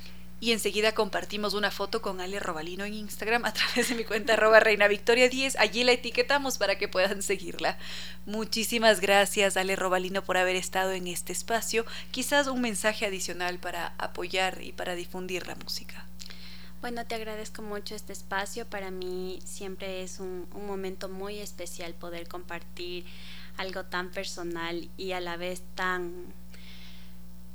y 0.44 0.52
enseguida 0.52 0.92
compartimos 0.92 1.54
una 1.54 1.70
foto 1.70 2.02
con 2.02 2.20
Ale 2.20 2.38
Robalino 2.38 2.84
en 2.84 2.92
Instagram 2.92 3.46
a 3.46 3.54
través 3.54 3.88
de 3.88 3.94
mi 3.94 4.04
cuenta 4.04 4.34
arroba 4.34 4.60
reina 4.60 4.88
victoria 4.88 5.30
10. 5.30 5.56
Allí 5.56 5.84
la 5.84 5.92
etiquetamos 5.92 6.58
para 6.58 6.76
que 6.76 6.86
puedan 6.86 7.22
seguirla. 7.22 7.78
Muchísimas 8.26 9.00
gracias 9.00 9.56
Ale 9.56 9.74
Robalino 9.74 10.22
por 10.22 10.36
haber 10.36 10.56
estado 10.56 10.92
en 10.92 11.06
este 11.06 11.32
espacio. 11.32 11.86
Quizás 12.10 12.46
un 12.46 12.60
mensaje 12.60 13.06
adicional 13.06 13.58
para 13.58 13.94
apoyar 13.96 14.60
y 14.60 14.72
para 14.72 14.94
difundir 14.94 15.46
la 15.46 15.54
música. 15.54 16.04
Bueno, 16.82 17.06
te 17.06 17.14
agradezco 17.14 17.62
mucho 17.62 17.94
este 17.94 18.12
espacio. 18.12 18.66
Para 18.66 18.90
mí 18.90 19.38
siempre 19.46 20.02
es 20.02 20.20
un, 20.20 20.46
un 20.52 20.66
momento 20.66 21.08
muy 21.08 21.38
especial 21.38 21.94
poder 21.94 22.28
compartir 22.28 23.06
algo 23.56 23.86
tan 23.86 24.10
personal 24.10 24.90
y 24.98 25.12
a 25.12 25.20
la 25.20 25.38
vez 25.38 25.62
tan 25.74 26.34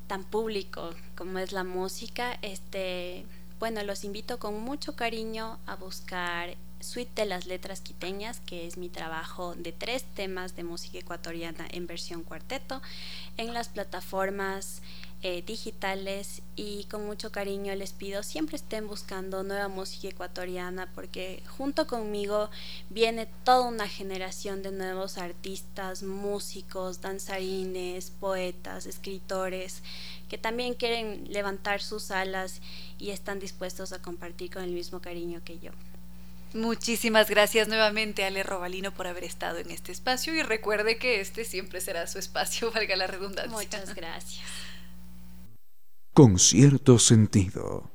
tan 0.09 0.23
público 0.23 0.89
como 1.15 1.37
es 1.37 1.51
la 1.51 1.63
música, 1.63 2.39
este, 2.41 3.25
bueno, 3.59 3.83
los 3.83 4.03
invito 4.03 4.39
con 4.39 4.59
mucho 4.59 4.95
cariño 4.95 5.59
a 5.67 5.75
buscar 5.75 6.57
Suite 6.79 7.21
de 7.21 7.27
las 7.27 7.45
Letras 7.45 7.81
Quiteñas, 7.81 8.39
que 8.39 8.65
es 8.65 8.77
mi 8.77 8.89
trabajo 8.89 9.53
de 9.53 9.71
tres 9.71 10.03
temas 10.15 10.55
de 10.55 10.63
música 10.63 10.97
ecuatoriana 10.97 11.67
en 11.69 11.85
versión 11.85 12.23
cuarteto, 12.23 12.81
en 13.37 13.53
las 13.53 13.69
plataformas 13.69 14.81
eh, 15.21 15.43
digitales 15.45 16.41
y 16.55 16.85
con 16.85 17.05
mucho 17.05 17.29
cariño 17.29 17.75
les 17.75 17.91
pido 17.91 18.23
siempre 18.23 18.55
estén 18.55 18.87
buscando 18.87 19.43
nueva 19.43 19.67
música 19.67 20.07
ecuatoriana 20.07 20.89
porque 20.95 21.43
junto 21.45 21.87
conmigo 21.87 22.49
viene 22.89 23.27
toda 23.43 23.67
una 23.67 23.89
generación 23.89 24.63
de 24.63 24.71
nuevos 24.71 25.17
artistas, 25.17 26.03
músicos, 26.03 27.01
danzarines, 27.01 28.11
poetas, 28.11 28.85
escritores 28.85 29.83
que 30.29 30.37
también 30.37 30.73
quieren 30.73 31.25
levantar 31.29 31.81
sus 31.81 32.11
alas 32.11 32.61
y 32.97 33.09
están 33.09 33.41
dispuestos 33.41 33.91
a 33.91 34.01
compartir 34.01 34.51
con 34.51 34.63
el 34.63 34.71
mismo 34.71 35.01
cariño 35.01 35.41
que 35.43 35.59
yo. 35.59 35.71
Muchísimas 36.53 37.29
gracias 37.29 37.67
nuevamente 37.67 38.23
Ale 38.23 38.43
Robalino 38.43 38.93
por 38.93 39.05
haber 39.05 39.25
estado 39.25 39.57
en 39.57 39.69
este 39.69 39.91
espacio 39.91 40.33
y 40.33 40.43
recuerde 40.43 40.97
que 40.97 41.19
este 41.19 41.43
siempre 41.43 41.81
será 41.81 42.07
su 42.07 42.19
espacio, 42.19 42.71
valga 42.73 42.95
la 42.95 43.07
redundancia. 43.07 43.51
Muchas 43.51 43.93
gracias 43.93 44.47
con 46.19 46.37
cierto 46.37 46.99
sentido. 46.99 47.89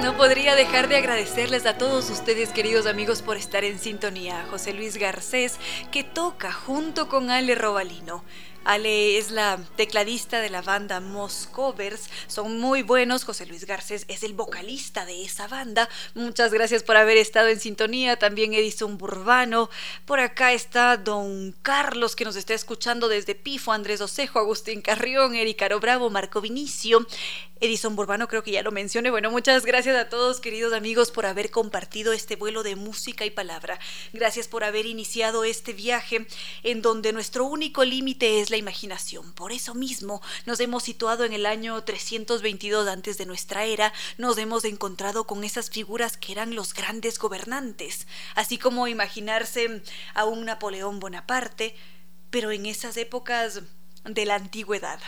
No 0.00 0.16
podría 0.16 0.54
dejar 0.54 0.86
de 0.86 0.98
agradecerles 0.98 1.66
a 1.66 1.76
todos 1.76 2.08
ustedes, 2.08 2.50
queridos 2.50 2.86
amigos, 2.86 3.22
por 3.22 3.36
estar 3.36 3.64
en 3.64 3.80
sintonía. 3.80 4.46
José 4.48 4.72
Luis 4.72 4.96
Garcés, 4.96 5.58
que 5.90 6.04
toca 6.04 6.52
junto 6.52 7.08
con 7.08 7.30
Ale 7.30 7.56
Robalino. 7.56 8.22
Ale 8.66 9.16
es 9.16 9.30
la 9.30 9.60
tecladista 9.76 10.40
de 10.40 10.50
la 10.50 10.60
banda 10.60 10.98
Moscovers. 10.98 12.10
Son 12.26 12.58
muy 12.58 12.82
buenos. 12.82 13.22
José 13.22 13.46
Luis 13.46 13.64
Garcés 13.64 14.04
es 14.08 14.24
el 14.24 14.34
vocalista 14.34 15.06
de 15.06 15.22
esa 15.22 15.46
banda. 15.46 15.88
Muchas 16.14 16.52
gracias 16.52 16.82
por 16.82 16.96
haber 16.96 17.16
estado 17.16 17.46
en 17.46 17.60
sintonía. 17.60 18.16
También 18.16 18.54
Edison 18.54 18.98
Burbano. 18.98 19.70
Por 20.04 20.18
acá 20.18 20.52
está 20.52 20.96
Don 20.96 21.54
Carlos 21.62 22.16
que 22.16 22.24
nos 22.24 22.34
está 22.34 22.54
escuchando 22.54 23.06
desde 23.06 23.36
Pifo. 23.36 23.70
Andrés 23.70 24.00
Osejo, 24.00 24.40
Agustín 24.40 24.82
Carrión, 24.82 25.36
Ericaro 25.36 25.78
Bravo, 25.78 26.10
Marco 26.10 26.40
Vinicio. 26.40 27.06
Edison 27.60 27.96
Burbano 27.96 28.28
creo 28.28 28.42
que 28.42 28.50
ya 28.50 28.62
lo 28.62 28.70
mencioné. 28.70 29.10
Bueno, 29.10 29.30
muchas 29.30 29.64
gracias 29.64 29.96
a 29.96 30.08
todos 30.10 30.40
queridos 30.40 30.74
amigos 30.74 31.10
por 31.10 31.24
haber 31.24 31.50
compartido 31.50 32.12
este 32.12 32.36
vuelo 32.36 32.62
de 32.62 32.76
música 32.76 33.24
y 33.24 33.30
palabra. 33.30 33.78
Gracias 34.12 34.46
por 34.46 34.62
haber 34.62 34.84
iniciado 34.84 35.42
este 35.44 35.72
viaje 35.72 36.26
en 36.62 36.82
donde 36.82 37.14
nuestro 37.14 37.44
único 37.46 37.84
límite 37.84 38.40
es 38.40 38.50
la 38.50 38.55
imaginación. 38.56 39.32
Por 39.32 39.52
eso 39.52 39.74
mismo 39.74 40.22
nos 40.44 40.60
hemos 40.60 40.84
situado 40.84 41.24
en 41.24 41.32
el 41.32 41.46
año 41.46 41.82
322 41.82 42.88
antes 42.88 43.18
de 43.18 43.26
nuestra 43.26 43.64
era, 43.64 43.92
nos 44.18 44.38
hemos 44.38 44.64
encontrado 44.64 45.26
con 45.26 45.44
esas 45.44 45.70
figuras 45.70 46.16
que 46.16 46.32
eran 46.32 46.54
los 46.54 46.74
grandes 46.74 47.18
gobernantes, 47.18 48.06
así 48.34 48.58
como 48.58 48.88
imaginarse 48.88 49.82
a 50.14 50.24
un 50.24 50.44
Napoleón 50.44 51.00
Bonaparte, 51.00 51.76
pero 52.30 52.50
en 52.50 52.66
esas 52.66 52.96
épocas 52.96 53.62
de 54.04 54.24
la 54.24 54.36
antigüedad. 54.36 55.00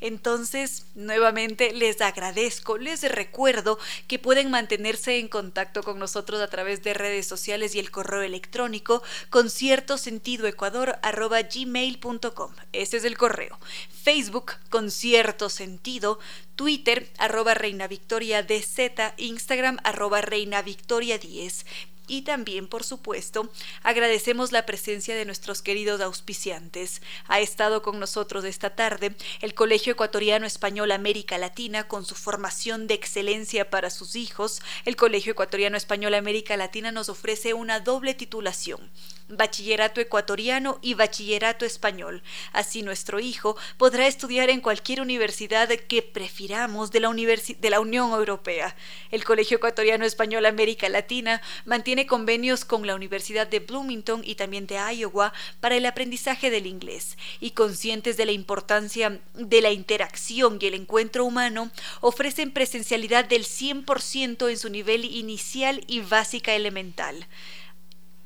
Entonces, 0.00 0.86
nuevamente 0.94 1.72
les 1.72 2.00
agradezco, 2.00 2.78
les 2.78 3.02
recuerdo 3.02 3.78
que 4.06 4.18
pueden 4.18 4.50
mantenerse 4.50 5.18
en 5.18 5.28
contacto 5.28 5.82
con 5.82 5.98
nosotros 5.98 6.40
a 6.40 6.48
través 6.48 6.82
de 6.82 6.94
redes 6.94 7.26
sociales 7.26 7.74
y 7.74 7.78
el 7.78 7.90
correo 7.90 8.22
electrónico 8.22 9.02
con 9.28 9.50
cierto 9.50 9.98
sentido 9.98 10.46
ecuador 10.46 10.98
gmail.com. 11.02 12.52
Ese 12.72 12.96
es 12.96 13.04
el 13.04 13.18
correo. 13.18 13.58
Facebook 14.02 14.52
con 14.70 14.90
cierto 14.90 15.48
sentido, 15.48 16.18
Twitter 16.56 17.10
arroba 17.18 17.54
Reina 17.54 17.86
Victoria 17.86 18.42
DZ, 18.42 19.14
Instagram 19.18 19.78
arroba 19.84 20.20
Reina 20.20 20.62
Victoria 20.62 21.18
10 21.18 21.66
y 22.06 22.22
también, 22.22 22.66
por 22.66 22.84
supuesto, 22.84 23.50
agradecemos 23.82 24.52
la 24.52 24.66
presencia 24.66 25.14
de 25.14 25.24
nuestros 25.24 25.62
queridos 25.62 26.00
auspiciantes. 26.00 27.02
Ha 27.28 27.40
estado 27.40 27.82
con 27.82 28.00
nosotros 28.00 28.44
esta 28.44 28.70
tarde 28.70 29.14
el 29.40 29.54
Colegio 29.54 29.92
Ecuatoriano 29.92 30.46
Español 30.46 30.92
América 30.92 31.38
Latina 31.38 31.86
con 31.86 32.04
su 32.04 32.14
formación 32.14 32.86
de 32.86 32.94
excelencia 32.94 33.70
para 33.70 33.90
sus 33.90 34.16
hijos. 34.16 34.60
El 34.84 34.96
Colegio 34.96 35.32
Ecuatoriano 35.32 35.76
Español 35.76 36.14
América 36.14 36.56
Latina 36.56 36.92
nos 36.92 37.08
ofrece 37.08 37.54
una 37.54 37.80
doble 37.80 38.14
titulación 38.14 38.90
bachillerato 39.30 40.00
ecuatoriano 40.00 40.78
y 40.82 40.94
bachillerato 40.94 41.64
español. 41.64 42.22
Así 42.52 42.82
nuestro 42.82 43.20
hijo 43.20 43.56
podrá 43.76 44.06
estudiar 44.06 44.50
en 44.50 44.60
cualquier 44.60 45.00
universidad 45.00 45.68
que 45.68 46.02
prefiramos 46.02 46.90
de 46.90 47.00
la, 47.00 47.10
de 47.10 47.70
la 47.70 47.80
Unión 47.80 48.12
Europea. 48.12 48.74
El 49.10 49.24
Colegio 49.24 49.58
Ecuatoriano 49.58 50.04
Español 50.04 50.46
América 50.46 50.88
Latina 50.88 51.40
mantiene 51.64 51.99
convenios 52.06 52.64
con 52.64 52.86
la 52.86 52.94
Universidad 52.94 53.46
de 53.46 53.60
Bloomington 53.60 54.22
y 54.24 54.34
también 54.34 54.66
de 54.66 54.76
Iowa 54.76 55.32
para 55.60 55.76
el 55.76 55.86
aprendizaje 55.86 56.50
del 56.50 56.66
inglés 56.66 57.16
y 57.40 57.52
conscientes 57.52 58.16
de 58.16 58.26
la 58.26 58.32
importancia 58.32 59.20
de 59.34 59.60
la 59.60 59.70
interacción 59.70 60.58
y 60.60 60.66
el 60.66 60.74
encuentro 60.74 61.24
humano, 61.24 61.70
ofrecen 62.00 62.52
presencialidad 62.52 63.24
del 63.24 63.44
100% 63.44 64.50
en 64.50 64.58
su 64.58 64.70
nivel 64.70 65.04
inicial 65.04 65.84
y 65.86 66.00
básica 66.00 66.54
elemental. 66.54 67.26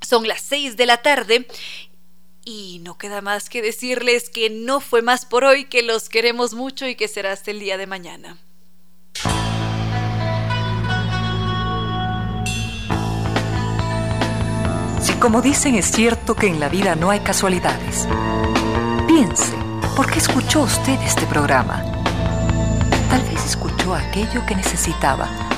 son 0.00 0.26
las 0.26 0.40
6 0.40 0.78
de 0.78 0.86
la 0.86 1.02
tarde 1.02 1.46
y 2.44 2.80
no 2.82 2.96
queda 2.96 3.20
más 3.20 3.50
que 3.50 3.60
decirles 3.60 4.30
que 4.30 4.48
no 4.48 4.80
fue 4.80 5.02
más 5.02 5.26
por 5.26 5.44
hoy, 5.44 5.66
que 5.66 5.82
los 5.82 6.08
queremos 6.08 6.54
mucho 6.54 6.86
y 6.86 6.94
que 6.94 7.08
será 7.08 7.32
hasta 7.32 7.50
el 7.50 7.60
día 7.60 7.76
de 7.76 7.86
mañana. 7.86 8.38
Si 15.02 15.12
como 15.20 15.42
dicen 15.42 15.74
es 15.74 15.90
cierto 15.90 16.34
que 16.34 16.46
en 16.46 16.58
la 16.58 16.70
vida 16.70 16.94
no 16.94 17.10
hay 17.10 17.20
casualidades, 17.20 18.08
piense, 19.06 19.52
¿por 19.94 20.10
qué 20.10 20.20
escuchó 20.20 20.62
usted 20.62 20.98
este 21.02 21.26
programa? 21.26 21.84
Tal 23.10 23.22
vez 23.24 23.44
escuchó 23.44 23.94
aquello 23.94 24.46
que 24.46 24.54
necesitaba 24.54 25.57